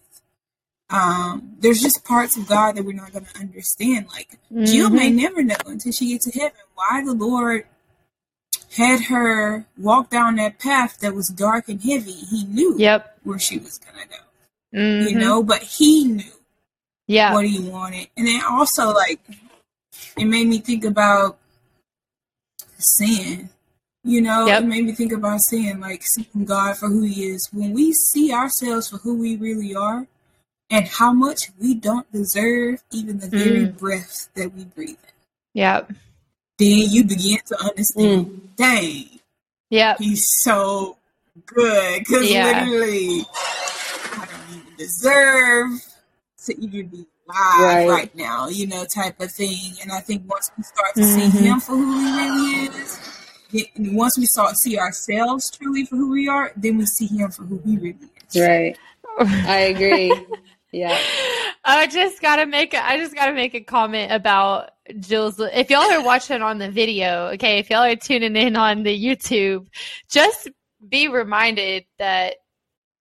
Um, 0.90 1.56
there's 1.60 1.82
just 1.82 2.06
parts 2.06 2.38
of 2.38 2.48
God 2.48 2.76
that 2.76 2.84
we're 2.84 2.94
not 2.94 3.12
going 3.12 3.26
to 3.26 3.40
understand. 3.40 4.08
Like 4.10 4.38
Jill 4.64 4.90
may 4.92 5.10
never 5.10 5.42
know 5.44 5.56
until 5.66 5.92
she 5.92 6.10
gets 6.10 6.26
to 6.30 6.40
heaven 6.40 6.60
why 6.76 7.04
the 7.04 7.14
Lord 7.14 7.66
had 8.78 9.06
her 9.06 9.66
walk 9.78 10.10
down 10.10 10.36
that 10.36 10.60
path 10.60 11.00
that 11.00 11.16
was 11.16 11.28
dark 11.30 11.70
and 11.70 11.82
heavy. 11.82 12.12
He 12.12 12.44
knew 12.46 12.78
Yep. 12.78 13.20
where 13.24 13.40
she 13.40 13.58
was 13.58 13.80
going 13.80 13.98
to 14.04 14.08
go, 14.10 14.80
Mhm. 14.80 15.10
you 15.10 15.16
know, 15.18 15.42
but 15.42 15.64
he 15.64 16.06
knew 16.06 16.32
Yeah. 17.08 17.34
what 17.34 17.48
he 17.48 17.60
wanted. 17.60 18.10
And 18.16 18.28
then 18.28 18.42
also, 18.44 18.94
like, 18.94 19.22
it 20.18 20.26
made 20.26 20.48
me 20.48 20.60
think 20.60 20.84
about 20.84 21.40
sin. 22.78 23.50
You 24.04 24.22
know, 24.22 24.46
Yep. 24.46 24.64
it 24.64 24.66
made 24.68 24.86
me 24.86 24.92
think 24.92 25.14
about 25.14 25.42
sin, 25.42 25.80
like 25.80 26.04
seeing 26.04 26.46
God 26.46 26.78
for 26.78 26.90
who 26.90 27.02
He 27.02 27.26
is. 27.30 27.50
When 27.52 27.74
we 27.74 27.92
see 27.92 28.32
ourselves 28.32 28.90
for 28.90 28.98
who 28.98 29.16
we 29.16 29.36
really 29.36 29.74
are 29.74 30.06
and 30.70 30.88
how 30.88 31.14
much 31.14 31.52
we 31.60 31.74
don't 31.74 32.12
deserve 32.12 32.84
even 32.92 33.20
the 33.20 33.28
very 33.30 33.66
Mm. 33.66 33.78
breath 33.78 34.30
that 34.36 34.54
we 34.54 34.66
breathe 34.66 34.90
in, 34.90 35.14
Yep. 35.54 35.92
then 36.58 36.90
you 36.90 37.04
begin 37.04 37.40
to 37.48 37.60
understand, 37.64 38.56
dang, 38.56 39.10
Yep. 39.72 39.98
He's 40.00 40.26
so 40.44 40.98
good. 41.46 42.00
Because 42.00 42.30
Yeah. 42.32 42.64
literally, 42.66 43.26
I 44.14 44.26
don't 44.26 44.50
even 44.58 44.76
deserve 44.78 45.82
to 46.46 46.62
even 46.62 46.88
be 46.88 47.06
alive 47.28 47.60
Right. 47.60 47.90
right. 47.90 48.16
now, 48.16 48.48
you 48.48 48.68
know, 48.68 48.86
type 48.86 49.20
of 49.20 49.32
thing. 49.32 49.74
And 49.82 49.92
I 49.92 50.00
think 50.02 50.30
once 50.30 50.52
we 50.58 50.64
start 50.64 50.94
to 50.96 51.04
see 51.04 51.28
Mhm. 51.30 51.32
him 51.32 51.60
for 51.60 51.72
who 51.76 52.00
he 52.00 52.12
really 52.12 52.68
is, 52.80 53.00
then 53.52 53.96
once 53.96 54.18
we 54.18 54.28
start 54.28 54.52
to 54.52 54.56
see 54.58 54.78
ourselves 54.78 55.50
truly 55.50 55.86
for 55.86 55.96
who 55.96 56.12
we 56.12 56.28
are, 56.30 56.52
then 56.56 56.78
we 56.78 56.86
see 56.86 57.08
him 57.08 57.32
for 57.32 57.44
who 57.44 57.60
he 57.66 57.78
really 57.78 58.10
is. 58.30 58.40
Right. 58.42 58.78
I 59.20 59.58
agree. 59.58 60.26
Yeah. 60.76 60.98
I 61.64 61.88
just 61.88 62.22
gotta 62.22 62.46
make 62.46 62.74
a, 62.74 62.86
I 62.86 62.98
just 62.98 63.16
gotta 63.16 63.34
make 63.34 63.56
a 63.56 63.62
comment 63.62 64.12
about 64.12 64.72
Jill's. 65.00 65.40
If 65.40 65.70
y'all 65.70 65.90
are 65.90 66.04
watching 66.04 66.42
on 66.42 66.60
the 66.60 66.70
video, 66.70 67.28
okay, 67.34 67.60
if 67.60 67.70
y'all 67.70 67.84
are 67.84 67.96
tuning 67.96 68.36
in 68.36 68.56
on 68.56 68.84
the 68.84 68.96
YouTube, 68.96 69.68
just 70.10 70.50
be 70.88 71.08
reminded 71.08 71.86
that 71.98 72.36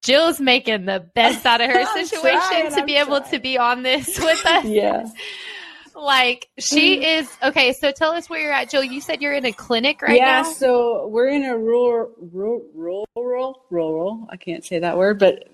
Jill's 0.02 0.40
making 0.40 0.84
the 0.84 1.00
best 1.14 1.44
out 1.44 1.60
of 1.60 1.68
her 1.68 1.84
situation 1.94 2.40
trying, 2.40 2.70
to 2.70 2.80
I'm 2.80 2.86
be 2.86 2.94
able 2.94 3.20
to 3.20 3.38
be 3.40 3.58
on 3.58 3.82
this 3.82 4.18
with 4.18 4.46
us. 4.46 4.64
Yeah. 4.64 5.06
like 5.96 6.48
she 6.58 6.98
mm. 6.98 7.20
is 7.20 7.30
okay. 7.42 7.72
So 7.72 7.90
tell 7.90 8.12
us 8.12 8.30
where 8.30 8.40
you're 8.40 8.52
at, 8.52 8.70
Jill. 8.70 8.84
You 8.84 9.00
said 9.00 9.20
you're 9.20 9.34
in 9.34 9.44
a 9.44 9.52
clinic 9.52 10.00
right 10.00 10.16
yeah, 10.16 10.42
now. 10.42 10.48
Yeah. 10.48 10.54
So 10.54 11.08
we're 11.08 11.28
in 11.28 11.44
a 11.44 11.58
rural, 11.58 12.12
rural, 12.20 13.08
rural, 13.16 13.64
rural. 13.68 14.26
I 14.30 14.36
can't 14.36 14.64
say 14.64 14.78
that 14.78 14.96
word, 14.96 15.18
but 15.18 15.48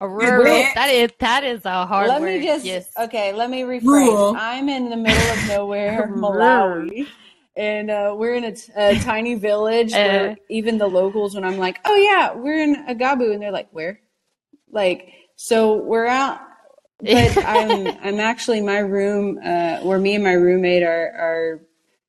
A 0.00 0.08
rural. 0.08 0.44
Rural. 0.44 0.64
That 0.74 0.90
is 0.90 1.10
that 1.20 1.44
is 1.44 1.64
a 1.64 1.86
hard 1.86 2.08
let 2.08 2.20
word. 2.20 2.40
me 2.40 2.46
just 2.46 2.64
yes. 2.64 2.90
okay. 2.98 3.32
Let 3.32 3.48
me 3.48 3.62
rephrase. 3.62 3.82
Rural. 3.82 4.34
I'm 4.36 4.68
in 4.68 4.90
the 4.90 4.96
middle 4.96 5.30
of 5.32 5.48
nowhere, 5.48 6.06
Malawi, 6.12 7.06
and 7.56 7.90
uh, 7.90 8.14
we're 8.16 8.34
in 8.34 8.44
a, 8.44 8.52
t- 8.52 8.72
a 8.76 8.98
tiny 9.00 9.34
village 9.36 9.94
Uh. 9.94 9.96
where 9.96 10.36
even 10.50 10.76
the 10.76 10.86
locals, 10.86 11.34
when 11.34 11.44
I'm 11.44 11.56
like, 11.56 11.80
"Oh 11.86 11.94
yeah, 11.94 12.34
we're 12.34 12.62
in 12.62 12.84
Agabu," 12.86 13.32
and 13.32 13.40
they're 13.40 13.52
like, 13.52 13.68
"Where?" 13.72 14.00
Like, 14.70 15.14
so 15.36 15.76
we're 15.76 16.06
out. 16.06 16.40
But 17.00 17.38
I'm 17.46 17.86
I'm 18.02 18.20
actually 18.20 18.60
my 18.60 18.78
room 18.78 19.38
uh, 19.42 19.78
where 19.78 19.98
me 19.98 20.14
and 20.14 20.24
my 20.24 20.32
roommate 20.32 20.82
are 20.82 21.12
are 21.16 21.60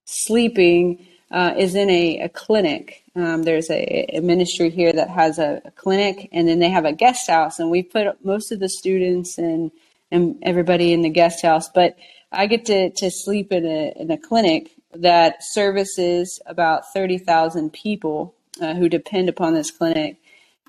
sleeping 0.03 1.07
uh, 1.31 1.53
is 1.57 1.75
in 1.75 1.89
a, 1.89 2.19
a 2.19 2.29
clinic. 2.29 3.03
Um, 3.17 3.43
there's 3.43 3.69
a, 3.71 4.17
a 4.17 4.21
ministry 4.21 4.69
here 4.69 4.93
that 4.93 5.09
has 5.09 5.39
a, 5.39 5.59
a 5.65 5.71
clinic, 5.71 6.29
and 6.31 6.47
then 6.47 6.59
they 6.59 6.69
have 6.69 6.85
a 6.85 6.93
guest 6.93 7.27
house, 7.27 7.57
and 7.57 7.71
we 7.71 7.81
put 7.81 8.23
most 8.23 8.51
of 8.51 8.59
the 8.59 8.69
students 8.69 9.37
and 9.39 9.71
and 10.11 10.37
everybody 10.43 10.93
in 10.93 11.01
the 11.01 11.09
guest 11.09 11.41
house. 11.41 11.67
But 11.67 11.97
I 12.31 12.45
get 12.45 12.65
to 12.65 12.91
to 12.91 13.09
sleep 13.09 13.51
in 13.51 13.65
a 13.65 13.93
in 13.95 14.11
a 14.11 14.17
clinic 14.19 14.69
that 14.93 15.43
services 15.43 16.39
about 16.45 16.93
thirty 16.93 17.17
thousand 17.17 17.73
people 17.73 18.35
uh, 18.61 18.75
who 18.75 18.87
depend 18.87 19.29
upon 19.29 19.55
this 19.55 19.71
clinic. 19.71 20.17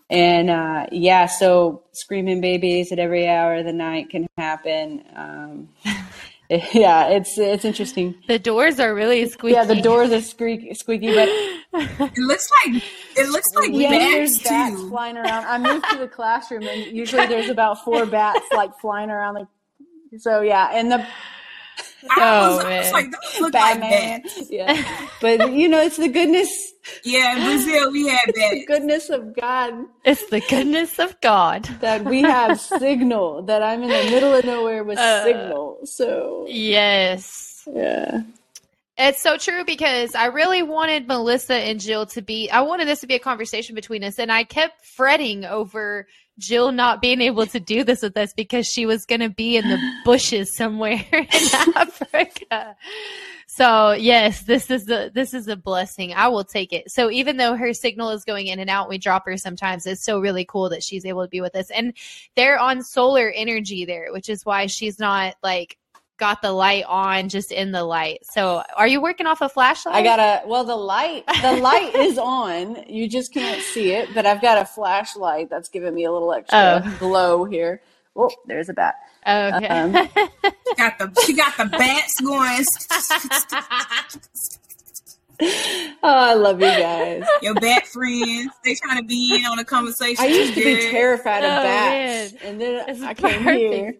And 0.08 0.48
uh, 0.48 0.86
yeah, 0.90 1.26
so 1.26 1.82
screaming 1.92 2.40
babies 2.40 2.92
at 2.92 2.98
every 2.98 3.28
hour 3.28 3.56
of 3.56 3.66
the 3.66 3.74
night 3.74 4.08
can 4.08 4.26
happen. 4.38 5.04
Um, 5.14 5.68
yeah, 6.72 7.08
it's 7.08 7.36
it's 7.38 7.64
interesting. 7.64 8.14
the 8.26 8.38
doors 8.38 8.80
are 8.80 8.94
really 8.94 9.28
squeaky. 9.28 9.54
Yeah, 9.54 9.64
the 9.64 9.80
doors 9.82 10.10
are 10.12 10.22
squeaky, 10.22 10.72
squeaky, 10.74 11.12
but 11.14 11.28
It 11.30 12.16
looks 12.18 12.48
like 12.64 12.82
it 13.16 13.28
looks 13.28 13.48
like 13.54 13.70
yeah, 13.72 13.90
there's 13.90 14.38
bats 14.38 14.48
bats 14.48 14.80
too. 14.80 14.88
flying 14.88 15.16
around. 15.18 15.44
I 15.44 15.58
moved 15.58 15.84
to 15.90 15.98
the 15.98 16.08
classroom, 16.08 16.66
and 16.66 16.84
usually 16.96 17.26
there's 17.26 17.50
about 17.50 17.84
four 17.84 18.06
bats 18.06 18.46
like 18.52 18.70
flying 18.80 19.10
around. 19.10 19.34
The, 20.10 20.18
so 20.18 20.40
yeah, 20.40 20.70
and 20.72 20.90
the 20.90 21.06
I 22.10 22.14
Oh, 22.20 22.56
was, 22.56 22.64
I 22.64 22.78
was 22.78 22.92
like, 22.92 23.10
those 23.10 23.40
look 23.40 23.54
like 23.54 23.80
Batman. 23.80 24.22
bats. 24.22 24.50
Yeah, 24.50 25.08
but 25.20 25.52
you 25.52 25.68
know, 25.68 25.80
it's 25.82 25.98
the 25.98 26.08
goodness, 26.08 26.48
Yeah, 27.04 27.36
in 27.36 27.44
Brazil 27.44 27.92
we 27.92 28.08
had 28.08 28.26
the 28.34 28.64
goodness 28.66 29.10
of 29.10 29.34
God 29.34 29.74
it's 30.04 30.24
the 30.30 30.40
goodness 30.40 30.98
of 30.98 31.20
God. 31.20 31.64
that 31.80 32.04
we 32.04 32.22
have 32.22 32.58
signal. 32.60 33.42
That 33.42 33.62
I'm 33.62 33.82
in 33.82 33.90
the 33.90 34.10
middle 34.10 34.34
of 34.34 34.44
nowhere 34.44 34.84
with 34.84 34.98
Uh, 34.98 35.24
signal. 35.24 35.78
So 35.84 36.46
Yes. 36.48 37.68
yeah. 37.72 38.22
It's 39.08 39.22
so 39.22 39.38
true 39.38 39.64
because 39.64 40.14
I 40.14 40.26
really 40.26 40.62
wanted 40.62 41.08
Melissa 41.08 41.54
and 41.54 41.80
Jill 41.80 42.04
to 42.08 42.20
be, 42.20 42.50
I 42.50 42.60
wanted 42.60 42.86
this 42.86 43.00
to 43.00 43.06
be 43.06 43.14
a 43.14 43.18
conversation 43.18 43.74
between 43.74 44.04
us. 44.04 44.18
And 44.18 44.30
I 44.30 44.44
kept 44.44 44.84
fretting 44.84 45.46
over 45.46 46.06
Jill 46.38 46.72
not 46.72 47.00
being 47.00 47.22
able 47.22 47.46
to 47.46 47.58
do 47.58 47.84
this 47.84 48.02
with 48.02 48.14
us 48.18 48.34
because 48.34 48.66
she 48.66 48.84
was 48.84 49.06
going 49.06 49.22
to 49.22 49.30
be 49.30 49.56
in 49.56 49.66
the 49.66 49.78
bushes 50.04 50.54
somewhere 50.54 51.02
in 51.12 51.24
Africa. 51.74 52.76
So 53.46 53.92
yes, 53.92 54.42
this 54.42 54.70
is 54.70 54.90
a 54.90 55.10
this 55.14 55.32
is 55.32 55.48
a 55.48 55.56
blessing. 55.56 56.12
I 56.12 56.28
will 56.28 56.44
take 56.44 56.74
it. 56.74 56.90
So 56.90 57.10
even 57.10 57.38
though 57.38 57.56
her 57.56 57.72
signal 57.72 58.10
is 58.10 58.24
going 58.24 58.48
in 58.48 58.58
and 58.58 58.68
out, 58.68 58.90
we 58.90 58.98
drop 58.98 59.24
her 59.24 59.38
sometimes. 59.38 59.86
It's 59.86 60.04
so 60.04 60.20
really 60.20 60.44
cool 60.44 60.68
that 60.68 60.82
she's 60.82 61.06
able 61.06 61.22
to 61.22 61.30
be 61.30 61.40
with 61.40 61.56
us. 61.56 61.70
And 61.70 61.94
they're 62.36 62.58
on 62.58 62.82
solar 62.82 63.30
energy 63.30 63.86
there, 63.86 64.12
which 64.12 64.28
is 64.28 64.44
why 64.44 64.66
she's 64.66 64.98
not 64.98 65.34
like 65.42 65.78
got 66.18 66.42
the 66.42 66.52
light 66.52 66.84
on 66.86 67.28
just 67.28 67.52
in 67.52 67.72
the 67.72 67.84
light. 67.84 68.20
So 68.26 68.62
are 68.76 68.86
you 68.86 69.00
working 69.00 69.26
off 69.26 69.40
a 69.40 69.48
flashlight? 69.48 69.94
I 69.94 70.02
got 70.02 70.18
a 70.18 70.46
well 70.46 70.64
the 70.64 70.76
light 70.76 71.24
the 71.42 71.52
light 71.54 71.94
is 71.94 72.18
on. 72.22 72.84
You 72.88 73.08
just 73.08 73.32
can't 73.32 73.62
see 73.62 73.92
it, 73.92 74.08
but 74.14 74.26
I've 74.26 74.42
got 74.42 74.58
a 74.58 74.64
flashlight 74.64 75.48
that's 75.50 75.68
giving 75.68 75.94
me 75.94 76.04
a 76.04 76.12
little 76.12 76.32
extra 76.32 76.82
Oh. 76.84 76.96
glow 76.98 77.44
here. 77.44 77.80
Oh, 78.16 78.30
there's 78.46 78.68
a 78.68 78.74
bat. 78.74 78.96
Okay. 79.26 79.66
Um, 79.68 79.94
She 79.94 80.74
got 80.76 80.98
the 80.98 81.22
she 81.26 81.32
got 81.34 81.56
the 81.56 81.66
bats 81.66 82.20
going. 82.20 82.64
Oh, 85.40 85.96
I 86.02 86.34
love 86.34 86.60
you 86.60 86.66
guys. 86.66 87.24
Your 87.42 87.54
bat 87.54 87.86
friends, 87.86 88.50
they 88.64 88.74
trying 88.74 88.96
to 89.00 89.04
be 89.04 89.36
in 89.36 89.44
on 89.44 89.60
a 89.60 89.64
conversation. 89.64 90.24
I 90.24 90.26
used 90.26 90.54
to 90.54 90.64
be 90.64 90.90
terrified 90.90 91.44
of 91.44 91.50
Oh, 91.52 91.62
bats, 91.62 92.32
man. 92.32 92.42
and 92.42 92.60
then 92.60 92.84
It's 92.88 93.02
I 93.02 93.14
came 93.14 93.42
here. 93.44 93.94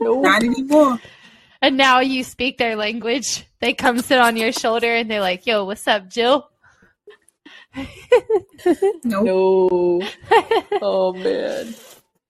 Nope. 0.00 0.22
Not 0.24 0.42
anymore. 0.42 0.98
and 1.62 1.76
now 1.76 2.00
you 2.00 2.24
speak 2.24 2.58
their 2.58 2.76
language. 2.76 3.46
They 3.60 3.72
come 3.74 3.98
sit 4.00 4.18
on 4.18 4.36
your 4.36 4.52
shoulder 4.52 4.94
and 4.94 5.10
they're 5.10 5.20
like, 5.20 5.46
"Yo, 5.46 5.64
what's 5.64 5.86
up, 5.88 6.08
Jill?" 6.08 6.50
Nope. 9.04 9.04
No. 9.04 10.02
Oh 10.82 11.12
man. 11.12 11.74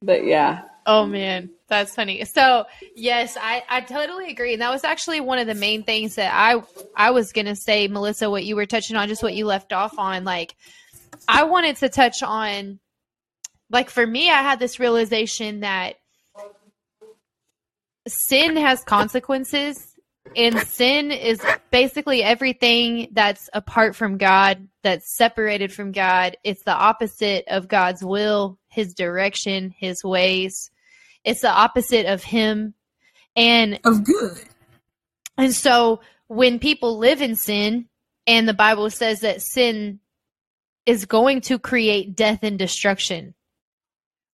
But 0.02 0.24
yeah. 0.24 0.62
Oh 0.86 1.06
man, 1.06 1.50
that's 1.68 1.94
funny. 1.94 2.24
So 2.26 2.66
yes, 2.94 3.36
I, 3.40 3.62
I 3.68 3.80
totally 3.80 4.30
agree. 4.30 4.52
And 4.52 4.62
that 4.62 4.70
was 4.70 4.84
actually 4.84 5.20
one 5.20 5.38
of 5.38 5.46
the 5.46 5.54
main 5.54 5.82
things 5.82 6.16
that 6.16 6.32
I 6.34 6.62
I 6.96 7.10
was 7.10 7.32
gonna 7.32 7.56
say, 7.56 7.88
Melissa, 7.88 8.30
what 8.30 8.44
you 8.44 8.54
were 8.56 8.66
touching 8.66 8.96
on, 8.96 9.08
just 9.08 9.22
what 9.22 9.34
you 9.34 9.46
left 9.46 9.72
off 9.72 9.98
on. 9.98 10.24
Like 10.24 10.54
I 11.26 11.44
wanted 11.44 11.76
to 11.76 11.88
touch 11.88 12.22
on 12.22 12.80
like 13.70 13.88
for 13.90 14.06
me, 14.06 14.30
I 14.30 14.42
had 14.42 14.58
this 14.58 14.78
realization 14.78 15.60
that 15.60 15.94
sin 18.06 18.56
has 18.56 18.82
consequences 18.84 19.94
and 20.36 20.58
sin 20.60 21.10
is 21.10 21.40
basically 21.70 22.22
everything 22.22 23.08
that's 23.12 23.48
apart 23.52 23.94
from 23.94 24.18
God, 24.18 24.66
that's 24.82 25.16
separated 25.16 25.72
from 25.72 25.92
God. 25.92 26.36
It's 26.42 26.62
the 26.64 26.74
opposite 26.74 27.44
of 27.48 27.68
God's 27.68 28.02
will, 28.02 28.58
his 28.68 28.94
direction, 28.94 29.74
his 29.76 30.02
ways. 30.02 30.70
It's 31.24 31.42
the 31.42 31.50
opposite 31.50 32.06
of 32.06 32.22
him. 32.24 32.74
And 33.36 33.80
Of 33.84 34.04
good. 34.04 34.38
and 35.36 35.54
so 35.54 36.00
when 36.28 36.58
people 36.58 36.98
live 36.98 37.20
in 37.20 37.36
sin 37.36 37.86
and 38.26 38.48
the 38.48 38.54
Bible 38.54 38.90
says 38.90 39.20
that 39.20 39.42
sin 39.42 40.00
is 40.86 41.04
going 41.04 41.40
to 41.42 41.58
create 41.58 42.14
death 42.16 42.40
and 42.42 42.58
destruction. 42.58 43.34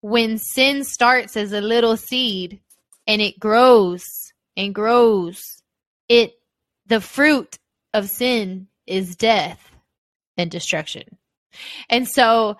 When 0.00 0.38
sin 0.38 0.84
starts 0.84 1.36
as 1.36 1.52
a 1.52 1.60
little 1.60 1.96
seed 1.96 2.60
and 3.08 3.20
it 3.20 3.40
grows 3.40 4.04
and 4.56 4.72
grows, 4.72 5.42
it 6.08 6.34
the 6.86 7.00
fruit 7.00 7.58
of 7.92 8.08
sin 8.08 8.68
is 8.86 9.16
death 9.16 9.60
and 10.36 10.50
destruction. 10.50 11.18
And 11.90 12.06
so 12.06 12.56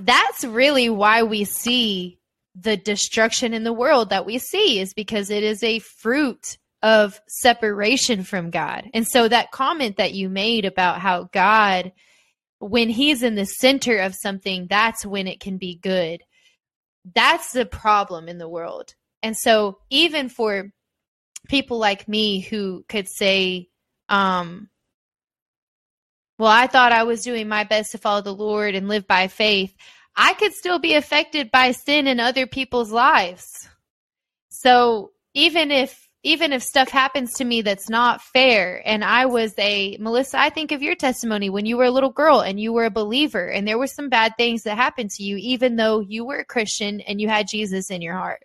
that's 0.00 0.44
really 0.44 0.90
why 0.90 1.22
we 1.22 1.44
see 1.44 2.18
the 2.54 2.76
destruction 2.76 3.54
in 3.54 3.62
the 3.62 3.72
world 3.72 4.10
that 4.10 4.26
we 4.26 4.38
see 4.38 4.80
is 4.80 4.92
because 4.92 5.30
it 5.30 5.44
is 5.44 5.62
a 5.62 5.78
fruit 5.78 6.58
of 6.82 7.20
separation 7.28 8.24
from 8.24 8.50
God. 8.50 8.90
And 8.92 9.06
so 9.06 9.28
that 9.28 9.52
comment 9.52 9.98
that 9.98 10.14
you 10.14 10.28
made 10.28 10.64
about 10.64 10.98
how 10.98 11.30
God 11.32 11.92
when 12.62 12.88
he's 12.88 13.24
in 13.24 13.34
the 13.34 13.44
center 13.44 13.98
of 13.98 14.14
something, 14.14 14.68
that's 14.70 15.04
when 15.04 15.26
it 15.26 15.40
can 15.40 15.58
be 15.58 15.74
good. 15.74 16.22
That's 17.12 17.50
the 17.50 17.66
problem 17.66 18.28
in 18.28 18.38
the 18.38 18.48
world. 18.48 18.94
And 19.22 19.36
so 19.36 19.78
even 19.90 20.28
for 20.28 20.72
people 21.48 21.78
like 21.78 22.08
me 22.08 22.40
who 22.40 22.84
could 22.88 23.08
say, 23.08 23.68
um, 24.08 24.68
well, 26.38 26.50
I 26.50 26.66
thought 26.66 26.92
I 26.92 27.04
was 27.04 27.22
doing 27.22 27.48
my 27.48 27.64
best 27.64 27.92
to 27.92 27.98
follow 27.98 28.20
the 28.20 28.34
Lord 28.34 28.74
and 28.74 28.88
live 28.88 29.06
by 29.06 29.28
faith. 29.28 29.74
I 30.16 30.34
could 30.34 30.52
still 30.52 30.78
be 30.78 30.94
affected 30.94 31.50
by 31.50 31.72
sin 31.72 32.06
in 32.06 32.20
other 32.20 32.46
people's 32.46 32.90
lives. 32.90 33.68
So 34.48 35.12
even 35.34 35.70
if 35.70 36.08
even 36.24 36.52
if 36.52 36.62
stuff 36.62 36.88
happens 36.88 37.32
to 37.34 37.44
me 37.44 37.62
that's 37.62 37.88
not 37.88 38.22
fair 38.22 38.80
and 38.84 39.04
I 39.04 39.26
was 39.26 39.54
a 39.58 39.96
Melissa, 39.98 40.38
I 40.38 40.50
think 40.50 40.70
of 40.70 40.80
your 40.80 40.94
testimony 40.94 41.50
when 41.50 41.66
you 41.66 41.76
were 41.76 41.86
a 41.86 41.90
little 41.90 42.12
girl 42.12 42.40
and 42.40 42.60
you 42.60 42.72
were 42.72 42.84
a 42.84 42.90
believer 42.90 43.48
and 43.48 43.66
there 43.66 43.78
were 43.78 43.88
some 43.88 44.08
bad 44.08 44.34
things 44.36 44.62
that 44.62 44.76
happened 44.76 45.10
to 45.12 45.24
you 45.24 45.36
even 45.36 45.74
though 45.74 45.98
you 45.98 46.24
were 46.24 46.38
a 46.38 46.44
Christian 46.44 47.00
and 47.00 47.20
you 47.20 47.28
had 47.28 47.48
Jesus 47.48 47.90
in 47.90 48.02
your 48.02 48.14
heart. 48.14 48.42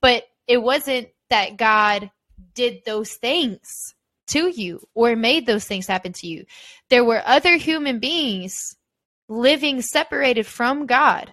But 0.00 0.24
it 0.46 0.62
wasn't 0.62 1.08
that 1.30 1.56
God 1.56 2.10
did 2.54 2.84
those 2.84 3.12
things 3.14 3.94
to 4.28 4.48
you 4.48 4.80
or 4.94 5.14
made 5.14 5.46
those 5.46 5.64
things 5.64 5.86
happen 5.86 6.12
to 6.14 6.26
you. 6.26 6.44
There 6.90 7.04
were 7.04 7.22
other 7.24 7.56
human 7.56 7.98
beings 7.98 8.76
living 9.28 9.82
separated 9.82 10.46
from 10.46 10.86
God, 10.86 11.32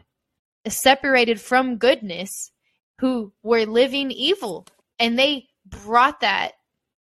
separated 0.67 1.39
from 1.39 1.77
goodness, 1.77 2.51
who 2.99 3.33
were 3.41 3.65
living 3.65 4.11
evil. 4.11 4.67
And 4.99 5.17
they 5.17 5.47
brought 5.65 6.21
that, 6.21 6.53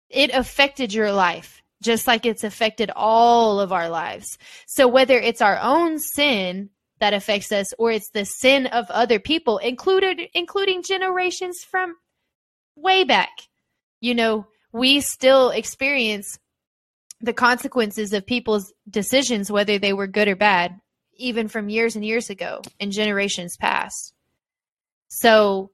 it 0.08 0.30
affected 0.32 0.92
your 0.92 1.12
life, 1.12 1.62
just 1.82 2.06
like 2.06 2.26
it's 2.26 2.44
affected 2.44 2.90
all 2.94 3.60
of 3.60 3.72
our 3.72 3.88
lives. 3.88 4.38
So 4.66 4.88
whether 4.88 5.18
it's 5.18 5.42
our 5.42 5.58
own 5.60 5.98
sin 5.98 6.70
that 6.98 7.14
affects 7.14 7.52
us 7.52 7.72
or 7.78 7.90
it's 7.90 8.10
the 8.10 8.24
sin 8.24 8.66
of 8.66 8.90
other 8.90 9.18
people, 9.18 9.58
included 9.58 10.20
including 10.34 10.82
generations 10.82 11.58
from 11.62 11.94
way 12.74 13.04
back. 13.04 13.30
you 14.00 14.14
know, 14.14 14.46
we 14.72 15.00
still 15.00 15.50
experience 15.50 16.38
the 17.20 17.32
consequences 17.32 18.12
of 18.12 18.26
people's 18.26 18.72
decisions, 18.88 19.50
whether 19.50 19.78
they 19.78 19.92
were 19.92 20.06
good 20.06 20.28
or 20.28 20.36
bad, 20.36 20.78
even 21.14 21.48
from 21.48 21.68
years 21.70 21.96
and 21.96 22.04
years 22.04 22.28
ago 22.30 22.60
and 22.78 22.92
generations 22.92 23.56
past. 23.56 24.12
So 25.08 25.70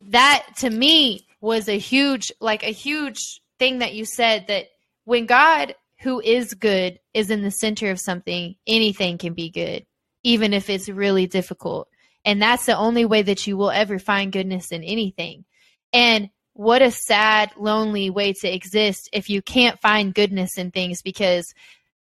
that 0.00 0.44
to 0.58 0.70
me 0.70 1.28
was 1.40 1.68
a 1.68 1.78
huge, 1.78 2.32
like 2.40 2.62
a 2.62 2.72
huge 2.72 3.40
thing 3.58 3.78
that 3.78 3.94
you 3.94 4.04
said 4.04 4.46
that 4.48 4.66
when 5.04 5.26
God, 5.26 5.74
who 6.00 6.20
is 6.20 6.54
good, 6.54 6.98
is 7.14 7.30
in 7.30 7.42
the 7.42 7.50
center 7.50 7.90
of 7.90 8.00
something, 8.00 8.56
anything 8.66 9.18
can 9.18 9.34
be 9.34 9.50
good, 9.50 9.86
even 10.22 10.52
if 10.52 10.70
it's 10.70 10.88
really 10.88 11.26
difficult. 11.26 11.88
And 12.24 12.40
that's 12.40 12.66
the 12.66 12.76
only 12.76 13.04
way 13.04 13.22
that 13.22 13.46
you 13.46 13.56
will 13.56 13.70
ever 13.70 13.98
find 13.98 14.32
goodness 14.32 14.72
in 14.72 14.84
anything. 14.84 15.44
And 15.92 16.30
what 16.52 16.82
a 16.82 16.90
sad, 16.90 17.52
lonely 17.56 18.10
way 18.10 18.34
to 18.34 18.48
exist 18.48 19.08
if 19.12 19.30
you 19.30 19.40
can't 19.40 19.80
find 19.80 20.14
goodness 20.14 20.58
in 20.58 20.70
things 20.70 21.02
because 21.02 21.54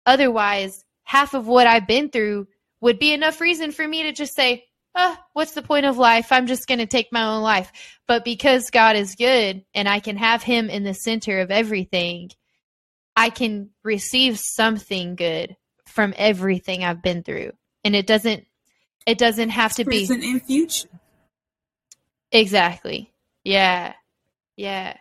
otherwise, 0.05 0.83
half 1.03 1.33
of 1.33 1.47
what 1.47 1.67
I've 1.67 1.87
been 1.87 2.09
through 2.09 2.47
would 2.81 2.99
be 2.99 3.13
enough 3.13 3.39
reason 3.39 3.71
for 3.71 3.87
me 3.87 4.03
to 4.03 4.11
just 4.11 4.35
say, 4.35 4.65
oh, 4.95 5.17
what's 5.33 5.53
the 5.53 5.61
point 5.61 5.85
of 5.85 5.97
life? 5.97 6.31
I'm 6.31 6.47
just 6.47 6.67
going 6.67 6.79
to 6.79 6.85
take 6.85 7.11
my 7.11 7.23
own 7.23 7.41
life. 7.41 7.71
But 8.07 8.25
because 8.25 8.69
God 8.69 8.95
is 8.95 9.15
good 9.15 9.63
and 9.73 9.87
I 9.87 9.99
can 9.99 10.17
have 10.17 10.43
Him 10.43 10.69
in 10.69 10.83
the 10.83 10.93
center 10.93 11.39
of 11.39 11.51
everything, 11.51 12.29
I 13.15 13.29
can 13.29 13.69
receive 13.83 14.39
something 14.39 15.15
good 15.15 15.55
from 15.87 16.13
everything 16.17 16.83
I've 16.83 17.01
been 17.01 17.23
through. 17.23 17.51
And 17.83 17.95
it 17.95 18.07
doesn't 18.07 18.45
it 19.05 19.17
doesn't 19.17 19.49
have 19.49 19.73
to 19.75 19.85
present 19.85 20.21
be 20.21 20.29
in 20.29 20.39
future. 20.39 20.87
Exactly. 22.31 23.11
Yeah. 23.43 23.93
Yeah. 24.55 24.97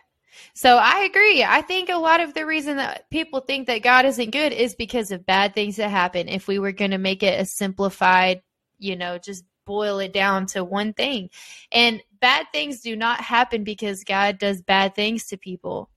So 0.53 0.77
I 0.77 1.03
agree. 1.03 1.43
I 1.43 1.61
think 1.61 1.89
a 1.89 1.97
lot 1.97 2.19
of 2.19 2.33
the 2.33 2.45
reason 2.45 2.77
that 2.77 3.09
people 3.09 3.39
think 3.39 3.67
that 3.67 3.83
God 3.83 4.05
isn't 4.05 4.31
good 4.31 4.51
is 4.51 4.75
because 4.75 5.11
of 5.11 5.25
bad 5.25 5.53
things 5.53 5.77
that 5.77 5.89
happen. 5.89 6.27
If 6.27 6.47
we 6.47 6.59
were 6.59 6.71
going 6.71 6.91
to 6.91 6.97
make 6.97 7.23
it 7.23 7.39
a 7.39 7.45
simplified, 7.45 8.41
you 8.79 8.95
know, 8.95 9.17
just 9.17 9.45
boil 9.65 9.99
it 9.99 10.13
down 10.13 10.45
to 10.47 10.63
one 10.63 10.93
thing. 10.93 11.29
And 11.71 12.01
bad 12.19 12.47
things 12.51 12.81
do 12.81 12.95
not 12.95 13.21
happen 13.21 13.63
because 13.63 14.03
God 14.03 14.37
does 14.37 14.61
bad 14.61 14.95
things 14.95 15.27
to 15.27 15.37
people. 15.37 15.89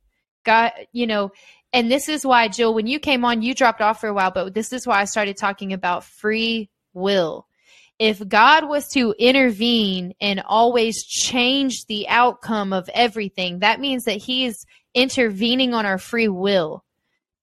God, 0.44 0.72
you 0.92 1.06
know, 1.06 1.32
and 1.72 1.90
this 1.90 2.08
is 2.08 2.24
why, 2.24 2.48
Jill, 2.48 2.72
when 2.72 2.86
you 2.86 3.00
came 3.00 3.24
on, 3.24 3.42
you 3.42 3.54
dropped 3.54 3.80
off 3.80 4.00
for 4.00 4.08
a 4.08 4.14
while, 4.14 4.30
but 4.30 4.54
this 4.54 4.72
is 4.72 4.86
why 4.86 5.00
I 5.00 5.04
started 5.04 5.36
talking 5.36 5.72
about 5.72 6.04
free 6.04 6.70
will 6.96 7.46
if 7.98 8.26
God 8.26 8.68
was 8.68 8.88
to 8.88 9.14
intervene 9.18 10.14
and 10.20 10.42
always 10.44 11.04
change 11.04 11.86
the 11.86 12.08
outcome 12.08 12.72
of 12.72 12.90
everything, 12.92 13.60
that 13.60 13.80
means 13.80 14.04
that 14.04 14.18
He's 14.18 14.66
intervening 14.94 15.72
on 15.72 15.86
our 15.86 15.98
free 15.98 16.28
will. 16.28 16.84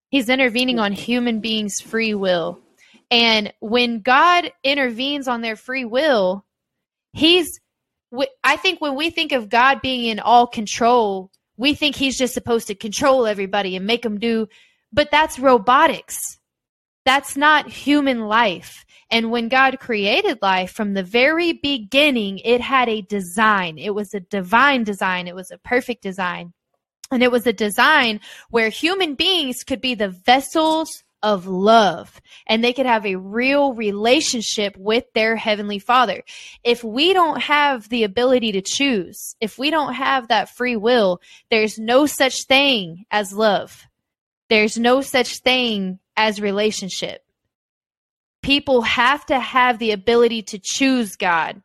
He's 0.10 0.30
intervening 0.30 0.80
on 0.80 0.92
human 0.92 1.40
beings' 1.40 1.82
free 1.82 2.14
will. 2.14 2.60
And 3.10 3.52
when 3.60 4.02
God 4.02 4.52
intervenes 4.64 5.28
on 5.28 5.42
their 5.42 5.56
free 5.56 5.86
will, 5.86 6.46
He's, 7.14 7.60
I 8.44 8.58
think 8.58 8.80
when 8.80 8.96
we 8.96 9.10
think 9.10 9.32
of 9.32 9.50
God 9.50 9.82
being 9.82 10.06
in 10.06 10.20
all 10.20 10.46
control, 10.46 11.32
we 11.58 11.74
think 11.74 11.96
He's 11.96 12.18
just 12.18 12.36
supposed 12.36 12.68
to 12.68 12.76
control 12.76 13.26
everybody 13.26 13.76
and 13.76 13.88
make 13.88 14.04
them 14.04 14.20
do, 14.20 14.48
but 14.92 15.10
that's 15.10 15.40
robotics. 15.40 16.40
That's 17.06 17.36
not 17.36 17.70
human 17.70 18.28
life. 18.28 18.86
And 19.14 19.30
when 19.30 19.48
God 19.48 19.80
created 19.80 20.40
life 20.42 20.72
from 20.72 20.96
the 20.96 21.04
very 21.04 21.54
beginning, 21.54 22.40
it 22.40 22.62
had 22.62 22.90
a 22.90 23.04
design. 23.04 23.78
It 23.78 23.94
was 23.94 24.16
a 24.16 24.20
divine 24.20 24.84
design. 24.84 25.28
It 25.28 25.36
was 25.36 25.52
a 25.52 25.60
perfect 25.60 26.02
design. 26.02 26.52
And 27.12 27.22
it 27.22 27.32
was 27.32 27.46
a 27.46 27.54
design 27.54 28.22
where 28.50 28.70
human 28.70 29.14
beings 29.14 29.64
could 29.64 29.82
be 29.82 29.94
the 29.94 30.10
vessels 30.10 31.04
of 31.22 31.46
love 31.46 32.20
and 32.48 32.64
they 32.64 32.74
could 32.74 32.88
have 32.88 33.06
a 33.06 33.18
real 33.18 33.76
relationship 33.76 34.76
with 34.78 35.06
their 35.14 35.36
heavenly 35.36 35.78
father. 35.78 36.24
If 36.64 36.84
we 36.84 37.14
don't 37.14 37.40
have 37.40 37.90
the 37.90 38.06
ability 38.06 38.54
to 38.54 38.62
choose, 38.62 39.36
if 39.40 39.60
we 39.60 39.70
don't 39.70 39.94
have 39.94 40.30
that 40.30 40.50
free 40.50 40.76
will, 40.76 41.22
there's 41.52 41.78
no 41.78 42.08
such 42.08 42.46
thing 42.46 43.06
as 43.12 43.32
love. 43.32 43.86
There's 44.50 44.76
no 44.76 45.02
such 45.02 45.38
thing 45.42 46.00
as 46.18 46.42
relationship 46.42 47.24
people 48.44 48.82
have 48.82 49.26
to 49.26 49.40
have 49.40 49.80
the 49.80 49.92
ability 49.92 50.44
to 50.44 50.60
choose 50.62 51.16
God. 51.16 51.62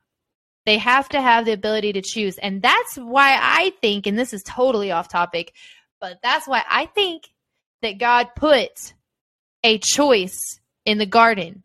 They 0.64 0.78
have 0.78 1.08
to 1.10 1.20
have 1.20 1.44
the 1.44 1.52
ability 1.52 1.92
to 1.94 2.02
choose. 2.02 2.38
And 2.38 2.62
that's 2.62 2.96
why 2.96 3.36
I 3.40 3.72
think, 3.80 4.06
and 4.06 4.18
this 4.18 4.32
is 4.32 4.42
totally 4.42 4.90
off 4.90 5.08
topic, 5.08 5.52
but 6.00 6.18
that's 6.22 6.46
why 6.46 6.62
I 6.68 6.86
think 6.86 7.24
that 7.82 7.98
God 7.98 8.28
put 8.36 8.94
a 9.64 9.78
choice 9.78 10.60
in 10.84 10.98
the 10.98 11.06
garden. 11.06 11.64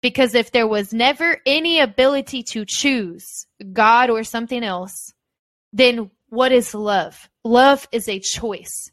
Because 0.00 0.34
if 0.34 0.52
there 0.52 0.68
was 0.68 0.92
never 0.92 1.38
any 1.44 1.80
ability 1.80 2.44
to 2.44 2.64
choose 2.66 3.46
God 3.72 4.10
or 4.10 4.22
something 4.22 4.62
else, 4.62 5.12
then 5.72 6.10
what 6.28 6.52
is 6.52 6.74
love? 6.74 7.28
Love 7.44 7.88
is 7.90 8.08
a 8.08 8.20
choice, 8.20 8.92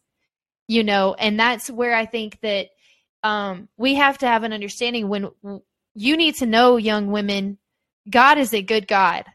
you 0.67 0.83
know, 0.83 1.13
and 1.13 1.39
that's 1.39 1.69
where 1.69 1.95
I 1.95 2.07
think 2.07 2.39
that 2.41 2.69
um, 3.25 3.69
we 3.75 3.95
have 3.95 4.19
to 4.19 4.27
have 4.27 4.43
an 4.43 4.53
understanding 4.53 5.09
when 5.09 5.31
you 5.95 6.15
need 6.15 6.35
to 6.35 6.45
know, 6.45 6.77
young 6.77 7.07
women, 7.11 7.57
God 8.07 8.37
is 8.37 8.53
a 8.53 8.61
good 8.61 8.87
God. 8.87 9.25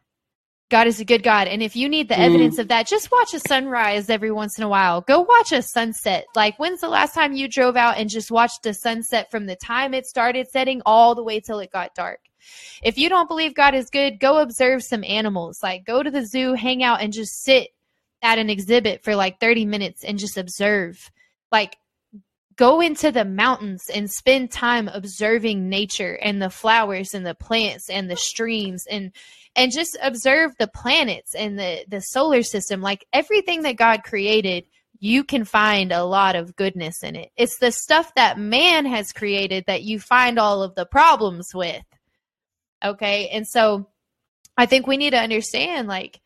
God 0.70 0.86
is 0.86 1.00
a 1.00 1.04
good 1.04 1.24
God. 1.24 1.48
And 1.48 1.60
if 1.60 1.74
you 1.74 1.88
need 1.88 2.08
the 2.08 2.14
mm. 2.14 2.24
evidence 2.24 2.58
of 2.58 2.68
that, 2.68 2.86
just 2.86 3.10
watch 3.10 3.34
a 3.34 3.40
sunrise 3.40 4.08
every 4.08 4.30
once 4.30 4.56
in 4.56 4.62
a 4.62 4.68
while. 4.68 5.00
Go 5.00 5.22
watch 5.22 5.50
a 5.50 5.60
sunset. 5.60 6.26
Like, 6.36 6.56
when's 6.60 6.80
the 6.80 6.88
last 6.88 7.14
time 7.14 7.32
you 7.32 7.48
drove 7.48 7.74
out 7.74 7.98
and 7.98 8.08
just 8.08 8.30
watched 8.30 8.64
a 8.64 8.74
sunset 8.74 9.28
from 9.28 9.46
the 9.46 9.56
time 9.56 9.92
it 9.92 10.06
started 10.06 10.46
setting 10.46 10.82
all 10.86 11.16
the 11.16 11.24
way 11.24 11.40
till 11.40 11.58
it 11.58 11.72
got 11.72 11.96
dark? 11.96 12.20
If 12.84 12.96
you 12.96 13.08
don't 13.08 13.26
believe 13.26 13.56
God 13.56 13.74
is 13.74 13.90
good, 13.90 14.20
go 14.20 14.38
observe 14.38 14.84
some 14.84 15.02
animals. 15.02 15.58
Like, 15.64 15.84
go 15.84 16.04
to 16.04 16.10
the 16.12 16.24
zoo, 16.24 16.54
hang 16.54 16.84
out, 16.84 17.02
and 17.02 17.12
just 17.12 17.42
sit 17.42 17.70
at 18.22 18.38
an 18.38 18.50
exhibit 18.50 19.02
for 19.02 19.16
like 19.16 19.40
30 19.40 19.64
minutes 19.64 20.04
and 20.04 20.16
just 20.16 20.38
observe. 20.38 21.10
Like, 21.50 21.76
go 22.60 22.82
into 22.82 23.10
the 23.10 23.24
mountains 23.24 23.88
and 23.88 24.10
spend 24.10 24.50
time 24.50 24.86
observing 24.86 25.70
nature 25.70 26.18
and 26.20 26.42
the 26.42 26.50
flowers 26.50 27.14
and 27.14 27.24
the 27.24 27.34
plants 27.34 27.88
and 27.88 28.10
the 28.10 28.16
streams 28.16 28.84
and 28.90 29.12
and 29.56 29.72
just 29.72 29.96
observe 30.02 30.52
the 30.58 30.68
planets 30.68 31.34
and 31.34 31.58
the 31.58 31.82
the 31.88 32.00
solar 32.00 32.42
system. 32.42 32.82
Like 32.82 33.06
everything 33.14 33.62
that 33.62 33.76
God 33.76 34.02
created 34.04 34.66
you 34.98 35.24
can 35.24 35.46
find 35.46 35.90
a 35.90 36.04
lot 36.04 36.36
of 36.36 36.54
goodness 36.54 37.02
in 37.02 37.16
it. 37.16 37.30
It's 37.34 37.56
the 37.56 37.72
stuff 37.72 38.12
that 38.16 38.38
man 38.38 38.84
has 38.84 39.14
created 39.14 39.64
that 39.66 39.82
you 39.82 39.98
find 39.98 40.38
all 40.38 40.62
of 40.62 40.74
the 40.74 40.84
problems 40.84 41.54
with. 41.54 41.82
Okay? 42.84 43.30
And 43.30 43.48
so 43.48 43.88
i 44.58 44.66
think 44.66 44.86
we 44.86 44.98
need 44.98 45.12
to 45.12 45.18
understand 45.18 45.88
like 45.88 46.20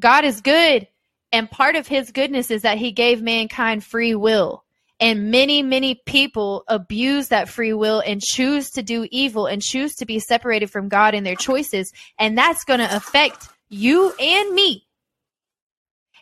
God 0.00 0.24
is 0.24 0.40
good 0.40 0.88
and 1.30 1.48
part 1.48 1.76
of 1.76 1.86
his 1.86 2.10
goodness 2.10 2.50
is 2.50 2.62
that 2.62 2.78
he 2.78 2.90
gave 2.90 3.22
mankind 3.22 3.84
free 3.84 4.16
will 4.16 4.64
and 5.00 5.30
many, 5.30 5.62
many 5.62 5.94
people 6.06 6.64
abuse 6.66 7.28
that 7.28 7.48
free 7.48 7.72
will 7.72 8.00
and 8.00 8.20
choose 8.20 8.70
to 8.70 8.82
do 8.82 9.06
evil 9.10 9.46
and 9.46 9.62
choose 9.62 9.94
to 9.96 10.06
be 10.06 10.18
separated 10.18 10.70
from 10.70 10.88
God 10.88 11.14
in 11.14 11.22
their 11.24 11.36
choices. 11.36 11.92
And 12.18 12.36
that's 12.36 12.64
going 12.64 12.80
to 12.80 12.96
affect 12.96 13.48
you 13.68 14.12
and 14.18 14.54
me. 14.54 14.86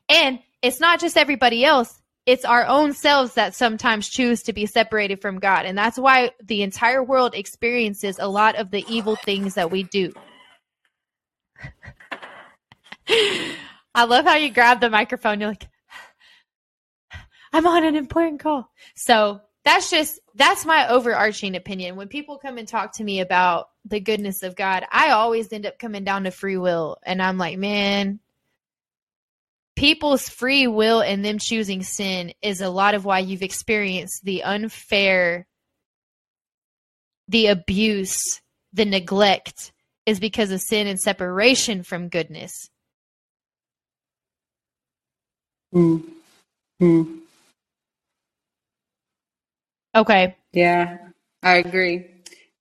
And 0.08 0.40
it's 0.62 0.80
not 0.80 1.00
just 1.00 1.16
everybody 1.16 1.64
else, 1.64 2.00
it's 2.26 2.44
our 2.44 2.66
own 2.66 2.92
selves 2.92 3.34
that 3.34 3.54
sometimes 3.54 4.08
choose 4.08 4.42
to 4.42 4.52
be 4.52 4.66
separated 4.66 5.22
from 5.22 5.38
God. 5.38 5.64
And 5.64 5.78
that's 5.78 5.98
why 5.98 6.32
the 6.42 6.62
entire 6.62 7.02
world 7.02 7.34
experiences 7.34 8.18
a 8.18 8.28
lot 8.28 8.56
of 8.56 8.70
the 8.70 8.84
evil 8.88 9.16
things 9.16 9.54
that 9.54 9.70
we 9.70 9.84
do. 9.84 10.12
I 13.94 14.04
love 14.04 14.24
how 14.24 14.34
you 14.34 14.50
grab 14.50 14.80
the 14.80 14.90
microphone. 14.90 15.40
You're 15.40 15.50
like, 15.50 15.68
I'm 17.52 17.66
on 17.66 17.84
an 17.84 17.96
important 17.96 18.40
call. 18.40 18.70
So 18.94 19.40
that's 19.64 19.90
just 19.90 20.20
that's 20.34 20.64
my 20.64 20.88
overarching 20.88 21.56
opinion. 21.56 21.96
When 21.96 22.08
people 22.08 22.38
come 22.38 22.56
and 22.58 22.68
talk 22.68 22.94
to 22.96 23.04
me 23.04 23.20
about 23.20 23.68
the 23.84 24.00
goodness 24.00 24.42
of 24.42 24.54
God, 24.54 24.84
I 24.90 25.10
always 25.10 25.52
end 25.52 25.66
up 25.66 25.78
coming 25.78 26.04
down 26.04 26.24
to 26.24 26.30
free 26.30 26.56
will. 26.56 26.98
And 27.04 27.20
I'm 27.20 27.36
like, 27.36 27.58
man, 27.58 28.20
people's 29.74 30.28
free 30.28 30.66
will 30.66 31.00
and 31.00 31.24
them 31.24 31.38
choosing 31.38 31.82
sin 31.82 32.32
is 32.42 32.60
a 32.60 32.70
lot 32.70 32.94
of 32.94 33.04
why 33.04 33.18
you've 33.20 33.42
experienced 33.42 34.24
the 34.24 34.42
unfair, 34.44 35.46
the 37.28 37.48
abuse, 37.48 38.40
the 38.72 38.84
neglect 38.84 39.72
is 40.06 40.20
because 40.20 40.52
of 40.52 40.60
sin 40.60 40.86
and 40.86 41.00
separation 41.00 41.82
from 41.82 42.08
goodness. 42.08 42.70
Hmm. 45.72 45.98
Hmm. 46.78 47.25
Okay. 49.96 50.36
Yeah, 50.52 50.98
I 51.42 51.56
agree. 51.56 52.06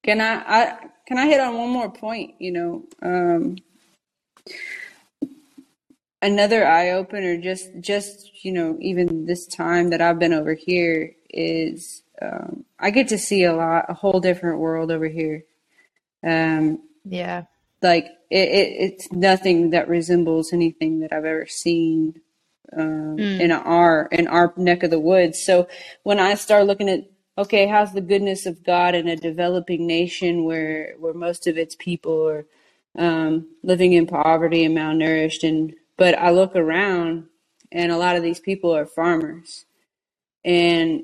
Can 0.03 0.21
I, 0.21 0.35
I 0.35 0.77
can 1.05 1.17
I 1.17 1.27
hit 1.27 1.41
on 1.41 1.57
one 1.57 1.69
more 1.69 1.91
point? 1.91 2.35
You 2.39 2.51
know, 2.51 2.83
um, 3.01 3.57
another 6.21 6.65
eye 6.65 6.91
opener 6.91 7.37
just 7.37 7.69
just 7.81 8.43
you 8.45 8.53
know 8.53 8.77
even 8.79 9.25
this 9.25 9.45
time 9.47 9.89
that 9.89 10.01
I've 10.01 10.17
been 10.17 10.33
over 10.33 10.53
here 10.53 11.13
is 11.29 12.03
um, 12.21 12.63
I 12.79 12.89
get 12.91 13.09
to 13.09 13.17
see 13.17 13.43
a 13.43 13.53
lot 13.53 13.85
a 13.89 13.93
whole 13.93 14.21
different 14.21 14.59
world 14.59 14.89
over 14.89 15.07
here. 15.07 15.43
Um, 16.23 16.79
yeah, 17.03 17.43
like 17.81 18.05
it, 18.29 18.47
it, 18.49 18.73
it's 18.79 19.11
nothing 19.11 19.71
that 19.71 19.89
resembles 19.89 20.53
anything 20.53 20.99
that 20.99 21.11
I've 21.11 21.25
ever 21.25 21.47
seen 21.47 22.21
um, 22.77 23.17
mm. 23.17 23.39
in 23.41 23.51
our 23.51 24.07
in 24.11 24.27
our 24.27 24.53
neck 24.55 24.83
of 24.83 24.91
the 24.91 24.99
woods. 24.99 25.43
So 25.43 25.67
when 26.03 26.19
I 26.19 26.35
start 26.35 26.65
looking 26.65 26.89
at 26.89 27.05
okay, 27.37 27.67
how's 27.67 27.93
the 27.93 28.01
goodness 28.01 28.45
of 28.45 28.63
God 28.63 28.95
in 28.95 29.07
a 29.07 29.15
developing 29.15 29.85
nation 29.87 30.43
where 30.43 30.95
where 30.99 31.13
most 31.13 31.47
of 31.47 31.57
its 31.57 31.75
people 31.75 32.27
are 32.27 32.45
um, 32.97 33.47
living 33.63 33.93
in 33.93 34.07
poverty 34.07 34.63
and 34.63 34.75
malnourished, 34.77 35.47
and 35.47 35.75
but 35.97 36.17
I 36.17 36.31
look 36.31 36.55
around 36.55 37.27
and 37.71 37.91
a 37.91 37.97
lot 37.97 38.15
of 38.15 38.23
these 38.23 38.39
people 38.39 38.75
are 38.75 38.85
farmers, 38.85 39.65
and 40.43 41.03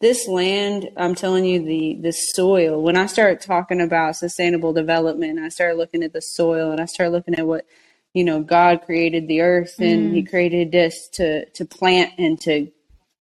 this 0.00 0.28
land, 0.28 0.90
I'm 0.96 1.14
telling 1.14 1.44
you, 1.44 1.64
the 1.64 1.98
the 2.00 2.12
soil. 2.12 2.82
When 2.82 2.96
I 2.96 3.06
start 3.06 3.40
talking 3.40 3.80
about 3.80 4.16
sustainable 4.16 4.72
development, 4.72 5.38
I 5.38 5.48
start 5.48 5.76
looking 5.76 6.02
at 6.02 6.12
the 6.12 6.22
soil, 6.22 6.70
and 6.70 6.80
I 6.80 6.84
start 6.84 7.12
looking 7.12 7.34
at 7.36 7.46
what 7.46 7.66
you 8.12 8.24
know. 8.24 8.40
God 8.42 8.82
created 8.84 9.26
the 9.26 9.40
earth, 9.40 9.76
and 9.78 10.10
mm. 10.10 10.14
He 10.14 10.22
created 10.22 10.74
us 10.74 11.08
to 11.14 11.46
to 11.46 11.64
plant 11.64 12.12
and 12.18 12.40
to 12.42 12.70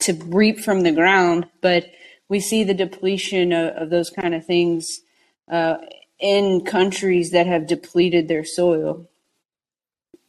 to 0.02 0.14
reap 0.26 0.60
from 0.60 0.82
the 0.82 0.92
ground. 0.92 1.48
But 1.62 1.86
we 2.30 2.40
see 2.40 2.64
the 2.64 2.74
depletion 2.74 3.52
of, 3.52 3.74
of 3.76 3.90
those 3.90 4.10
kind 4.10 4.34
of 4.34 4.46
things 4.46 5.02
uh, 5.50 5.78
in 6.20 6.66
countries 6.66 7.32
that 7.32 7.48
have 7.48 7.68
depleted 7.68 8.28
their 8.28 8.44
soil. 8.44 9.08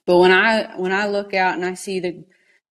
But 0.05 0.18
when 0.18 0.32
I 0.32 0.76
when 0.76 0.92
I 0.92 1.09
look 1.09 1.34
out 1.34 1.55
and 1.55 1.64
I 1.64 1.74
see 1.74 2.01
the 2.01 2.24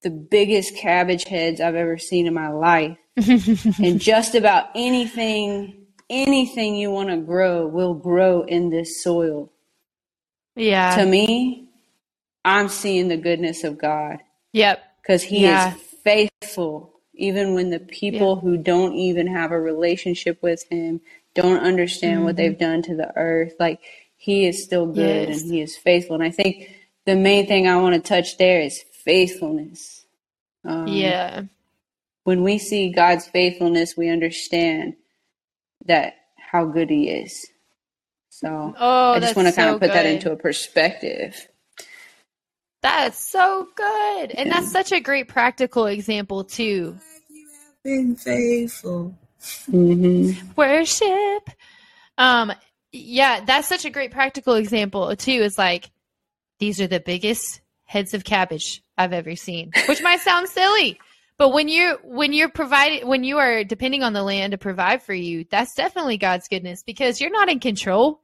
the 0.03 0.09
biggest 0.09 0.75
cabbage 0.75 1.25
heads 1.25 1.59
I've 1.59 1.75
ever 1.75 1.97
seen 1.97 2.27
in 2.27 2.33
my 2.33 2.49
life, 2.49 2.97
and 3.17 3.99
just 3.99 4.35
about 4.35 4.67
anything 4.75 5.85
anything 6.09 6.75
you 6.75 6.91
want 6.91 7.09
to 7.09 7.17
grow 7.17 7.67
will 7.67 7.93
grow 7.93 8.43
in 8.43 8.69
this 8.69 9.03
soil. 9.03 9.51
Yeah. 10.55 10.95
To 10.97 11.05
me, 11.05 11.69
I'm 12.45 12.69
seeing 12.69 13.07
the 13.07 13.17
goodness 13.17 13.63
of 13.63 13.77
God. 13.77 14.19
Yep. 14.53 14.83
Because 15.01 15.23
He 15.23 15.41
yeah. 15.41 15.75
is 15.75 15.81
faithful 16.03 16.94
even 17.17 17.53
when 17.53 17.69
the 17.69 17.79
people 17.79 18.35
yeah. 18.35 18.41
who 18.41 18.57
don't 18.57 18.93
even 18.93 19.27
have 19.27 19.51
a 19.51 19.59
relationship 19.59 20.41
with 20.41 20.63
him 20.69 21.01
don't 21.33 21.59
understand 21.59 22.17
mm-hmm. 22.17 22.25
what 22.25 22.35
they've 22.35 22.57
done 22.57 22.81
to 22.81 22.95
the 22.95 23.11
earth 23.17 23.53
like 23.59 23.79
he 24.17 24.45
is 24.45 24.63
still 24.63 24.85
good 24.85 25.29
yes. 25.29 25.41
and 25.41 25.51
he 25.51 25.61
is 25.61 25.77
faithful 25.77 26.15
and 26.15 26.23
i 26.23 26.31
think 26.31 26.69
the 27.05 27.15
main 27.15 27.45
thing 27.47 27.67
i 27.67 27.77
want 27.77 27.93
to 27.93 28.01
touch 28.01 28.37
there 28.37 28.61
is 28.61 28.83
faithfulness 28.91 30.05
um, 30.63 30.87
yeah 30.87 31.43
when 32.23 32.43
we 32.43 32.57
see 32.57 32.91
god's 32.91 33.27
faithfulness 33.27 33.95
we 33.97 34.09
understand 34.09 34.95
that 35.85 36.15
how 36.37 36.65
good 36.65 36.89
he 36.89 37.09
is 37.09 37.47
so 38.29 38.73
oh, 38.77 39.13
i 39.13 39.19
just 39.19 39.35
want 39.35 39.47
to 39.47 39.53
kind 39.53 39.69
so 39.69 39.75
of 39.75 39.79
put 39.79 39.87
good. 39.87 39.95
that 39.95 40.05
into 40.05 40.31
a 40.31 40.35
perspective 40.35 41.47
that's 42.85 43.19
so 43.19 43.67
good. 43.75 44.31
And 44.31 44.51
that's 44.51 44.71
such 44.71 44.91
a 44.91 44.99
great 44.99 45.27
practical 45.27 45.87
example, 45.87 46.43
too. 46.43 46.95
Been 47.83 48.15
faithful. 48.15 49.17
Mm-hmm. 49.41 50.51
Worship. 50.55 51.49
Um, 52.19 52.53
yeah, 52.91 53.43
that's 53.43 53.67
such 53.67 53.85
a 53.85 53.89
great 53.89 54.11
practical 54.11 54.53
example, 54.53 55.15
too. 55.15 55.31
Is 55.31 55.57
like, 55.57 55.89
these 56.59 56.79
are 56.79 56.85
the 56.85 56.99
biggest 56.99 57.59
heads 57.85 58.13
of 58.13 58.23
cabbage 58.23 58.83
I've 58.95 59.13
ever 59.13 59.35
seen, 59.35 59.71
which 59.87 60.03
might 60.03 60.21
sound 60.21 60.47
silly. 60.47 60.99
But 61.39 61.53
when 61.53 61.67
you're 61.67 61.97
when 62.03 62.33
you're 62.33 62.49
providing 62.49 63.07
when 63.07 63.23
you 63.23 63.39
are 63.39 63.63
depending 63.63 64.03
on 64.03 64.13
the 64.13 64.21
land 64.21 64.51
to 64.51 64.59
provide 64.59 65.01
for 65.01 65.13
you, 65.13 65.43
that's 65.49 65.73
definitely 65.73 66.17
God's 66.17 66.47
goodness 66.47 66.83
because 66.83 67.19
you're 67.19 67.31
not 67.31 67.49
in 67.49 67.59
control. 67.59 68.21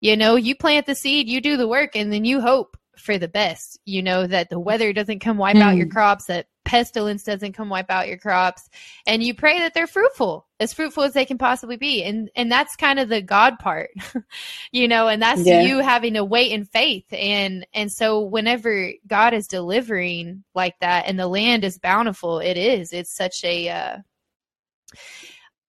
You 0.00 0.16
know, 0.16 0.34
you 0.34 0.56
plant 0.56 0.86
the 0.86 0.96
seed, 0.96 1.28
you 1.28 1.40
do 1.40 1.56
the 1.56 1.68
work, 1.68 1.94
and 1.94 2.12
then 2.12 2.24
you 2.24 2.40
hope 2.40 2.76
for 3.02 3.18
the 3.18 3.28
best. 3.28 3.78
You 3.84 4.02
know, 4.02 4.26
that 4.26 4.50
the 4.50 4.58
weather 4.60 4.92
doesn't 4.92 5.20
come 5.20 5.36
wipe 5.36 5.56
mm. 5.56 5.62
out 5.62 5.76
your 5.76 5.86
hmm. 5.86 5.92
crops, 5.92 6.26
that 6.26 6.46
pestilence 6.64 7.24
doesn't 7.24 7.52
come 7.52 7.68
wipe 7.68 7.90
out 7.90 8.08
your 8.08 8.18
crops, 8.18 8.68
and 9.06 9.22
you 9.22 9.34
pray 9.34 9.58
that 9.58 9.74
they're 9.74 9.86
fruitful, 9.86 10.46
as 10.60 10.72
fruitful 10.72 11.02
as 11.02 11.12
they 11.12 11.24
can 11.24 11.38
possibly 11.38 11.76
be. 11.76 12.02
And 12.04 12.30
and 12.36 12.50
that's 12.50 12.76
kind 12.76 12.98
of 12.98 13.08
the 13.08 13.20
God 13.20 13.58
part. 13.58 13.90
you 14.72 14.88
know, 14.88 15.08
and 15.08 15.20
that's 15.20 15.44
yeah. 15.44 15.62
you 15.62 15.80
having 15.80 16.14
to 16.14 16.24
wait 16.24 16.52
in 16.52 16.64
faith. 16.64 17.06
And 17.12 17.66
and 17.74 17.92
so 17.92 18.20
whenever 18.20 18.92
God 19.06 19.34
is 19.34 19.48
delivering 19.48 20.44
like 20.54 20.78
that 20.80 21.06
and 21.06 21.18
the 21.18 21.28
land 21.28 21.64
is 21.64 21.78
bountiful, 21.78 22.38
it 22.38 22.56
is. 22.56 22.92
It's 22.92 23.14
such 23.14 23.44
a 23.44 23.68
uh 23.68 23.96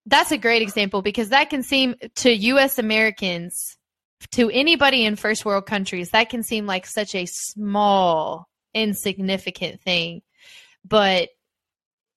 that's 0.06 0.32
a 0.32 0.38
great 0.38 0.62
example 0.62 1.02
because 1.02 1.30
that 1.30 1.50
can 1.50 1.64
seem 1.64 1.96
to 2.16 2.32
US 2.32 2.78
Americans 2.78 3.78
to 4.32 4.50
anybody 4.50 5.06
in 5.06 5.16
first 5.16 5.46
world 5.46 5.66
countries, 5.66 6.12
that 6.12 6.30
can 6.30 6.44
seem 6.44 6.66
like 6.66 6.86
such 6.86 7.16
a 7.16 7.26
small, 7.26 8.50
insignificant 8.74 9.82
thing. 9.82 10.22
But 10.86 11.30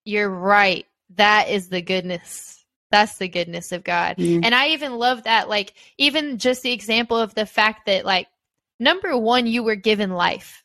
you're 0.04 0.30
right. 0.30 0.86
That 1.16 1.48
is 1.48 1.68
the 1.68 1.82
goodness. 1.82 2.64
That's 2.90 3.18
the 3.18 3.28
goodness 3.28 3.72
of 3.72 3.84
God. 3.84 4.16
Mm. 4.16 4.44
And 4.44 4.54
I 4.54 4.68
even 4.68 4.94
love 4.94 5.24
that, 5.24 5.48
like, 5.48 5.74
even 5.98 6.38
just 6.38 6.62
the 6.62 6.72
example 6.72 7.16
of 7.16 7.34
the 7.34 7.46
fact 7.46 7.86
that, 7.86 8.04
like, 8.04 8.28
number 8.78 9.16
one, 9.18 9.46
you 9.46 9.62
were 9.62 9.74
given 9.74 10.11
life. 10.11 10.62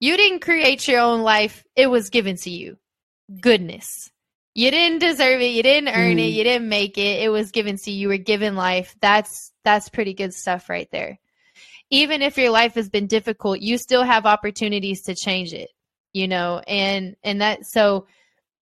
You 0.00 0.16
didn't 0.16 0.40
create 0.40 0.86
your 0.88 1.00
own 1.00 1.22
life, 1.22 1.64
it 1.74 1.86
was 1.86 2.10
given 2.10 2.36
to 2.38 2.50
you. 2.50 2.76
Goodness. 3.40 4.10
You 4.56 4.70
didn't 4.70 5.00
deserve 5.00 5.42
it. 5.42 5.48
You 5.48 5.62
didn't 5.62 5.90
earn 5.90 6.16
mm. 6.16 6.26
it. 6.26 6.30
You 6.30 6.42
didn't 6.42 6.70
make 6.70 6.96
it. 6.96 7.22
It 7.22 7.28
was 7.28 7.50
given 7.50 7.76
to 7.76 7.90
you. 7.90 7.98
You 7.98 8.08
were 8.08 8.16
given 8.16 8.56
life. 8.56 8.96
That's 9.02 9.52
that's 9.64 9.90
pretty 9.90 10.14
good 10.14 10.32
stuff 10.32 10.70
right 10.70 10.88
there. 10.90 11.18
Even 11.90 12.22
if 12.22 12.38
your 12.38 12.48
life 12.48 12.72
has 12.76 12.88
been 12.88 13.06
difficult, 13.06 13.60
you 13.60 13.76
still 13.76 14.02
have 14.02 14.24
opportunities 14.24 15.02
to 15.02 15.14
change 15.14 15.52
it. 15.52 15.68
You 16.14 16.26
know, 16.26 16.62
and 16.66 17.16
and 17.22 17.42
that 17.42 17.66
so 17.66 18.06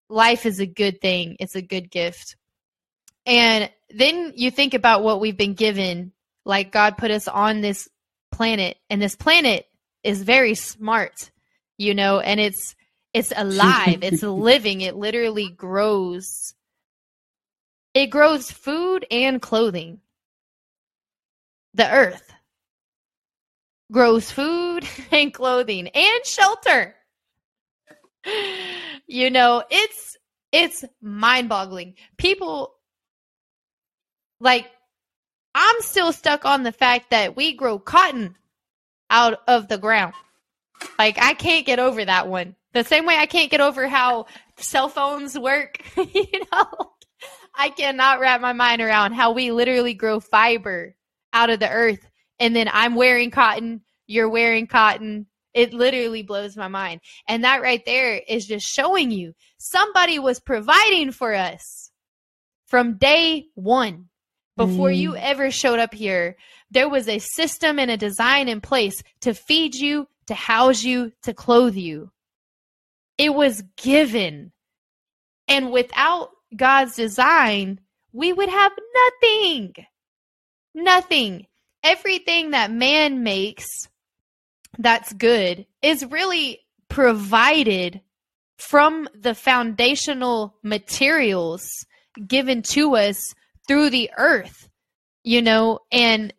life 0.10 0.48
is 0.48 0.60
a 0.60 0.66
good 0.66 1.00
thing. 1.00 1.38
It's 1.40 1.56
a 1.56 1.62
good 1.62 1.92
gift. 1.92 2.38
And 3.28 3.70
then 3.92 4.34
you 4.36 4.50
think 4.50 4.74
about 4.74 5.04
what 5.04 5.22
we've 5.22 5.38
been 5.38 5.54
given. 5.54 6.12
Like 6.44 6.72
God 6.72 6.98
put 6.98 7.12
us 7.12 7.28
on 7.28 7.62
this 7.62 7.88
planet, 8.32 8.78
and 8.90 9.00
this 9.00 9.16
planet 9.16 9.68
is 10.04 10.24
very 10.24 10.56
smart, 10.56 11.30
you 11.78 11.94
know, 11.94 12.20
and 12.20 12.40
it's 12.40 12.76
it's 13.18 13.34
alive. 13.36 14.00
it's 14.02 14.24
living. 14.24 14.82
It 14.82 14.96
literally 14.96 15.50
grows. 15.50 16.54
It 17.94 18.08
grows 18.08 18.52
food 18.52 19.06
and 19.10 19.42
clothing. 19.42 20.00
The 21.74 21.92
earth 21.92 22.34
grows 23.92 24.32
food 24.32 24.86
and 25.12 25.34
clothing 25.34 25.88
and 25.88 26.26
shelter. 26.26 26.96
You 29.08 29.30
know, 29.30 29.64
it's 29.70 30.18
it's 30.52 30.84
mind-boggling. 31.02 31.96
People 32.18 32.74
like 34.40 34.70
I'm 35.56 35.82
still 35.82 36.12
stuck 36.12 36.46
on 36.46 36.64
the 36.64 36.72
fact 36.72 37.12
that 37.12 37.36
we 37.36 37.54
grow 37.54 37.80
cotton 37.80 38.36
out 39.10 39.40
of 39.48 39.68
the 39.68 39.78
ground. 39.78 40.14
Like 41.00 41.18
I 41.20 41.34
can't 41.34 41.66
get 41.66 41.80
over 41.80 42.04
that 42.04 42.28
one. 42.28 42.56
The 42.78 42.84
same 42.84 43.08
way 43.08 43.18
I 43.18 43.26
can't 43.26 43.50
get 43.50 43.60
over 43.60 43.88
how 43.88 44.28
cell 44.58 44.88
phones 44.88 45.38
work, 45.38 45.82
you 45.98 46.26
know. 46.54 46.92
I 47.56 47.70
cannot 47.70 48.20
wrap 48.20 48.40
my 48.40 48.54
mind 48.54 48.84
around 48.84 49.14
how 49.14 49.32
we 49.32 49.52
literally 49.52 49.96
grow 49.96 50.20
fiber 50.20 50.96
out 51.34 51.50
of 51.50 51.60
the 51.60 51.72
earth 51.72 52.08
and 52.40 52.56
then 52.56 52.70
I'm 52.72 52.94
wearing 52.94 53.32
cotton, 53.32 53.82
you're 54.06 54.30
wearing 54.30 54.68
cotton. 54.68 55.26
It 55.56 55.74
literally 55.74 56.22
blows 56.22 56.56
my 56.56 56.68
mind. 56.68 57.02
And 57.28 57.44
that 57.44 57.64
right 57.64 57.82
there 57.84 58.22
is 58.28 58.46
just 58.46 58.68
showing 58.68 59.10
you 59.10 59.34
somebody 59.58 60.20
was 60.20 60.40
providing 60.40 61.12
for 61.12 61.34
us 61.34 61.90
from 62.68 62.98
day 62.98 63.46
1 63.56 64.06
before 64.56 64.90
mm. 64.90 64.98
you 64.98 65.16
ever 65.16 65.50
showed 65.50 65.80
up 65.80 65.96
here. 65.96 66.36
There 66.70 66.90
was 66.90 67.08
a 67.08 67.18
system 67.18 67.80
and 67.80 67.90
a 67.90 67.98
design 67.98 68.48
in 68.48 68.62
place 68.62 69.02
to 69.22 69.34
feed 69.34 69.74
you, 69.74 70.08
to 70.28 70.36
house 70.36 70.84
you, 70.84 71.12
to 71.24 71.34
clothe 71.34 71.76
you. 71.76 72.12
It 73.18 73.34
was 73.34 73.64
given. 73.76 74.52
And 75.48 75.72
without 75.72 76.30
God's 76.56 76.96
design, 76.96 77.80
we 78.12 78.34
would 78.34 78.50
have 78.50 78.72
nothing. 79.22 79.74
Nothing. 80.74 81.48
Everything 81.84 82.52
that 82.52 82.72
man 82.72 83.24
makes 83.24 83.66
that's 84.78 85.14
good 85.14 85.66
is 85.82 86.06
really 86.06 86.60
provided 86.90 88.02
from 88.58 89.08
the 89.14 89.36
foundational 89.36 90.56
materials 90.64 91.68
given 92.28 92.62
to 92.62 92.96
us 92.96 93.34
through 93.68 93.90
the 93.90 94.10
earth, 94.18 94.70
you 95.24 95.42
know, 95.42 95.80
and 95.92 96.34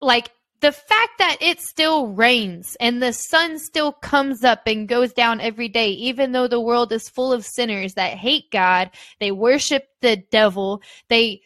like 0.00 0.30
the 0.60 0.72
fact 0.72 1.18
that 1.18 1.36
it 1.40 1.60
still 1.60 2.08
rains 2.08 2.76
and 2.80 3.00
the 3.00 3.12
sun 3.12 3.58
still 3.58 3.92
comes 3.92 4.42
up 4.42 4.62
and 4.66 4.88
goes 4.88 5.12
down 5.12 5.40
every 5.40 5.68
day, 5.68 5.90
even 5.90 6.32
though 6.32 6.48
the 6.48 6.60
world 6.60 6.92
is 6.92 7.08
full 7.08 7.32
of 7.32 7.44
sinners 7.44 7.94
that 7.94 8.14
hate 8.14 8.50
God, 8.50 8.90
they 9.20 9.30
worship 9.30 9.88
the 10.00 10.16
devil, 10.16 10.82
they 11.08 11.42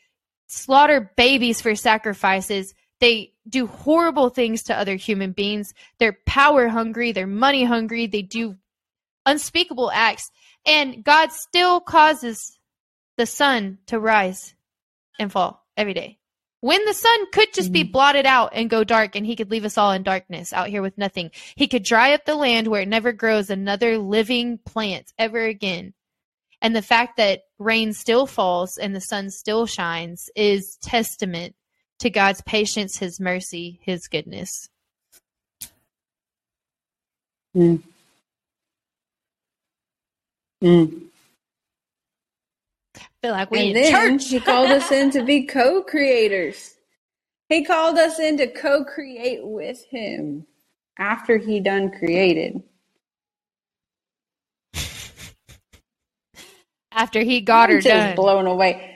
slaughter 0.46 1.12
babies 1.16 1.60
for 1.60 1.74
sacrifices, 1.74 2.74
they 3.00 3.32
do 3.48 3.66
horrible 3.66 4.30
things 4.30 4.62
to 4.64 4.76
other 4.76 4.96
human 4.96 5.32
beings, 5.32 5.74
they're 5.98 6.18
power 6.26 6.68
hungry, 6.68 7.12
they're 7.12 7.26
money 7.26 7.64
hungry, 7.64 8.06
they 8.06 8.22
do 8.22 8.56
unspeakable 9.26 9.90
acts, 9.92 10.30
and 10.64 11.04
God 11.04 11.32
still 11.32 11.80
causes 11.80 12.58
the 13.18 13.26
sun 13.26 13.78
to 13.86 14.00
rise 14.00 14.54
and 15.18 15.30
fall 15.30 15.66
every 15.76 15.94
day 15.94 16.18
when 16.62 16.84
the 16.86 16.94
sun 16.94 17.30
could 17.32 17.52
just 17.52 17.72
be 17.72 17.82
Mhm. 17.82 17.90
blotted 17.90 18.24
out 18.24 18.52
and 18.54 18.70
go 18.70 18.84
dark 18.84 19.16
and 19.16 19.26
he 19.26 19.34
could 19.34 19.50
leave 19.50 19.64
us 19.64 19.76
all 19.76 19.90
in 19.90 20.04
darkness 20.04 20.52
out 20.52 20.68
here 20.68 20.80
with 20.80 20.96
nothing. 20.96 21.32
He 21.56 21.66
could 21.66 21.82
dry 21.82 22.14
up 22.14 22.24
the 22.24 22.36
land 22.36 22.68
where 22.68 22.82
it 22.82 22.88
never 22.88 23.12
grows 23.12 23.50
another 23.50 23.98
living 23.98 24.58
plant 24.58 25.12
ever 25.18 25.44
again. 25.44 25.92
And 26.60 26.76
the 26.76 26.80
fact 26.80 27.16
that 27.16 27.42
rain 27.58 27.92
still 27.92 28.28
falls 28.28 28.78
and 28.78 28.94
the 28.94 29.00
sun 29.00 29.30
still 29.30 29.66
shines 29.66 30.30
is 30.36 30.78
testament 30.80 31.56
to 31.98 32.10
God's 32.10 32.42
patience, 32.42 32.96
his 32.98 33.18
mercy, 33.18 33.80
his 33.82 34.06
goodness. 34.06 34.68
Mm. 37.56 37.82
Mm. 40.62 41.11
Feel 43.22 43.32
like 43.32 43.50
we 43.50 43.60
And 43.60 43.68
in 43.70 43.76
then 43.76 43.82
church. 43.82 44.28
he 44.30 44.40
called 44.40 44.72
us 44.72 44.92
in 44.92 45.10
to 45.12 45.24
be 45.24 45.46
co-creators. 45.46 46.74
He 47.48 47.64
called 47.64 47.96
us 47.98 48.18
in 48.18 48.36
to 48.38 48.48
co-create 48.48 49.40
with 49.46 49.84
him 49.90 50.46
after 50.98 51.36
he 51.38 51.60
done 51.60 51.90
created. 51.92 52.62
After 56.92 57.22
he 57.22 57.40
got 57.40 57.70
I'm 57.70 57.70
her 57.70 57.80
done. 57.80 58.14
blown 58.14 58.46
away. 58.46 58.90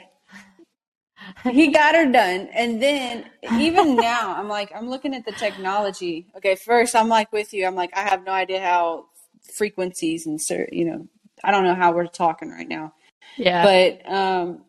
He 1.45 1.69
got 1.73 1.95
her 1.95 2.11
done, 2.11 2.49
and 2.55 2.83
then 2.83 3.25
even 3.43 3.97
now, 3.99 4.35
I'm 4.37 4.49
like, 4.49 4.71
I'm 4.75 4.89
looking 4.91 5.15
at 5.15 5.25
the 5.25 5.33
technology. 5.33 6.27
Okay, 6.37 6.57
first 6.57 6.95
I'm 6.97 7.09
like 7.09 7.33
with 7.33 7.53
you. 7.55 7.67
I'm 7.67 7.75
like, 7.77 7.97
I 7.97 8.01
have 8.03 8.25
no 8.25 8.33
idea 8.33 8.61
how 8.61 9.07
frequencies 9.55 10.27
and 10.27 10.41
you 10.73 10.85
know, 10.87 11.07
I 11.45 11.51
don't 11.53 11.65
know 11.65 11.75
how 11.75 11.93
we're 11.93 12.07
talking 12.07 12.51
right 12.51 12.69
now. 12.69 12.93
Yeah. 13.37 13.65
but 13.65 14.13
um, 14.13 14.65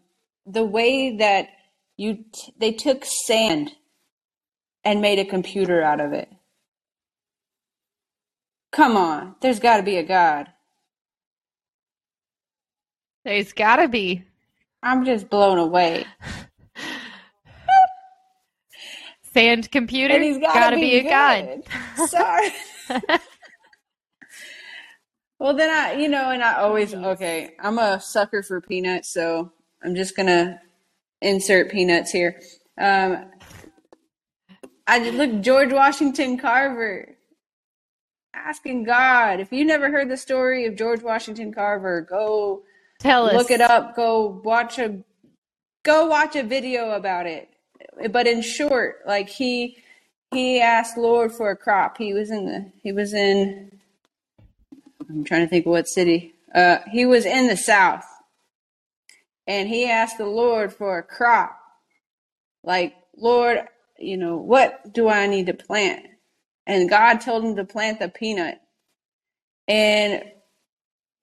the 0.45 0.64
way 0.64 1.18
that 1.18 1.49
you 1.97 2.26
t- 2.32 2.53
they 2.58 2.72
took 2.72 3.03
sand 3.05 3.72
and 4.84 5.01
made 5.01 5.20
a 5.20 5.26
computer 5.26 5.82
out 5.82 5.99
of 5.99 6.14
it. 6.14 6.32
Come 8.72 8.95
on, 8.95 9.36
there's 9.41 9.60
got 9.60 9.78
to 9.78 9.84
be 9.84 9.97
a 9.97 10.03
God. 10.03 10.47
There's 13.26 13.51
gotta 13.51 13.88
be. 13.89 14.24
I'm 14.82 15.03
just 15.03 15.30
blown 15.30 15.58
away. 15.58 16.05
Sand 19.34 19.70
computer. 19.72 20.14
And 20.14 20.24
he's 20.24 20.38
got 20.38 20.70
to 20.70 20.78
be, 20.78 20.95
a 20.95 21.03
god. 21.03 21.64
Sorry. 22.08 22.49
well, 25.39 25.53
then 25.53 25.69
I, 25.69 25.93
you 25.93 26.07
know, 26.07 26.31
and 26.31 26.43
I 26.43 26.55
always 26.55 26.93
okay. 26.93 27.55
I'm 27.59 27.79
a 27.79 27.99
sucker 27.99 28.43
for 28.43 28.61
peanuts, 28.61 29.09
so 29.09 29.51
I'm 29.83 29.95
just 29.95 30.15
gonna 30.15 30.61
insert 31.21 31.71
peanuts 31.71 32.11
here. 32.11 32.39
Um, 32.79 33.25
I 34.88 34.99
just 34.99 35.15
look 35.15 35.41
George 35.41 35.73
Washington 35.73 36.38
Carver 36.38 37.17
asking 38.33 38.83
God. 38.83 39.39
If 39.39 39.51
you 39.51 39.65
never 39.65 39.91
heard 39.91 40.09
the 40.09 40.17
story 40.17 40.65
of 40.65 40.75
George 40.75 41.01
Washington 41.03 41.53
Carver, 41.53 42.01
go 42.01 42.63
Tell 42.99 43.27
us. 43.27 43.33
look 43.33 43.51
it 43.51 43.61
up. 43.61 43.95
Go 43.95 44.41
watch 44.43 44.79
a 44.79 44.99
go 45.83 46.07
watch 46.07 46.35
a 46.35 46.43
video 46.43 46.91
about 46.91 47.27
it. 47.27 47.49
But 48.11 48.27
in 48.27 48.41
short, 48.41 49.01
like 49.05 49.29
he 49.29 49.77
he 50.31 50.59
asked 50.61 50.97
Lord 50.97 51.31
for 51.31 51.51
a 51.51 51.57
crop. 51.57 51.97
He 51.97 52.13
was 52.13 52.31
in 52.31 52.45
the 52.45 52.71
he 52.81 52.91
was 52.91 53.13
in 53.13 53.76
I'm 55.10 55.24
trying 55.24 55.41
to 55.41 55.47
think 55.47 55.66
of 55.66 55.72
what 55.72 55.88
city. 55.88 56.36
Uh 56.53 56.80
he 56.91 57.05
was 57.05 57.26
in 57.26 57.47
the 57.47 57.58
south. 57.58 58.05
And 59.47 59.70
he 59.70 59.89
asked 59.89 60.18
the 60.18 60.26
Lord 60.26 60.74
for 60.74 60.97
a 60.97 61.03
crop. 61.03 61.58
Like, 62.64 62.95
Lord, 63.16 63.60
you 63.97 64.18
know, 64.18 64.38
what 64.38 64.93
do 64.93 65.08
I 65.08 65.28
need 65.28 65.47
to 65.47 65.53
plant? 65.53 66.05
And 66.66 66.89
God 66.89 67.22
told 67.22 67.45
him 67.45 67.55
to 67.55 67.64
plant 67.66 67.99
the 67.99 68.10
peanut. 68.10 68.60
And 69.68 70.24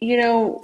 you 0.00 0.18
know, 0.18 0.62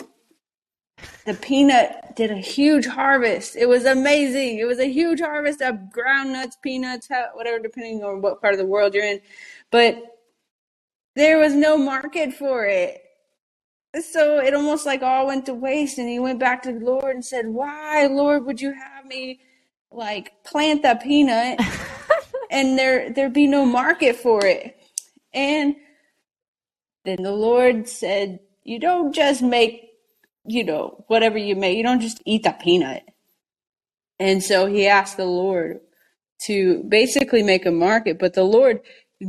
the 1.24 1.34
peanut 1.34 2.16
did 2.16 2.30
a 2.30 2.36
huge 2.36 2.86
harvest. 2.86 3.56
It 3.56 3.68
was 3.68 3.84
amazing. 3.84 4.58
It 4.58 4.64
was 4.64 4.78
a 4.78 4.90
huge 4.90 5.20
harvest 5.20 5.60
of 5.62 5.92
ground 5.92 6.32
nuts, 6.32 6.56
peanuts, 6.62 7.08
whatever, 7.34 7.58
depending 7.58 8.02
on 8.04 8.20
what 8.20 8.40
part 8.40 8.54
of 8.54 8.58
the 8.58 8.66
world 8.66 8.94
you're 8.94 9.04
in. 9.04 9.20
But 9.70 10.02
there 11.16 11.38
was 11.38 11.54
no 11.54 11.76
market 11.76 12.32
for 12.32 12.66
it. 12.66 13.02
So 13.98 14.38
it 14.40 14.54
almost 14.54 14.86
like 14.86 15.02
all 15.02 15.26
went 15.26 15.46
to 15.46 15.54
waste. 15.54 15.98
And 15.98 16.08
he 16.08 16.18
went 16.18 16.38
back 16.38 16.62
to 16.64 16.72
the 16.72 16.84
Lord 16.84 17.14
and 17.14 17.24
said, 17.24 17.48
Why, 17.48 18.06
Lord, 18.06 18.46
would 18.46 18.60
you 18.60 18.72
have 18.72 19.06
me 19.06 19.40
like 19.90 20.32
plant 20.44 20.82
the 20.82 20.98
peanut 21.02 21.60
and 22.50 22.78
there 22.78 23.10
there 23.10 23.30
be 23.30 23.46
no 23.46 23.66
market 23.66 24.16
for 24.16 24.44
it? 24.46 24.76
And 25.34 25.76
then 27.04 27.22
the 27.22 27.32
Lord 27.32 27.88
said, 27.88 28.40
You 28.64 28.78
don't 28.78 29.14
just 29.14 29.42
make 29.42 29.90
you 30.46 30.64
know, 30.64 31.04
whatever 31.08 31.38
you 31.38 31.56
make. 31.56 31.76
You 31.76 31.82
don't 31.82 32.00
just 32.00 32.22
eat 32.24 32.42
the 32.44 32.52
peanut. 32.52 33.04
And 34.18 34.42
so 34.42 34.66
he 34.66 34.86
asked 34.86 35.16
the 35.16 35.24
Lord 35.26 35.80
to 36.42 36.82
basically 36.84 37.42
make 37.42 37.66
a 37.66 37.70
market, 37.70 38.18
but 38.18 38.34
the 38.34 38.44
Lord 38.44 38.80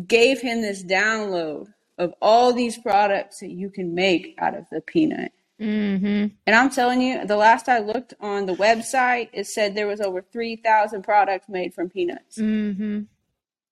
gave 0.08 0.42
him 0.42 0.62
this 0.62 0.84
download 0.84 1.68
of 2.04 2.14
all 2.22 2.52
these 2.54 2.78
products 2.78 3.40
that 3.40 3.52
you 3.52 3.70
can 3.70 3.94
make 3.94 4.36
out 4.40 4.56
of 4.56 4.66
the 4.72 4.82
peanut. 4.82 5.32
mm-hmm. 5.60 6.28
And 6.48 6.56
I'm 6.56 6.70
telling 6.70 7.02
you, 7.02 7.26
the 7.26 7.38
last 7.38 7.70
I 7.70 7.80
looked 7.80 8.14
on 8.20 8.46
the 8.48 8.56
website, 8.56 9.30
it 9.34 9.46
said 9.48 9.76
there 9.76 9.88
was 9.88 10.02
over 10.02 10.22
3,000 10.22 11.04
products 11.04 11.48
made 11.48 11.74
from 11.74 11.90
peanuts 11.90 12.38
Mm-hmm. 12.38 13.02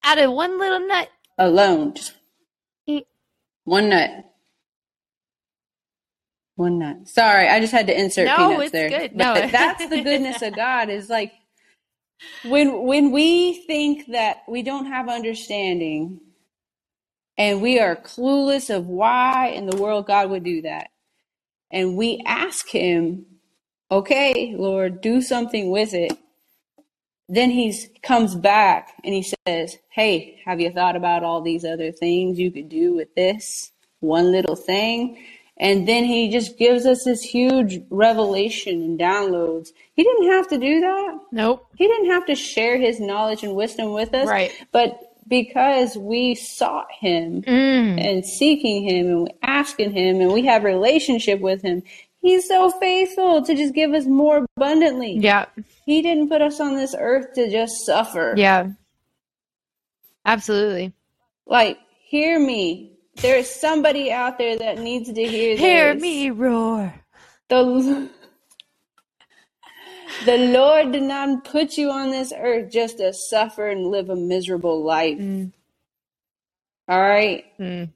Out 0.03 0.17
of 0.19 0.31
one 0.31 0.57
little 0.59 0.79
nut. 0.87 1.09
alone. 1.37 1.93
Just 1.95 2.13
one 3.65 3.89
nut. 3.89 4.11
One 6.55 6.79
nut. 6.79 7.07
Sorry, 7.07 7.47
I 7.47 7.59
just 7.59 7.71
had 7.73 7.87
to 7.87 7.99
insert 7.99 8.25
No, 8.27 8.35
peanuts 8.37 8.63
it's 8.63 8.71
there. 8.71 8.89
good. 8.89 9.11
But 9.17 9.33
No. 9.43 9.47
that's 9.51 9.87
the 9.89 10.01
goodness 10.03 10.41
of 10.41 10.55
God 10.55 10.89
is 10.89 11.09
like 11.09 11.31
when 12.45 12.83
when 12.85 13.11
we 13.11 13.63
think 13.65 14.07
that 14.11 14.37
we 14.47 14.61
don't 14.61 14.87
have 14.87 15.07
understanding 15.09 16.19
and 17.39 17.63
we 17.63 17.79
are 17.79 17.95
clueless 17.95 18.69
of 18.75 18.87
why 18.87 19.47
in 19.47 19.65
the 19.65 19.77
world 19.77 20.07
God 20.07 20.29
would 20.29 20.43
do 20.43 20.61
that. 20.61 20.89
And 21.71 21.97
we 21.97 22.21
ask 22.27 22.69
him, 22.69 23.25
"Okay, 23.91 24.53
Lord, 24.55 25.01
do 25.01 25.23
something 25.23 25.71
with 25.71 25.95
it." 25.95 26.13
Then 27.29 27.51
he 27.51 27.73
comes 28.01 28.35
back 28.35 28.95
and 29.03 29.13
he 29.13 29.23
says, 29.45 29.77
Hey, 29.89 30.41
have 30.45 30.59
you 30.59 30.71
thought 30.71 30.95
about 30.95 31.23
all 31.23 31.41
these 31.41 31.63
other 31.63 31.91
things 31.91 32.39
you 32.39 32.51
could 32.51 32.69
do 32.69 32.95
with 32.95 33.13
this 33.15 33.71
one 33.99 34.31
little 34.31 34.55
thing? 34.55 35.23
And 35.57 35.87
then 35.87 36.05
he 36.05 36.29
just 36.29 36.57
gives 36.57 36.85
us 36.87 37.03
this 37.03 37.21
huge 37.21 37.81
revelation 37.91 38.81
and 38.81 38.99
downloads. 38.99 39.69
He 39.93 40.03
didn't 40.03 40.31
have 40.31 40.47
to 40.49 40.57
do 40.57 40.79
that. 40.79 41.19
Nope. 41.31 41.67
He 41.77 41.87
didn't 41.87 42.09
have 42.09 42.25
to 42.27 42.35
share 42.35 42.77
his 42.77 42.99
knowledge 42.99 43.43
and 43.43 43.55
wisdom 43.55 43.93
with 43.93 44.13
us. 44.15 44.27
Right. 44.27 44.51
But 44.71 45.08
because 45.29 45.95
we 45.95 46.35
sought 46.35 46.87
him 46.99 47.43
Mm. 47.43 48.03
and 48.03 48.25
seeking 48.25 48.83
him 48.83 49.07
and 49.07 49.33
asking 49.43 49.91
him 49.91 50.19
and 50.19 50.33
we 50.33 50.45
have 50.45 50.63
relationship 50.63 51.39
with 51.39 51.61
him, 51.61 51.83
he's 52.21 52.47
so 52.47 52.71
faithful 52.71 53.41
to 53.43 53.55
just 53.55 53.73
give 53.73 53.93
us 53.93 54.05
more 54.05 54.45
abundantly. 54.57 55.17
Yeah. 55.19 55.45
He 55.85 56.01
didn't 56.01 56.29
put 56.29 56.41
us 56.41 56.59
on 56.59 56.75
this 56.75 56.95
earth 56.97 57.33
to 57.35 57.49
just 57.49 57.85
suffer. 57.85 58.33
Yeah. 58.35 58.69
Absolutely. 60.25 60.93
Like, 61.45 61.77
hear 62.05 62.39
me. 62.39 62.97
There's 63.17 63.49
somebody 63.49 64.11
out 64.11 64.37
there 64.37 64.57
that 64.57 64.79
needs 64.79 65.11
to 65.11 65.23
hear 65.23 65.55
this. 65.55 65.59
Hear 65.59 65.93
me 65.95 66.29
roar. 66.29 66.93
The, 67.49 68.09
the 70.25 70.37
Lord 70.37 70.91
did 70.91 71.03
not 71.03 71.45
put 71.45 71.77
you 71.77 71.89
on 71.91 72.11
this 72.11 72.33
earth 72.35 72.71
just 72.71 72.97
to 72.97 73.13
suffer 73.13 73.69
and 73.69 73.87
live 73.87 74.09
a 74.09 74.15
miserable 74.15 74.83
life. 74.83 75.17
Mm. 75.17 75.51
All 76.87 76.99
right? 76.99 77.45
Mm. 77.59 77.91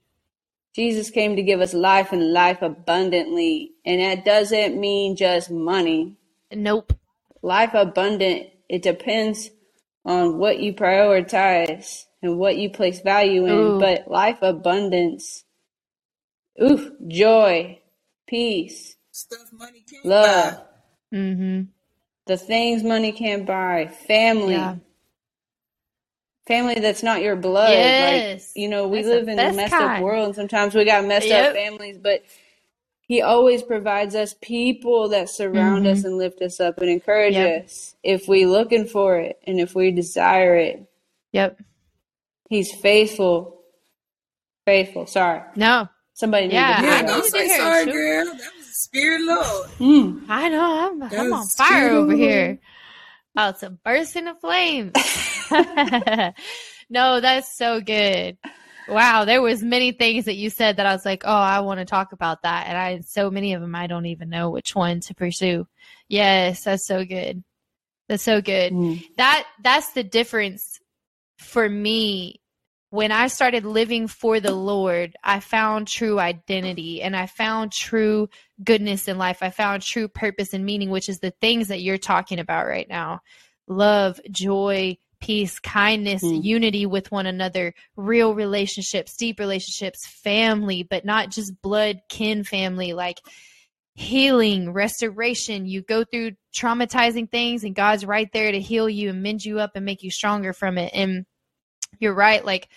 Jesus 0.76 1.10
came 1.10 1.36
to 1.36 1.44
give 1.44 1.62
us 1.62 1.74
life 1.74 2.12
and 2.12 2.34
life 2.34 2.62
abundantly. 2.62 3.72
And 3.86 4.02
that 4.02 4.26
doesn't 4.26 4.80
mean 4.80 5.16
just 5.16 5.52
money. 5.52 6.18
Nope. 6.52 6.94
Life 7.42 7.74
abundant, 7.74 8.48
it 8.70 8.82
depends 8.82 9.50
on 10.06 10.38
what 10.38 10.60
you 10.60 10.74
prioritize 10.74 12.06
and 12.22 12.38
what 12.38 12.58
you 12.58 12.70
place 12.70 13.02
value 13.02 13.46
in, 13.46 13.52
Ooh. 13.52 13.80
but 13.80 14.08
life 14.08 14.38
abundance, 14.42 15.44
ooh, 16.62 16.96
joy, 17.08 17.80
peace, 18.28 18.96
Stuff 19.16 19.52
money 19.52 19.84
can't 19.88 20.04
love. 20.04 20.64
Mm-hmm. 21.14 21.62
The 22.28 22.38
things 22.38 22.84
money 22.84 23.12
can't 23.12 23.46
buy, 23.46 23.88
family. 23.88 24.54
Yeah. 24.54 24.76
Family 26.48 26.76
that's 26.80 27.04
not 27.04 27.22
your 27.22 27.36
blood. 27.38 27.72
Yes. 27.72 28.54
Like, 28.56 28.62
you 28.62 28.70
know, 28.70 28.88
we 28.88 28.98
That's 29.02 29.08
live 29.10 29.28
in 29.30 29.34
a 29.40 29.44
best 29.44 29.56
messed 29.58 29.74
up 29.74 30.02
world 30.02 30.26
and 30.28 30.36
sometimes 30.36 30.76
we 30.76 30.86
got 30.86 31.06
messed 31.06 31.28
Yep. 31.28 31.50
up 31.52 31.56
families, 31.56 31.98
but 31.98 32.24
he 33.02 33.22
always 33.22 33.64
provides 33.64 34.16
us 34.16 34.36
people 34.42 35.10
that 35.10 35.30
surround 35.30 35.88
us 35.88 36.02
Mhm. 36.02 36.06
and 36.06 36.18
lift 36.18 36.42
us 36.42 36.60
up 36.60 36.80
and 36.80 36.90
encourage 36.90 37.34
Yep. 37.36 37.66
us 37.66 37.96
if 38.04 38.28
we 38.28 38.46
looking 38.46 38.86
for 38.86 39.20
it 39.20 39.40
and 39.48 39.60
if 39.60 39.76
we 39.76 39.92
desire 39.92 40.56
it. 40.56 40.84
Yep. 41.32 41.62
He's 42.50 42.74
faithful. 42.74 43.62
Faithful. 44.66 45.08
Sorry. 45.08 45.42
No, 45.56 45.88
Somebody 46.14 46.48
needed 46.48 46.56
Yeah, 46.58 46.76
to 46.76 46.82
hear 46.82 46.92
need 47.02 47.08
don't 47.08 47.26
say 47.26 47.46
hear 47.48 47.56
it, 47.56 47.58
sorry, 47.60 47.84
shoot. 47.86 47.94
girl. 47.94 48.38
That 48.84 48.84
was 48.84 48.84
the 48.84 48.84
spirit 48.84 49.22
Lord. 49.22 49.70
Mm. 49.80 50.26
I 50.30 50.50
know. 50.50 50.92
I'm, 50.92 51.04
I'm 51.04 51.34
on 51.34 51.48
fire 51.48 51.90
over 51.90 52.12
the 52.12 52.18
here. 52.18 52.60
About 53.36 53.60
to 53.62 53.72
burst 53.72 54.16
into 54.16 54.36
flames. 54.36 54.94
no, 56.90 57.20
that's 57.20 57.58
so 57.58 57.82
good. 57.82 58.38
Wow, 58.88 59.26
there 59.26 59.42
was 59.42 59.64
many 59.64 59.92
things 59.92 60.26
that 60.26 60.36
you 60.36 60.50
said 60.50 60.78
that 60.78 60.86
I 60.86 60.94
was 60.94 61.06
like, 61.06 61.24
oh, 61.26 61.32
I 61.32 61.62
want 61.62 61.80
to 61.80 61.86
talk 61.86 62.12
about 62.12 62.44
that, 62.44 62.68
and 62.68 62.78
I 62.78 63.00
so 63.00 63.32
many 63.32 63.54
of 63.54 63.62
them 63.62 63.76
I 63.76 63.88
don't 63.88 64.06
even 64.08 64.30
know 64.30 64.50
which 64.50 64.76
one 64.76 65.00
to 65.02 65.16
pursue. 65.16 65.68
Yes, 66.10 66.64
that's 66.64 66.86
so 66.86 67.06
good. 67.06 67.44
That's 68.10 68.24
so 68.24 68.42
good. 68.42 68.74
Mm. 68.74 69.04
that 69.18 69.48
that's 69.64 69.94
the 69.94 70.04
difference 70.04 70.80
for 71.40 71.68
me 71.68 72.42
when 72.94 73.12
i 73.12 73.26
started 73.26 73.66
living 73.66 74.08
for 74.08 74.40
the 74.40 74.54
lord 74.54 75.16
i 75.24 75.40
found 75.40 75.88
true 75.88 76.20
identity 76.20 77.02
and 77.02 77.16
i 77.16 77.26
found 77.26 77.72
true 77.72 78.30
goodness 78.64 79.08
in 79.08 79.18
life 79.18 79.40
i 79.42 79.50
found 79.50 79.82
true 79.82 80.08
purpose 80.08 80.54
and 80.54 80.64
meaning 80.64 80.92
which 80.92 81.10
is 81.10 81.18
the 81.18 81.32
things 81.42 81.70
that 81.70 81.82
you're 81.82 81.98
talking 81.98 82.38
about 82.38 82.68
right 82.68 82.88
now 82.88 83.20
love 83.68 84.20
joy 84.30 84.96
peace 85.20 85.58
kindness 85.58 86.22
Mm. 86.22 86.44
unity 86.44 86.86
with 86.86 87.12
one 87.12 87.26
another 87.26 87.74
real 87.96 88.36
relationships 88.36 89.16
deep 89.16 89.40
relationships 89.40 90.06
family 90.06 90.84
but 90.84 91.04
not 91.04 91.32
just 91.32 91.60
blood 91.64 91.98
kin 92.10 92.44
family 92.44 92.94
like 92.94 93.20
healing, 93.96 94.74
restoration. 94.74 95.68
You 95.68 95.84
go 95.84 96.04
through 96.04 96.32
traumatizing 96.56 97.30
things, 97.30 97.64
and 97.64 97.76
God's 97.76 98.06
right 98.06 98.28
there 98.34 98.52
to 98.52 98.60
heal 98.60 98.90
you 98.90 99.12
and 99.12 99.22
mend 99.22 99.46
you 99.46 99.60
up 99.60 99.72
and 99.76 99.86
make 99.86 100.02
you 100.02 100.10
stronger 100.10 100.52
from 100.52 100.80
it. 100.80 100.92
And 100.96 101.26
you're 102.00 102.14
right. 102.14 102.44
Like 102.44 102.70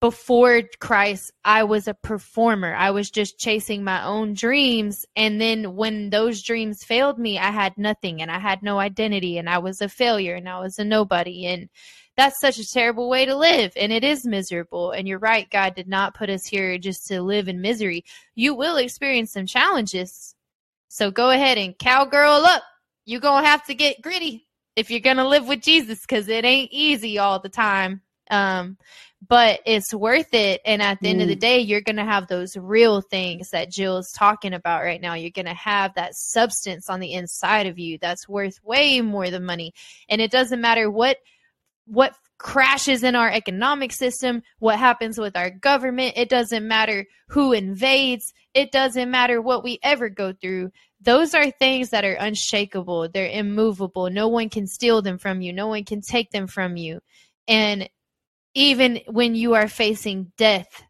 before 0.00 0.62
Christ, 0.80 1.30
I 1.44 1.64
was 1.64 1.86
a 1.86 1.94
performer. 1.94 2.74
I 2.74 2.90
was 2.90 3.10
just 3.10 3.38
chasing 3.38 3.84
my 3.84 4.02
own 4.02 4.32
dreams. 4.32 5.04
And 5.14 5.38
then 5.38 5.76
when 5.76 6.08
those 6.08 6.42
dreams 6.42 6.82
failed 6.82 7.18
me, 7.18 7.38
I 7.38 7.50
had 7.50 7.76
nothing 7.76 8.22
and 8.22 8.30
I 8.30 8.38
had 8.38 8.62
no 8.62 8.78
identity 8.78 9.36
and 9.36 9.48
I 9.48 9.58
was 9.58 9.82
a 9.82 9.90
failure 9.90 10.34
and 10.34 10.48
I 10.48 10.58
was 10.60 10.78
a 10.78 10.84
nobody. 10.84 11.46
And 11.46 11.68
that's 12.16 12.40
such 12.40 12.58
a 12.58 12.68
terrible 12.68 13.10
way 13.10 13.26
to 13.26 13.34
live. 13.34 13.72
And 13.76 13.92
it 13.92 14.02
is 14.02 14.24
miserable. 14.24 14.92
And 14.92 15.06
you're 15.06 15.18
right. 15.18 15.50
God 15.50 15.74
did 15.74 15.88
not 15.88 16.14
put 16.14 16.30
us 16.30 16.46
here 16.46 16.78
just 16.78 17.06
to 17.08 17.20
live 17.20 17.48
in 17.48 17.60
misery. 17.60 18.04
You 18.34 18.54
will 18.54 18.78
experience 18.78 19.32
some 19.32 19.46
challenges. 19.46 20.34
So 20.88 21.10
go 21.10 21.30
ahead 21.30 21.58
and 21.58 21.78
cowgirl 21.78 22.46
up. 22.46 22.62
You're 23.04 23.20
going 23.20 23.44
to 23.44 23.48
have 23.48 23.66
to 23.66 23.74
get 23.74 24.02
gritty 24.02 24.46
if 24.76 24.90
you're 24.90 25.00
going 25.00 25.18
to 25.18 25.28
live 25.28 25.46
with 25.46 25.60
Jesus 25.60 26.00
because 26.00 26.28
it 26.28 26.44
ain't 26.44 26.72
easy 26.72 27.18
all 27.18 27.38
the 27.38 27.48
time. 27.50 28.00
Um, 28.30 28.78
but 29.28 29.60
it's 29.66 29.92
worth 29.92 30.32
it. 30.32 30.62
And 30.64 30.80
at 30.80 31.00
the 31.00 31.08
end 31.10 31.20
of 31.20 31.28
the 31.28 31.36
Mm. 31.36 31.40
day, 31.40 31.58
you're 31.58 31.82
going 31.82 31.96
to 31.96 32.04
have 32.04 32.26
those 32.26 32.56
real 32.56 33.02
things 33.02 33.50
that 33.50 33.70
Jill's 33.70 34.10
talking 34.12 34.54
about 34.54 34.82
right 34.82 35.00
now. 35.00 35.14
You're 35.14 35.30
going 35.30 35.44
to 35.46 35.54
have 35.54 35.94
that 35.94 36.14
substance 36.14 36.88
on 36.88 37.00
the 37.00 37.12
inside 37.12 37.66
of 37.66 37.78
you 37.78 37.98
that's 37.98 38.28
worth 38.28 38.62
way 38.64 39.00
more 39.02 39.30
than 39.30 39.44
money. 39.44 39.74
And 40.08 40.20
it 40.22 40.30
doesn't 40.30 40.60
matter 40.60 40.90
what 40.90 41.18
what 41.86 42.14
crashes 42.38 43.02
in 43.02 43.14
our 43.16 43.30
economic 43.30 43.92
system, 43.92 44.42
what 44.60 44.78
happens 44.78 45.18
with 45.18 45.36
our 45.36 45.50
government, 45.50 46.14
it 46.16 46.28
doesn't 46.28 46.66
matter 46.66 47.04
who 47.28 47.52
invades, 47.52 48.32
it 48.54 48.72
doesn't 48.72 49.10
matter 49.10 49.42
what 49.42 49.62
we 49.62 49.78
ever 49.82 50.08
go 50.08 50.32
through. 50.32 50.70
Those 51.02 51.34
are 51.34 51.50
things 51.50 51.90
that 51.90 52.04
are 52.04 52.14
unshakable, 52.14 53.08
they're 53.08 53.28
immovable. 53.28 54.08
No 54.08 54.28
one 54.28 54.48
can 54.48 54.66
steal 54.66 55.02
them 55.02 55.18
from 55.18 55.42
you, 55.42 55.52
no 55.52 55.66
one 55.66 55.84
can 55.84 56.00
take 56.00 56.30
them 56.30 56.46
from 56.46 56.76
you. 56.76 57.00
And 57.48 57.88
even 58.54 59.00
when 59.06 59.34
you 59.34 59.54
are 59.54 59.68
facing 59.68 60.32
death 60.36 60.82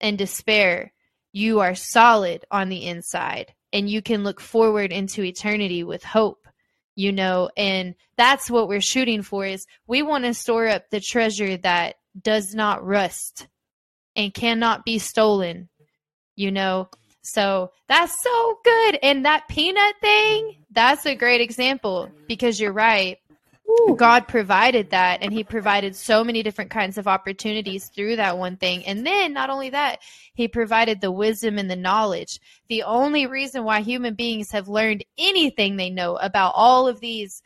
and 0.00 0.16
despair, 0.16 0.92
you 1.32 1.60
are 1.60 1.74
solid 1.74 2.44
on 2.50 2.68
the 2.68 2.86
inside 2.86 3.54
and 3.72 3.88
you 3.88 4.02
can 4.02 4.24
look 4.24 4.40
forward 4.40 4.92
into 4.92 5.22
eternity 5.22 5.84
with 5.84 6.02
hope 6.02 6.46
you 6.96 7.12
know 7.12 7.50
and 7.56 7.94
that's 8.16 8.50
what 8.50 8.66
we're 8.66 8.80
shooting 8.80 9.22
for 9.22 9.44
is 9.44 9.66
we 9.86 10.02
want 10.02 10.24
to 10.24 10.32
store 10.32 10.66
up 10.66 10.88
the 10.90 11.00
treasure 11.00 11.56
that 11.58 11.96
does 12.20 12.54
not 12.54 12.84
rust 12.84 13.46
and 14.16 14.32
cannot 14.32 14.86
be 14.86 14.98
stolen 14.98 15.68
you 16.38 16.52
know. 16.52 16.88
So 17.22 17.72
that's 17.88 18.14
so 18.22 18.58
good. 18.64 18.98
And 19.02 19.26
that 19.26 19.48
peanut 19.48 19.96
thing 20.00 20.64
that's 20.70 21.04
a 21.04 21.16
great 21.16 21.40
example 21.40 22.10
because 22.28 22.60
you're 22.60 22.72
right 22.72 23.18
God 23.98 24.28
provided 24.28 24.90
that 24.90 25.22
and 25.22 25.32
he 25.32 25.44
provided 25.44 25.94
so 25.94 26.24
many 26.24 26.42
different 26.42 26.70
kinds 26.70 26.96
of 26.96 27.06
opportunities 27.06 27.88
through 27.88 28.16
that 28.16 28.38
one 28.38 28.56
thing. 28.56 28.86
And 28.86 29.06
then 29.06 29.32
not 29.32 29.50
only 29.50 29.70
that, 29.70 30.00
he 30.34 30.48
provided 30.48 31.00
the 31.00 31.12
wisdom 31.12 31.58
and 31.58 31.70
the 31.70 31.76
knowledge. 31.76 32.40
The 32.68 32.84
only 32.84 33.26
reason 33.26 33.64
why 33.64 33.80
human 33.80 34.14
beings 34.14 34.50
have 34.52 34.68
learned 34.68 35.04
anything 35.18 35.76
they 35.76 35.90
know 35.90 36.16
about 36.16 36.52
all 36.54 36.88
of 36.88 37.00
these 37.00 37.42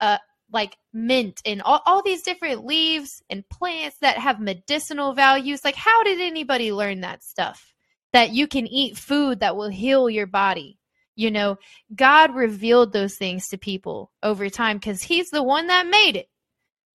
uh 0.00 0.18
like 0.52 0.76
mint 0.92 1.40
and 1.46 1.62
all, 1.62 1.80
all 1.86 2.02
these 2.02 2.22
different 2.22 2.66
leaves 2.66 3.22
and 3.30 3.48
plants 3.48 3.96
that 4.02 4.18
have 4.18 4.40
medicinal 4.40 5.14
values, 5.14 5.64
like 5.64 5.74
how 5.74 6.02
did 6.04 6.20
anybody 6.20 6.72
learn 6.72 7.00
that 7.00 7.24
stuff? 7.24 7.72
That 8.12 8.32
you 8.32 8.46
can 8.46 8.66
eat 8.66 8.98
food 8.98 9.40
that 9.40 9.56
will 9.56 9.70
heal 9.70 10.10
your 10.10 10.26
body. 10.26 10.78
You 11.14 11.30
know, 11.30 11.58
God 11.94 12.34
revealed 12.34 12.92
those 12.92 13.16
things 13.16 13.48
to 13.48 13.58
people 13.58 14.10
over 14.22 14.48
time 14.48 14.78
because 14.78 15.02
He's 15.02 15.30
the 15.30 15.42
one 15.42 15.66
that 15.66 15.86
made 15.86 16.16
it, 16.16 16.28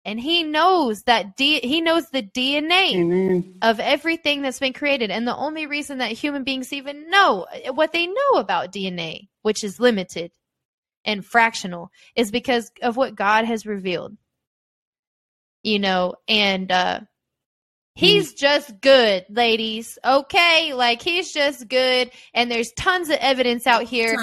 and 0.04 0.18
He 0.18 0.42
knows 0.42 1.02
that 1.02 1.36
D- 1.36 1.60
He 1.60 1.80
knows 1.80 2.08
the 2.10 2.22
DNA 2.22 2.94
Amen. 2.94 3.58
of 3.62 3.78
everything 3.80 4.42
that's 4.42 4.58
been 4.58 4.72
created. 4.72 5.10
And 5.10 5.26
the 5.26 5.36
only 5.36 5.66
reason 5.66 5.98
that 5.98 6.12
human 6.12 6.44
beings 6.44 6.72
even 6.72 7.10
know 7.10 7.46
what 7.72 7.92
they 7.92 8.06
know 8.06 8.38
about 8.38 8.72
DNA, 8.72 9.28
which 9.42 9.62
is 9.62 9.80
limited 9.80 10.32
and 11.04 11.24
fractional, 11.24 11.90
is 12.14 12.30
because 12.30 12.70
of 12.82 12.96
what 12.96 13.14
God 13.14 13.44
has 13.44 13.66
revealed. 13.66 14.16
You 15.62 15.78
know, 15.78 16.14
and 16.28 16.70
uh 16.70 17.00
He's 17.96 18.34
just 18.34 18.80
good, 18.82 19.24
ladies. 19.30 19.98
Okay? 20.04 20.74
Like 20.74 21.00
he's 21.00 21.32
just 21.32 21.66
good 21.66 22.10
and 22.34 22.50
there's 22.50 22.70
tons 22.72 23.08
of 23.08 23.16
evidence 23.20 23.66
out 23.66 23.84
here 23.84 24.16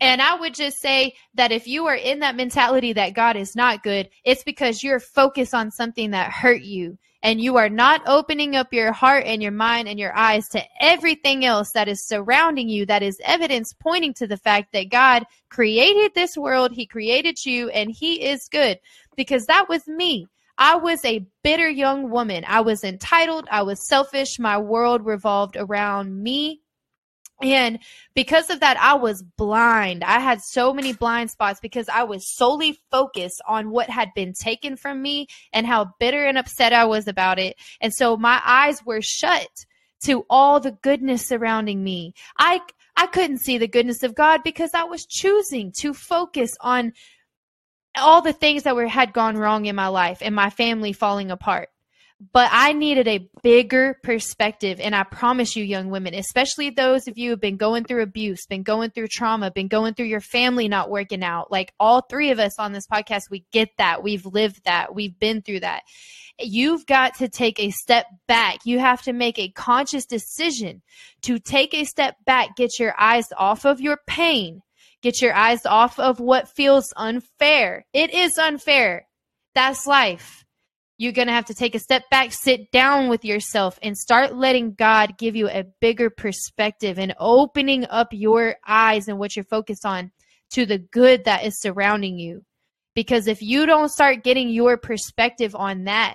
and 0.00 0.20
I 0.20 0.38
would 0.38 0.54
just 0.54 0.78
say 0.80 1.14
that 1.34 1.50
if 1.50 1.66
you 1.66 1.86
are 1.86 1.94
in 1.94 2.18
that 2.18 2.36
mentality 2.36 2.92
that 2.92 3.14
God 3.14 3.36
is 3.36 3.56
not 3.56 3.82
good, 3.82 4.10
it's 4.24 4.44
because 4.44 4.82
you're 4.82 5.00
focused 5.00 5.54
on 5.54 5.70
something 5.70 6.10
that 6.10 6.30
hurt 6.30 6.60
you 6.60 6.98
and 7.22 7.40
you 7.40 7.56
are 7.56 7.70
not 7.70 8.02
opening 8.06 8.54
up 8.54 8.74
your 8.74 8.92
heart 8.92 9.24
and 9.24 9.42
your 9.42 9.50
mind 9.50 9.88
and 9.88 9.98
your 9.98 10.14
eyes 10.14 10.46
to 10.50 10.62
everything 10.78 11.46
else 11.46 11.70
that 11.70 11.88
is 11.88 12.06
surrounding 12.06 12.68
you 12.68 12.84
that 12.84 13.02
is 13.02 13.18
evidence 13.24 13.72
pointing 13.72 14.12
to 14.12 14.26
the 14.26 14.36
fact 14.36 14.74
that 14.74 14.90
God 14.90 15.24
created 15.48 16.12
this 16.14 16.36
world, 16.36 16.72
He 16.72 16.84
created 16.84 17.42
you, 17.46 17.70
and 17.70 17.90
He 17.90 18.22
is 18.26 18.46
good. 18.50 18.78
Because 19.16 19.46
that 19.46 19.70
was 19.70 19.86
me. 19.88 20.26
I 20.56 20.76
was 20.76 21.04
a 21.04 21.26
bitter 21.42 21.68
young 21.68 22.10
woman. 22.10 22.44
I 22.46 22.60
was 22.60 22.84
entitled. 22.84 23.46
I 23.50 23.62
was 23.62 23.88
selfish. 23.88 24.38
My 24.38 24.58
world 24.58 25.04
revolved 25.04 25.56
around 25.56 26.22
me. 26.22 26.60
And 27.42 27.80
because 28.14 28.48
of 28.48 28.60
that, 28.60 28.76
I 28.78 28.94
was 28.94 29.22
blind. 29.36 30.04
I 30.04 30.20
had 30.20 30.40
so 30.40 30.72
many 30.72 30.92
blind 30.92 31.30
spots 31.30 31.58
because 31.60 31.88
I 31.88 32.04
was 32.04 32.32
solely 32.32 32.78
focused 32.92 33.42
on 33.46 33.70
what 33.70 33.90
had 33.90 34.10
been 34.14 34.32
taken 34.32 34.76
from 34.76 35.02
me 35.02 35.26
and 35.52 35.66
how 35.66 35.94
bitter 35.98 36.24
and 36.24 36.38
upset 36.38 36.72
I 36.72 36.84
was 36.84 37.08
about 37.08 37.38
it. 37.40 37.56
And 37.80 37.92
so 37.92 38.16
my 38.16 38.40
eyes 38.44 38.84
were 38.86 39.02
shut 39.02 39.48
to 40.04 40.24
all 40.30 40.60
the 40.60 40.72
goodness 40.82 41.26
surrounding 41.26 41.82
me. 41.82 42.14
I 42.38 42.60
I 42.96 43.06
couldn't 43.08 43.38
see 43.38 43.58
the 43.58 43.66
goodness 43.66 44.04
of 44.04 44.14
God 44.14 44.42
because 44.44 44.70
I 44.72 44.84
was 44.84 45.04
choosing 45.04 45.72
to 45.78 45.92
focus 45.92 46.56
on 46.60 46.92
all 47.96 48.22
the 48.22 48.32
things 48.32 48.64
that 48.64 48.76
were 48.76 48.86
had 48.86 49.12
gone 49.12 49.36
wrong 49.36 49.66
in 49.66 49.76
my 49.76 49.88
life 49.88 50.18
and 50.20 50.34
my 50.34 50.50
family 50.50 50.92
falling 50.92 51.30
apart. 51.30 51.68
but 52.32 52.48
I 52.52 52.72
needed 52.72 53.08
a 53.08 53.28
bigger 53.42 53.98
perspective. 54.02 54.80
And 54.80 54.94
I 54.94 55.02
promise 55.02 55.56
you, 55.56 55.64
young 55.64 55.90
women, 55.90 56.14
especially 56.14 56.70
those 56.70 57.08
of 57.08 57.18
you 57.18 57.30
who've 57.30 57.40
been 57.40 57.56
going 57.56 57.84
through 57.84 58.02
abuse, 58.02 58.46
been 58.46 58.62
going 58.62 58.90
through 58.90 59.08
trauma, 59.08 59.50
been 59.50 59.68
going 59.68 59.94
through 59.94 60.06
your 60.06 60.20
family 60.20 60.68
not 60.68 60.90
working 60.90 61.22
out, 61.24 61.50
like 61.50 61.72
all 61.78 62.02
three 62.02 62.30
of 62.30 62.38
us 62.38 62.58
on 62.58 62.72
this 62.72 62.86
podcast, 62.86 63.22
we 63.30 63.44
get 63.52 63.70
that. 63.78 64.02
We've 64.02 64.24
lived 64.24 64.64
that. 64.64 64.94
We've 64.94 65.18
been 65.18 65.42
through 65.42 65.60
that. 65.60 65.82
You've 66.40 66.86
got 66.86 67.16
to 67.16 67.28
take 67.28 67.60
a 67.60 67.70
step 67.70 68.06
back. 68.26 68.60
You 68.64 68.78
have 68.78 69.02
to 69.02 69.12
make 69.12 69.38
a 69.38 69.50
conscious 69.50 70.06
decision 70.06 70.82
to 71.22 71.38
take 71.38 71.74
a 71.74 71.84
step 71.84 72.16
back, 72.24 72.56
get 72.56 72.78
your 72.78 72.94
eyes 72.98 73.26
off 73.36 73.64
of 73.64 73.80
your 73.80 73.98
pain, 74.06 74.62
get 75.04 75.22
your 75.22 75.34
eyes 75.34 75.64
off 75.64 76.00
of 76.00 76.18
what 76.18 76.48
feels 76.48 76.92
unfair. 76.96 77.86
It 77.92 78.12
is 78.12 78.36
unfair. 78.38 79.06
That's 79.54 79.86
life 79.86 80.44
you're 80.96 81.12
going 81.12 81.26
to 81.26 81.34
have 81.34 81.46
to 81.46 81.54
take 81.54 81.74
a 81.74 81.80
step 81.80 82.08
back, 82.10 82.32
sit 82.32 82.70
down 82.70 83.08
with 83.08 83.24
yourself, 83.24 83.78
and 83.82 83.96
start 83.96 84.36
letting 84.36 84.74
God 84.74 85.18
give 85.18 85.34
you 85.34 85.48
a 85.48 85.64
bigger 85.80 86.08
perspective 86.08 86.98
and 86.98 87.14
opening 87.18 87.84
up 87.86 88.08
your 88.12 88.56
eyes 88.66 89.08
and 89.08 89.18
what 89.18 89.34
you're 89.34 89.44
focused 89.44 89.84
on 89.84 90.12
to 90.52 90.66
the 90.66 90.78
good 90.78 91.24
that 91.24 91.44
is 91.44 91.60
surrounding 91.60 92.18
you. 92.18 92.44
Because 92.94 93.26
if 93.26 93.42
you 93.42 93.66
don't 93.66 93.90
start 93.90 94.22
getting 94.22 94.48
your 94.48 94.76
perspective 94.76 95.56
on 95.56 95.84
that, 95.84 96.14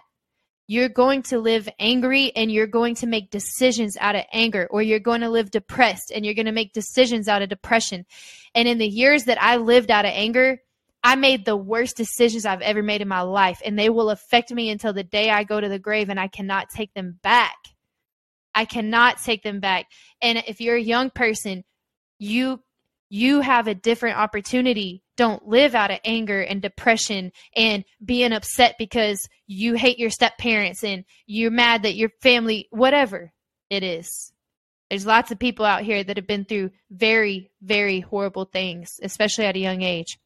you're 0.70 0.88
going 0.88 1.24
to 1.24 1.39
live 1.39 1.67
angry 1.80 2.32
and 2.36 2.51
you're 2.51 2.67
going 2.67 2.93
to 2.93 3.07
make 3.07 3.32
decisions 3.32 3.97
out 3.99 4.13
of 4.15 4.24
anger, 4.32 4.67
or 4.70 4.84
you're 4.84 4.99
going 4.99 5.22
to 5.22 5.30
live 5.30 5.49
depressed 5.49 6.11
and 6.13 6.24
you're 6.24 6.36
going 6.36 6.45
to 6.45 6.51
make 6.51 6.74
decisions 6.74 7.28
out 7.28 7.41
of 7.41 7.49
depression. 7.49 8.05
And 8.53 8.67
in 8.67 8.78
the 8.78 8.88
years 8.88 9.24
that 9.24 9.41
I 9.41 9.55
lived 9.55 9.89
out 9.89 10.05
of 10.05 10.11
anger, 10.13 10.59
I 11.03 11.15
made 11.15 11.43
the 11.43 11.57
worst 11.57 11.97
decisions 11.97 12.45
I've 12.45 12.61
ever 12.61 12.84
made 12.84 13.01
in 13.01 13.07
my 13.07 13.22
life, 13.22 13.63
and 13.65 13.80
they 13.80 13.89
will 13.89 14.11
affect 14.11 14.51
me 14.51 14.70
until 14.70 14.93
the 14.93 15.03
day 15.03 15.32
I 15.32 15.43
go 15.43 15.59
to 15.59 15.70
the 15.70 15.80
grave, 15.80 16.09
and 16.09 16.20
I 16.20 16.28
cannot 16.28 16.70
take 16.70 16.93
them 16.93 17.17
back. 17.24 17.57
I 18.53 18.65
cannot 18.65 19.24
take 19.24 19.41
them 19.41 19.59
back. 19.59 19.88
And 20.22 20.43
if 20.45 20.61
you're 20.61 20.76
a 20.76 20.80
young 20.80 21.09
person, 21.09 21.63
you 22.20 22.61
you 23.10 23.41
have 23.41 23.68
a 23.68 23.76
different 23.76 24.18
opportunity. 24.18 25.03
Don't 25.18 25.47
live 25.47 25.76
out 25.76 25.91
of 25.91 25.99
anger 26.05 26.41
and 26.41 26.62
depression 26.62 27.32
and 27.55 27.84
being 28.03 28.32
upset 28.32 28.76
because 28.78 29.28
you 29.47 29.74
hate 29.74 29.99
your 29.99 30.12
step 30.12 30.38
parents 30.38 30.84
and 30.84 31.03
you're 31.26 31.51
mad 31.51 31.84
that 31.84 31.95
your 31.95 32.10
family, 32.22 32.68
whatever 32.72 33.34
it 33.70 33.84
is. 33.84 34.32
There's 34.89 35.05
lots 35.05 35.32
of 35.32 35.39
people 35.39 35.66
out 35.66 35.84
here 35.84 36.03
that 36.03 36.18
have 36.18 36.28
been 36.28 36.45
through 36.45 36.72
very, 36.89 37.51
very 37.62 37.99
horrible 37.99 38.45
things, 38.45 38.99
especially 39.01 39.45
at 39.45 39.55
a 39.55 39.60
young 39.60 39.82
age. 39.82 40.18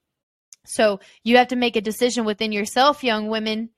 So 0.65 0.99
you 1.23 1.37
have 1.37 1.49
to 1.49 1.57
make 1.57 1.75
a 1.75 1.81
decision 1.81 2.23
within 2.23 2.51
yourself, 2.51 3.03
young 3.03 3.27
women, 3.27 3.69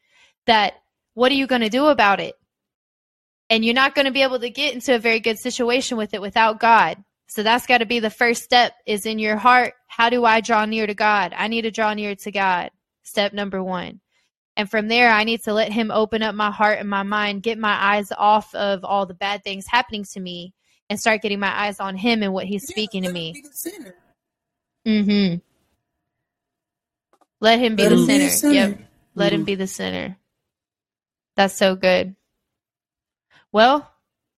that 0.46 0.74
what 1.16 1.32
are 1.32 1.36
you 1.36 1.48
going 1.48 1.62
to 1.62 1.70
do 1.70 1.88
about 1.88 2.20
it? 2.20 2.36
And 3.50 3.64
you're 3.64 3.74
not 3.74 3.96
going 3.96 4.06
to 4.06 4.12
be 4.12 4.22
able 4.22 4.40
to 4.40 4.50
get 4.50 4.74
into 4.74 4.94
a 4.94 5.00
very 5.00 5.20
good 5.20 5.40
situation 5.40 5.98
with 5.98 6.14
it 6.14 6.22
without 6.22 6.60
God. 6.60 7.04
So 7.28 7.44
that's 7.44 7.66
got 7.66 7.80
to 7.80 7.86
be 7.86 8.00
the 8.00 8.10
first 8.10 8.44
step 8.44 8.74
is 8.86 9.06
in 9.06 9.20
your 9.20 9.36
heart. 9.36 9.74
How 9.88 10.10
do 10.10 10.26
I 10.26 10.42
draw 10.42 10.66
near 10.66 10.88
to 10.88 10.94
God? 10.94 11.34
I 11.36 11.48
need 11.48 11.64
to 11.64 11.72
draw 11.72 11.94
near 11.94 12.16
to 12.16 12.32
God. 12.32 12.72
Step 13.04 13.34
number 13.34 13.64
one. 13.64 14.00
And 14.58 14.70
from 14.70 14.88
there, 14.88 15.12
I 15.12 15.24
need 15.26 15.44
to 15.44 15.54
let 15.54 15.72
Him 15.72 15.92
open 15.92 16.22
up 16.22 16.34
my 16.34 16.52
heart 16.52 16.80
and 16.80 16.90
my 16.90 17.04
mind, 17.04 17.44
get 17.44 17.58
my 17.58 17.74
eyes 17.74 18.12
off 18.18 18.54
of 18.56 18.86
all 18.86 19.06
the 19.06 19.14
bad 19.14 19.44
things 19.44 19.66
happening 19.68 20.06
to 20.14 20.20
me, 20.20 20.54
and 20.90 21.00
start 21.00 21.22
getting 21.22 21.40
my 21.40 21.54
eyes 21.54 21.80
on 21.80 21.98
Him 21.98 22.24
and 22.24 22.34
what 22.34 22.46
He's 22.46 22.64
yeah, 22.70 22.74
speaking 22.74 23.04
to 23.04 23.12
me. 23.12 23.44
Mm 24.88 25.06
hmm. 25.06 25.36
Let 27.42 27.60
him 27.60 27.76
be, 27.76 27.84
Let 27.84 27.90
the, 27.90 27.96
him 27.96 28.06
center. 28.06 28.18
be 28.18 28.26
the 28.26 28.30
center. 28.30 28.54
Yep. 28.54 28.80
Let 29.16 29.26
mm-hmm. 29.28 29.36
him 29.36 29.44
be 29.46 29.56
the 29.56 29.68
center. 29.68 30.18
That's 31.36 31.54
so 31.54 31.76
good. 31.76 32.16
Well, 33.52 33.90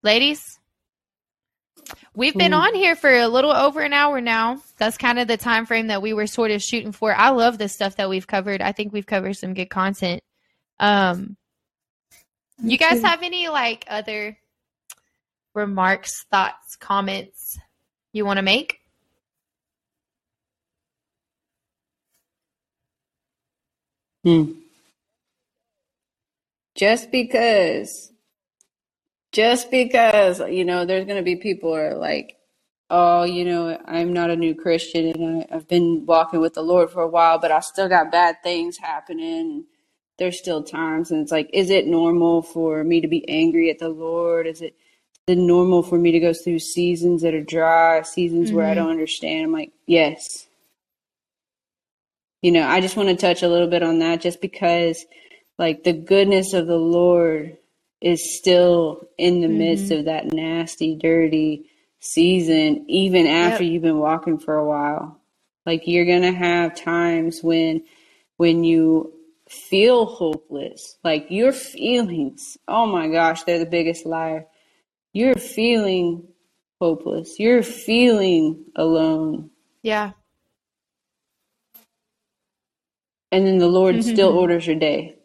ladies, 0.03 0.56
we've 2.17 2.35
been 2.35 2.53
on 2.53 2.73
here 2.73 2.95
for 2.95 3.15
a 3.15 3.27
little 3.27 3.51
over 3.51 3.81
an 3.81 3.93
hour 3.93 4.19
now. 4.19 4.59
That's 4.77 4.97
kind 4.97 5.19
of 5.19 5.27
the 5.27 5.37
time 5.37 5.67
frame 5.67 5.87
that 5.87 6.01
we 6.01 6.13
were 6.13 6.25
sort 6.25 6.49
of 6.49 6.63
shooting 6.63 6.91
for. 6.91 7.15
I 7.15 7.29
love 7.29 7.59
the 7.59 7.69
stuff 7.69 7.97
that 7.97 8.09
we've 8.09 8.25
covered. 8.25 8.59
I 8.61 8.71
think 8.71 8.91
we've 8.91 9.05
covered 9.05 9.35
some 9.35 9.53
good 9.53 9.69
content. 9.69 10.23
Um, 10.79 11.37
you 12.61 12.77
guys 12.77 13.03
have 13.03 13.21
any 13.21 13.49
like 13.49 13.85
other 13.87 14.37
remarks, 15.53 16.25
thoughts, 16.31 16.75
comments 16.75 17.59
you 18.13 18.25
want 18.25 18.37
to 18.37 18.43
make? 18.43 18.79
Hmm. 24.23 24.53
Just 26.73 27.11
because, 27.11 28.11
just 29.37 29.69
because, 29.69 30.39
you 30.39 30.65
know, 30.65 30.83
there's 30.83 31.05
going 31.05 31.17
to 31.17 31.23
be 31.23 31.35
people 31.35 31.69
who 31.69 31.75
are 31.75 31.95
like, 31.95 32.37
oh, 32.89 33.23
you 33.23 33.45
know, 33.45 33.79
I'm 33.85 34.11
not 34.11 34.31
a 34.31 34.35
new 34.35 34.55
Christian 34.55 35.05
and 35.05 35.43
I, 35.43 35.55
I've 35.55 35.67
been 35.67 36.07
walking 36.07 36.41
with 36.41 36.55
the 36.55 36.63
Lord 36.63 36.89
for 36.89 37.03
a 37.03 37.07
while, 37.07 37.37
but 37.37 37.51
I 37.51 37.59
still 37.59 37.87
got 37.87 38.11
bad 38.11 38.37
things 38.41 38.77
happening. 38.77 39.65
There's 40.17 40.39
still 40.39 40.63
times, 40.63 41.11
and 41.11 41.21
it's 41.21 41.31
like, 41.31 41.51
is 41.53 41.69
it 41.69 41.85
normal 41.85 42.41
for 42.41 42.83
me 42.83 42.99
to 43.01 43.07
be 43.07 43.29
angry 43.29 43.69
at 43.69 43.77
the 43.77 43.89
Lord? 43.89 44.47
Is 44.47 44.63
it, 44.63 44.75
it 45.27 45.37
normal 45.37 45.83
for 45.83 45.99
me 45.99 46.11
to 46.13 46.19
go 46.19 46.33
through 46.33 46.57
seasons 46.57 47.21
that 47.21 47.35
are 47.35 47.43
dry, 47.43 48.01
seasons 48.01 48.47
mm-hmm. 48.47 48.57
where 48.57 48.65
I 48.65 48.69
mm-hmm. 48.69 48.79
don't 48.79 48.89
understand? 48.89 49.45
I'm 49.45 49.51
like, 49.51 49.71
yes 49.85 50.47
you 52.43 52.51
know, 52.51 52.67
I 52.67 52.81
just 52.81 52.95
want 52.95 53.09
to 53.09 53.15
touch 53.15 53.41
a 53.41 53.49
little 53.49 53.67
bit 53.67 53.81
on 53.83 53.99
that 53.99 54.21
just 54.21 54.41
because 54.41 55.03
like 55.57 55.83
the 55.83 55.93
goodness 55.93 56.53
of 56.53 56.67
the 56.67 56.77
Lord 56.77 57.57
is 58.01 58.37
still 58.37 59.07
in 59.17 59.41
the 59.41 59.47
mm-hmm. 59.47 59.57
midst 59.57 59.91
of 59.91 60.05
that 60.05 60.31
nasty, 60.31 60.95
dirty 60.95 61.69
season, 61.99 62.85
even 62.87 63.27
after 63.27 63.63
yep. 63.63 63.73
you've 63.73 63.81
been 63.83 63.99
walking 63.99 64.39
for 64.39 64.55
a 64.55 64.65
while. 64.65 65.19
Like 65.65 65.87
you're 65.87 66.05
gonna 66.05 66.31
have 66.31 66.75
times 66.75 67.41
when 67.43 67.83
when 68.37 68.63
you 68.63 69.13
feel 69.49 70.05
hopeless, 70.05 70.97
like 71.03 71.27
your 71.29 71.51
feelings, 71.51 72.57
oh 72.67 72.85
my 72.85 73.07
gosh, 73.07 73.43
they're 73.43 73.59
the 73.59 73.65
biggest 73.65 74.05
liar. 74.05 74.45
You're 75.13 75.35
feeling 75.35 76.27
hopeless. 76.79 77.39
You're 77.39 77.63
feeling 77.63 78.65
alone. 78.75 79.49
Yeah. 79.81 80.11
and 83.31 83.45
then 83.45 83.57
the 83.57 83.67
Lord 83.67 83.95
mm-hmm. 83.95 84.13
still 84.13 84.29
orders 84.29 84.67
your 84.67 84.75
day. 84.77 85.16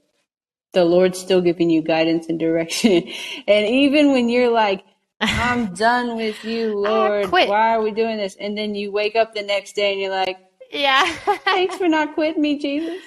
The 0.73 0.85
Lord's 0.85 1.19
still 1.19 1.41
giving 1.41 1.71
you 1.71 1.83
guidance 1.83 2.27
and 2.29 2.39
direction. 2.39 2.93
and 3.47 3.67
even 3.67 4.13
when 4.13 4.29
you're 4.29 4.51
like, 4.51 4.85
I'm 5.21 5.75
done 5.75 6.17
with 6.17 6.45
you, 6.45 6.75
ah, 6.87 6.91
Lord. 6.91 7.31
Why 7.31 7.75
are 7.75 7.83
we 7.83 7.91
doing 7.93 8.17
this? 8.17 8.37
And 8.41 8.57
then 8.57 8.75
you 8.75 8.91
wake 8.93 9.17
up 9.17 9.35
the 9.35 9.43
next 9.43 9.75
day 9.75 9.93
and 9.93 10.01
you're 10.01 10.11
like, 10.11 10.39
Yeah. 10.71 11.05
thanks 11.45 11.77
for 11.77 11.89
not 11.89 12.15
quitting 12.15 12.43
me, 12.43 12.59
Jesus. 12.59 13.03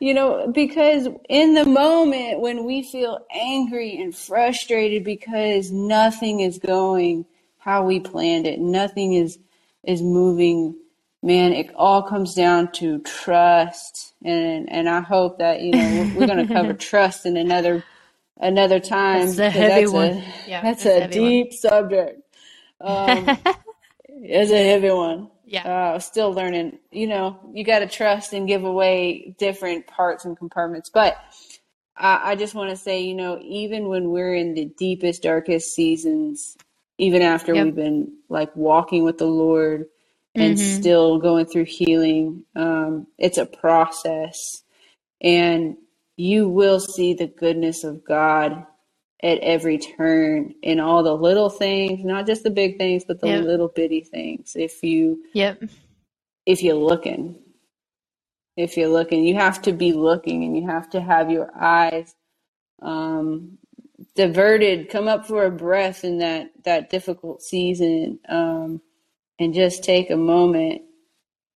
You 0.00 0.14
know, 0.14 0.50
because 0.50 1.08
in 1.28 1.54
the 1.54 1.66
moment 1.66 2.40
when 2.40 2.64
we 2.64 2.82
feel 2.82 3.26
angry 3.34 4.00
and 4.00 4.16
frustrated 4.16 5.04
because 5.04 5.70
nothing 5.70 6.40
is 6.40 6.58
going 6.58 7.26
how 7.58 7.84
we 7.84 8.00
planned 8.00 8.46
it, 8.46 8.58
nothing 8.58 9.12
is 9.12 9.38
is 9.84 10.02
moving 10.02 10.76
man, 11.22 11.52
it 11.52 11.70
all 11.74 12.02
comes 12.02 12.34
down 12.34 12.72
to 12.72 13.00
trust, 13.00 14.14
and 14.24 14.70
and 14.70 14.88
I 14.88 15.00
hope 15.00 15.38
that 15.38 15.60
you 15.60 15.72
know 15.72 15.78
we're, 15.78 16.20
we're 16.20 16.26
going 16.26 16.46
to 16.46 16.52
cover 16.52 16.72
trust 16.74 17.26
in 17.26 17.36
another 17.36 17.84
another 18.38 18.80
time. 18.80 19.26
That's 19.26 19.38
a 19.38 19.50
heavy 19.50 19.82
that's 19.82 19.92
one. 19.92 20.10
A, 20.10 20.24
yeah, 20.46 20.62
that's 20.62 20.86
a 20.86 21.08
deep 21.08 21.48
one. 21.48 21.56
subject. 21.58 22.22
Um, 22.80 23.38
it's 24.08 24.52
a 24.52 24.64
heavy 24.64 24.90
one. 24.90 25.30
Yeah, 25.44 25.68
uh, 25.68 25.98
still 25.98 26.32
learning. 26.32 26.78
You 26.90 27.08
know, 27.08 27.40
you 27.52 27.64
got 27.64 27.80
to 27.80 27.88
trust 27.88 28.32
and 28.32 28.46
give 28.46 28.64
away 28.64 29.34
different 29.38 29.86
parts 29.86 30.24
and 30.24 30.36
compartments, 30.36 30.90
but. 30.90 31.16
I, 31.96 32.30
I 32.30 32.34
just 32.34 32.54
want 32.54 32.70
to 32.70 32.76
say, 32.76 33.02
you 33.02 33.14
know, 33.14 33.38
even 33.42 33.88
when 33.88 34.08
we're 34.08 34.34
in 34.34 34.54
the 34.54 34.64
deepest, 34.64 35.22
darkest 35.22 35.74
seasons, 35.74 36.56
even 36.96 37.20
after 37.20 37.52
yep. 37.52 37.66
we've 37.66 37.74
been 37.74 38.10
like 38.30 38.56
walking 38.56 39.04
with 39.04 39.18
the 39.18 39.26
Lord, 39.26 39.84
and 40.34 40.56
mm-hmm. 40.56 40.80
still 40.80 41.18
going 41.18 41.46
through 41.46 41.64
healing. 41.64 42.44
Um, 42.56 43.06
it's 43.18 43.38
a 43.38 43.46
process, 43.46 44.62
and 45.20 45.76
you 46.16 46.48
will 46.48 46.80
see 46.80 47.14
the 47.14 47.26
goodness 47.26 47.84
of 47.84 48.04
God 48.04 48.66
at 49.22 49.38
every 49.40 49.78
turn 49.78 50.54
in 50.62 50.80
all 50.80 51.02
the 51.02 51.14
little 51.14 51.50
things, 51.50 52.04
not 52.04 52.26
just 52.26 52.42
the 52.42 52.50
big 52.50 52.78
things, 52.78 53.04
but 53.04 53.20
the 53.20 53.28
yep. 53.28 53.44
little 53.44 53.68
bitty 53.68 54.00
things. 54.00 54.52
If 54.56 54.82
you, 54.82 55.24
yep, 55.34 55.62
if 56.46 56.62
you're 56.62 56.74
looking, 56.74 57.38
if 58.56 58.76
you're 58.76 58.88
looking, 58.88 59.24
you 59.24 59.34
have 59.34 59.60
to 59.62 59.72
be 59.72 59.92
looking, 59.92 60.44
and 60.44 60.56
you 60.56 60.66
have 60.66 60.88
to 60.90 61.00
have 61.00 61.30
your 61.30 61.50
eyes 61.58 62.14
um, 62.82 63.58
diverted. 64.14 64.88
Come 64.88 65.08
up 65.08 65.26
for 65.26 65.44
a 65.44 65.50
breath 65.50 66.04
in 66.04 66.18
that 66.18 66.50
that 66.64 66.90
difficult 66.90 67.42
season. 67.42 68.18
Um, 68.28 68.80
and 69.40 69.54
just 69.54 69.82
take 69.82 70.10
a 70.10 70.16
moment 70.16 70.82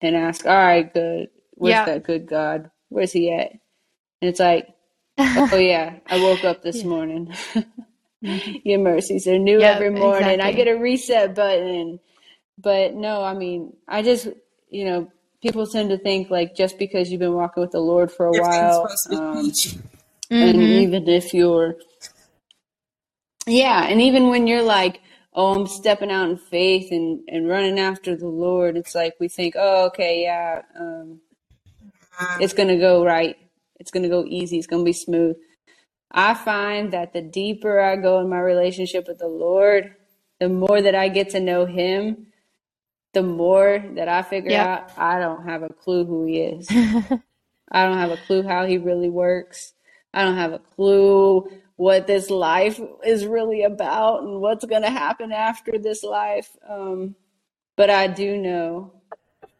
and 0.01 0.15
ask, 0.15 0.45
all 0.45 0.55
right, 0.55 0.91
good. 0.93 1.29
Where's 1.51 1.75
yeah. 1.75 1.85
that 1.85 2.03
good 2.03 2.25
God? 2.27 2.69
Where's 2.89 3.13
he 3.13 3.31
at? 3.31 3.51
And 3.51 4.29
it's 4.29 4.39
like, 4.39 4.67
oh 5.17 5.57
yeah, 5.57 5.99
I 6.07 6.17
woke 6.17 6.43
up 6.43 6.61
this 6.63 6.83
Yeah. 6.83 6.89
morning. 6.89 7.33
Mhm. 8.23 8.61
Your 8.65 8.79
mercies 8.79 9.27
are 9.27 9.37
new 9.39 9.61
Yep, 9.61 9.75
every 9.75 9.89
morning. 9.91 10.41
I 10.41 10.51
get 10.51 10.67
a 10.67 10.75
reset 10.75 11.35
button. 11.35 11.99
But 12.57 12.93
no, 12.95 13.21
I 13.23 13.33
mean, 13.33 13.75
I 13.87 14.01
just, 14.01 14.27
you 14.69 14.85
know, 14.85 15.11
people 15.41 15.67
tend 15.67 15.89
to 15.89 15.97
think 15.97 16.29
like 16.31 16.55
just 16.55 16.79
because 16.79 17.11
you've 17.11 17.19
been 17.19 17.33
walking 17.33 17.61
with 17.61 17.71
the 17.71 17.79
Lord 17.79 18.11
for 18.11 18.25
a 18.25 18.33
while, 18.33 18.81
supposed 18.83 19.03
to 19.03 19.09
be 19.09 19.15
um, 19.15 19.51
and 20.31 20.55
Mhm. 20.57 20.81
even 20.81 21.07
if 21.07 21.33
you're, 21.33 21.75
yeah, 23.45 23.83
and 23.85 24.01
even 24.01 24.29
when 24.29 24.47
you're 24.47 24.63
like, 24.63 25.01
oh, 25.35 25.55
I'm 25.55 25.67
stepping 25.67 26.11
out 26.11 26.29
in 26.31 26.37
faith 26.37 26.91
and, 26.91 27.21
and 27.29 27.49
running 27.49 27.79
after 27.79 28.17
the 28.17 28.27
Lord, 28.29 28.77
it's 28.77 28.95
like 28.95 29.15
we 29.21 29.29
think, 29.29 29.55
oh, 29.57 29.87
okay, 29.87 30.23
yeah, 30.23 30.63
um, 30.79 31.21
it's 32.41 32.53
going 32.53 32.69
to 32.69 32.77
go 32.77 33.05
right. 33.05 33.37
It's 33.79 33.91
going 33.91 34.03
to 34.03 34.09
go 34.09 34.25
easy. 34.27 34.57
It's 34.57 34.67
going 34.67 34.83
to 34.83 34.89
be 34.89 34.93
smooth. 34.93 35.37
I 36.11 36.33
find 36.35 36.93
that 36.93 37.13
the 37.13 37.21
deeper 37.21 37.79
I 37.81 37.97
go 37.97 38.19
in 38.21 38.29
my 38.29 38.39
relationship 38.39 39.07
with 39.07 39.19
the 39.19 39.27
Lord, 39.27 39.95
the 40.39 40.49
more 40.49 40.81
that 40.81 40.95
I 40.95 41.09
get 41.09 41.31
to 41.31 41.41
know 41.41 41.65
Him, 41.65 42.27
the 43.13 43.23
more 43.23 43.83
that 43.95 44.09
I 44.09 44.23
figure 44.23 44.53
Yep. 44.53 44.57
out 44.57 44.91
I 44.97 45.19
don't 45.19 45.45
have 45.45 45.63
a 45.63 45.69
clue 45.69 46.05
who 46.05 46.25
He 46.25 46.39
is. 46.41 46.69
I 47.71 47.85
don't 47.85 47.97
have 47.99 48.11
a 48.11 48.17
clue 48.17 48.43
how 48.43 48.65
He 48.65 48.77
really 48.77 49.09
works. 49.09 49.73
I 50.13 50.23
don't 50.23 50.37
have 50.37 50.53
a 50.53 50.59
clue 50.59 51.49
what 51.77 52.07
this 52.07 52.29
life 52.29 52.79
is 53.05 53.25
really 53.25 53.63
about 53.63 54.23
and 54.23 54.39
what's 54.39 54.65
going 54.65 54.81
to 54.83 54.89
happen 54.89 55.31
after 55.31 55.77
this 55.77 56.03
life. 56.03 56.55
Um, 56.69 57.15
but 57.75 57.89
I 57.89 58.07
do 58.07 58.37
know 58.37 58.93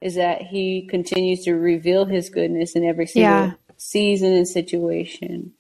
is 0.02 0.16
that 0.16 0.42
He 0.44 0.88
continues 0.88 1.44
to 1.44 1.54
reveal 1.54 2.06
His 2.06 2.30
goodness 2.30 2.76
in 2.76 2.86
every 2.86 3.08
single 3.08 3.30
Yeah. 3.30 3.54
season 3.78 4.34
and 4.34 4.48
situation. 4.48 5.54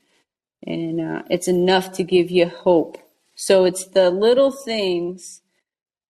And 0.65 1.01
uh, 1.01 1.23
it's 1.29 1.47
enough 1.47 1.91
to 1.93 2.03
give 2.03 2.31
you 2.31 2.47
hope. 2.47 2.97
So 3.35 3.65
it's 3.65 3.85
the 3.87 4.09
little 4.09 4.51
things 4.51 5.41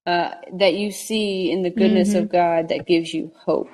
uh, 0.05 0.31
that 0.53 0.75
you 0.75 0.91
see 0.91 1.51
in 1.51 1.63
the 1.63 1.71
goodness 1.71 2.13
Mhm. 2.13 2.19
of 2.19 2.29
God 2.29 2.69
that 2.69 2.85
gives 2.85 3.13
you 3.13 3.31
hope 3.35 3.69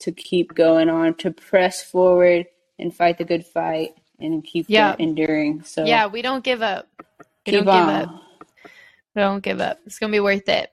to 0.00 0.10
keep 0.12 0.54
going 0.54 0.88
on, 0.88 1.14
to 1.16 1.30
press 1.30 1.82
forward 1.82 2.46
and 2.78 2.94
fight 2.94 3.18
the 3.18 3.24
good 3.24 3.44
fight 3.46 3.94
and 4.20 4.42
keep 4.44 4.66
Yeah. 4.68 4.96
enduring. 4.98 5.62
So 5.62 5.84
yeah, 5.84 6.06
we 6.06 6.22
don't 6.22 6.44
give 6.44 6.62
up. 6.62 6.88
We 7.46 7.52
keep 7.52 7.54
don't 7.54 7.64
give 7.64 7.88
on. 7.88 7.90
up. 7.90 8.08
We 9.14 9.22
don't 9.22 9.42
give 9.42 9.60
up. 9.60 9.80
It's 9.86 9.98
gonna 9.98 10.12
be 10.12 10.20
worth 10.20 10.48
it. 10.48 10.70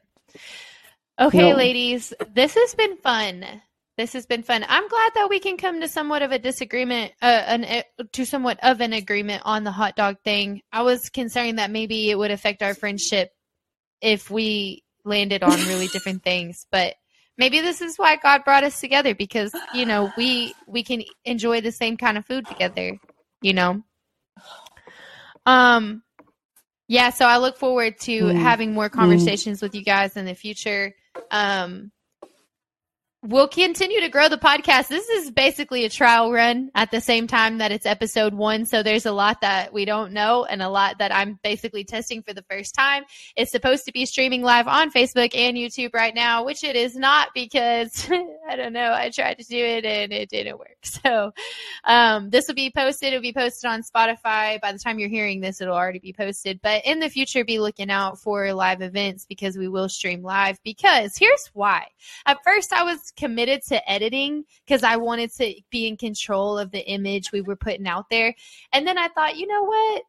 Okay, 1.20 1.38
Nope. 1.40 1.58
ladies, 1.58 2.14
this 2.34 2.56
has 2.56 2.76
been 2.76 2.98
fun. 2.98 3.46
This 3.98 4.14
has 4.14 4.26
been 4.26 4.42
fun. 4.42 4.66
I'm 4.68 4.88
glad 4.88 5.12
that 5.16 5.30
we 5.30 5.40
can 5.40 5.58
come 5.58 5.80
to 5.82 5.88
somewhat 5.88 6.24
of 6.24 6.32
a 6.32 6.40
disagreement, 6.40 7.14
uh, 7.22 7.44
an 7.46 7.64
uh, 7.64 7.84
to 8.14 8.26
somewhat 8.26 8.60
of 8.64 8.82
an 8.82 8.94
agreement 8.94 9.44
on 9.46 9.64
the 9.64 9.72
hot 9.72 9.96
dog 9.96 10.18
thing. 10.24 10.62
I 10.72 10.82
was 10.82 11.10
concerned 11.10 11.60
that 11.60 11.70
maybe 11.70 12.10
it 12.10 12.18
would 12.18 12.32
affect 12.32 12.64
our 12.64 12.74
friendship 12.74 13.32
if 14.02 14.32
we 14.32 14.84
landed 15.06 15.44
on 15.44 15.60
really 15.68 15.88
different 15.88 16.24
things, 16.24 16.66
but 16.72 16.96
maybe 17.38 17.62
this 17.62 17.82
is 17.82 17.98
why 17.98 18.16
God 18.16 18.44
brought 18.44 18.64
us 18.64 18.80
together 18.80 19.14
because 19.14 19.52
you 19.72 19.86
know 19.86 20.12
we 20.18 20.56
we 20.66 20.84
can 20.84 21.04
enjoy 21.26 21.62
the 21.62 21.72
same 21.72 21.96
kind 21.96 22.18
of 22.18 22.26
food 22.26 22.48
together. 22.48 23.00
You 23.44 23.54
know. 23.54 23.84
Um. 25.46 26.02
Yeah, 26.88 27.12
so 27.12 27.26
I 27.26 27.38
look 27.38 27.58
forward 27.58 27.98
to 28.02 28.24
Mm. 28.24 28.36
having 28.36 28.74
more 28.74 28.90
conversations 28.90 29.62
with 29.62 29.74
you 29.74 29.84
guys 29.84 30.18
in 30.18 30.26
the 30.26 30.36
future. 30.36 30.94
Um, 31.32 31.93
we'll 33.24 33.48
continue 33.48 34.02
to 34.02 34.10
grow 34.10 34.28
the 34.28 34.38
podcast. 34.38 34.90
This 34.90 35.08
is 35.08 35.32
basically 35.32 35.86
a 35.86 35.90
trial 35.90 36.32
run 36.32 36.70
at 36.76 36.92
the 36.92 37.00
same 37.00 37.26
time 37.26 37.60
that 37.60 37.72
it's 37.72 37.86
episode 37.86 38.34
one. 38.34 38.66
So 38.66 38.84
there's 38.84 39.06
a 39.06 39.12
lot 39.12 39.40
that 39.42 39.72
we 39.72 39.86
don't 39.86 40.12
know 40.12 40.44
and 40.44 40.62
a 40.62 40.68
lot 40.68 40.98
that 41.00 41.14
I'm 41.14 41.40
basically 41.42 41.86
testing 41.86 42.22
for 42.22 42.34
the 42.34 42.44
first 42.50 42.76
time. 42.76 43.04
It's 43.38 43.52
supposed 43.52 43.86
to 43.86 43.94
be 43.94 44.06
streaming 44.06 44.42
live 44.42 44.68
on 44.68 44.92
Facebook 44.92 45.34
and 45.36 45.56
YouTube 45.56 45.94
right 45.94 46.14
now, 46.14 46.44
which 46.44 46.66
it 46.66 46.76
is 46.76 46.96
not 46.98 47.30
because 47.34 48.10
I 48.50 48.58
don't 48.58 48.74
know. 48.74 48.92
I 48.92 49.10
tried 49.10 49.38
to 49.40 49.46
do 49.46 49.58
it 49.58 49.86
and 49.86 50.12
it 50.12 50.30
didn't 50.30 50.60
work. 50.60 50.70
So 51.04 51.34
um, 51.84 52.30
this 52.30 52.48
will 52.48 52.56
be 52.56 52.72
posted. 52.72 53.10
It'll 53.10 53.22
be 53.22 53.34
posted 53.34 53.70
on 53.70 53.82
Spotify. 53.82 54.62
By 54.62 54.72
the 54.72 54.80
time 54.80 55.00
you're 55.00 55.10
hearing 55.10 55.42
this, 55.42 55.60
it'll 55.60 55.76
already 55.76 56.00
be 56.00 56.14
posted. 56.14 56.62
But 56.62 56.86
in 56.86 57.00
the 57.00 57.10
future, 57.10 57.44
be 57.44 57.60
looking 57.60 57.90
out 57.90 58.20
for 58.20 58.54
live 58.54 58.82
events 58.82 59.26
because 59.26 59.58
we 59.58 59.68
will 59.68 59.90
stream 59.90 60.24
live. 60.24 60.60
Because 60.64 61.18
here's 61.18 61.50
why. 61.54 61.88
At 62.26 62.38
first, 62.46 62.72
I 62.72 62.84
was 62.84 63.12
committed 63.18 63.62
to 63.70 63.92
editing 63.92 64.44
because 64.66 64.84
I 64.84 64.98
wanted 64.98 65.32
to 65.36 65.54
be 65.70 65.88
in 65.88 65.98
control 65.98 66.58
of 66.58 66.72
the 66.72 66.86
image 66.88 67.32
we 67.32 67.42
were 67.42 67.56
putting 67.56 67.88
out 67.88 68.06
there. 68.10 68.34
And 68.72 68.88
then 68.88 68.98
I 68.98 69.08
thought, 69.10 69.38
you 69.38 69.48
know 69.48 69.64
what? 69.64 70.04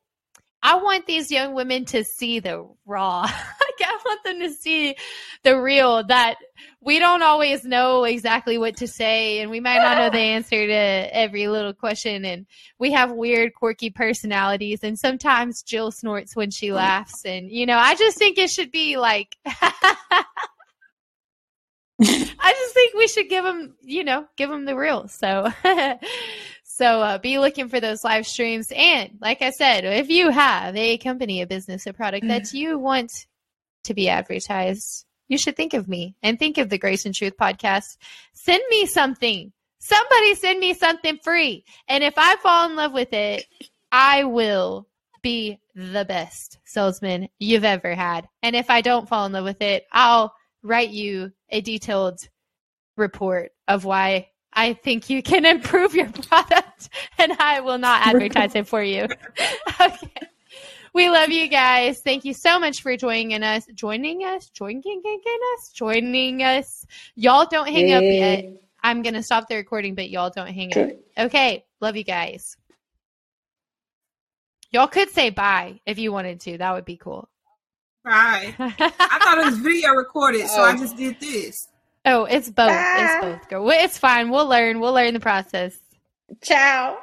I 0.63 0.77
want 0.77 1.05
these 1.05 1.31
young 1.31 1.53
women 1.53 1.85
to 1.87 2.05
see 2.05 2.41
the 2.41 2.67
raw. 2.87 3.21
like 3.79 3.89
I 3.89 3.99
want 4.05 4.25
them 4.25 4.41
to 4.41 4.51
see 4.51 4.97
the 5.43 5.61
real 5.61 6.05
that 6.05 6.37
we 6.81 6.99
don't 6.99 7.23
always 7.23 7.65
know 7.65 8.05
exactly 8.05 8.57
what 8.57 8.77
to 8.79 8.89
say 8.89 9.41
and 9.41 9.51
we 9.51 9.61
might 9.61 9.79
not 9.79 9.99
know 9.99 10.11
the 10.11 10.19
answer 10.19 10.67
to 10.67 10.73
every 11.17 11.49
little 11.49 11.75
question 11.75 12.25
and 12.25 12.47
we 12.79 12.93
have 12.93 13.13
weird 13.13 13.55
quirky 13.55 13.91
personalities 13.91 14.81
and 14.83 14.99
sometimes 14.99 15.63
Jill 15.63 15.91
snorts 15.91 16.35
when 16.35 16.51
she 16.51 16.73
laughs 16.73 17.25
and 17.25 17.51
you 17.51 17.67
know 17.67 17.79
I 17.79 17.95
just 17.95 18.17
think 18.17 18.39
it 18.39 18.51
should 18.51 18.71
be 18.71 18.97
like 18.97 19.37
I 22.03 22.53
just 22.53 22.75
think 22.75 22.95
we 22.95 23.09
should 23.09 23.29
give 23.29 23.45
them, 23.45 23.75
you 23.83 24.05
know, 24.05 24.27
give 24.37 24.51
them 24.51 24.65
the 24.65 24.77
real. 24.77 25.09
So, 25.09 25.49
so 26.65 27.03
uh, 27.03 27.19
be 27.19 27.39
looking 27.39 27.69
for 27.69 27.81
those 27.81 28.03
live 28.03 28.27
streams. 28.27 28.73
And 28.75 29.19
like 29.21 29.43
I 29.43 29.51
said, 29.51 29.85
if 29.85 30.09
you 30.09 30.31
have 30.31 30.77
a 30.77 30.99
company, 30.99 31.43
a 31.43 31.47
business, 31.47 31.87
a 31.87 31.93
product 31.93 32.27
that 32.29 32.53
you 32.53 32.79
want 32.79 33.13
to 33.85 33.95
be 33.95 34.09
advertised, 34.09 35.05
you 35.29 35.39
should 35.39 35.57
think 35.57 35.73
of 35.73 35.89
me 35.89 36.17
and 36.23 36.39
think 36.39 36.59
of 36.59 36.69
the 36.69 36.79
Grace 36.79 37.07
and 37.07 37.15
Truth 37.15 37.35
podcast. 37.41 37.97
Send 38.33 38.63
me 38.71 38.87
something. 38.87 39.53
Somebody 39.79 40.35
send 40.35 40.59
me 40.59 40.75
something 40.75 41.19
free. 41.23 41.65
And 41.89 42.03
if 42.03 42.15
I 42.17 42.37
fall 42.37 42.69
in 42.69 42.77
love 42.77 42.93
with 42.93 43.13
it, 43.13 43.47
I 43.93 44.25
will 44.25 44.89
be 45.23 45.61
the 45.75 46.05
best 46.05 46.59
salesman 46.65 47.29
you've 47.39 47.65
ever 47.65 47.95
had. 47.95 48.29
And 48.43 48.57
if 48.57 48.69
I 48.69 48.81
don't 48.81 49.09
fall 49.09 49.27
in 49.27 49.33
love 49.33 49.45
with 49.45 49.63
it, 49.63 49.87
I'll 49.93 50.35
write 50.65 50.91
you 50.91 51.31
a 51.51 51.61
detailed 51.61 52.19
report 52.97 53.53
of 53.69 53.85
why 53.85 54.31
I 54.53 54.73
think 54.73 55.11
you 55.11 55.23
can 55.23 55.45
improve 55.55 55.95
your 55.95 56.11
product 56.11 56.89
and 57.19 57.33
I 57.33 57.61
will 57.61 57.79
not 57.79 58.07
advertise 58.07 58.57
it 58.57 58.67
for 58.67 58.83
you. 58.83 59.05
okay. 59.81 60.11
We 60.95 61.11
love 61.11 61.31
you 61.31 61.49
guys. 61.49 62.01
Thank 62.01 62.25
you 62.25 62.33
so 62.33 62.59
much 62.61 62.81
for 62.81 62.97
joining 62.97 63.43
us. 63.43 63.67
Joining 63.75 64.23
us? 64.23 64.49
Joining 64.51 65.03
us? 65.05 65.71
Joining 65.75 66.43
us. 66.43 66.87
Y'all 67.17 67.47
don't 67.47 67.69
hang 67.69 67.93
up 67.93 68.03
yet. 68.03 68.45
I'm 68.81 69.03
going 69.03 69.15
to 69.15 69.23
stop 69.23 69.49
the 69.49 69.57
recording, 69.57 69.97
but 69.97 70.09
y'all 70.09 70.31
don't 70.31 70.53
hang 70.53 70.77
up. 70.79 70.91
Okay. 71.19 71.65
Love 71.81 71.97
you 71.97 72.05
guys. 72.05 72.57
Y'all 74.71 74.87
could 74.87 75.11
say 75.11 75.31
bye 75.31 75.81
if 75.85 75.99
you 75.99 76.13
wanted 76.13 76.41
to. 76.41 76.59
That 76.59 76.75
would 76.75 76.85
be 76.85 76.97
cool. 76.97 77.29
Bye. 78.05 78.55
I 78.59 78.69
thought 78.79 79.39
it 79.39 79.45
was 79.47 79.59
video 79.59 79.91
recorded, 79.93 80.47
so 80.49 80.63
I 80.63 80.73
Oh. 80.75 80.77
just 80.77 80.97
did 80.97 81.19
this. 81.21 81.69
oh, 82.05 82.25
it's 82.25 82.49
both. 82.51 82.69
Bye. 82.69 82.97
It's 82.99 83.25
both, 83.25 83.49
girl. 83.49 83.71
It's 83.71 83.97
fine. 83.99 84.31
We'll 84.31 84.47
learn. 84.47 84.79
We'll 84.81 84.93
learn 84.93 85.15
the 85.15 85.21
process. 85.21 85.75
Ciao. 86.43 86.99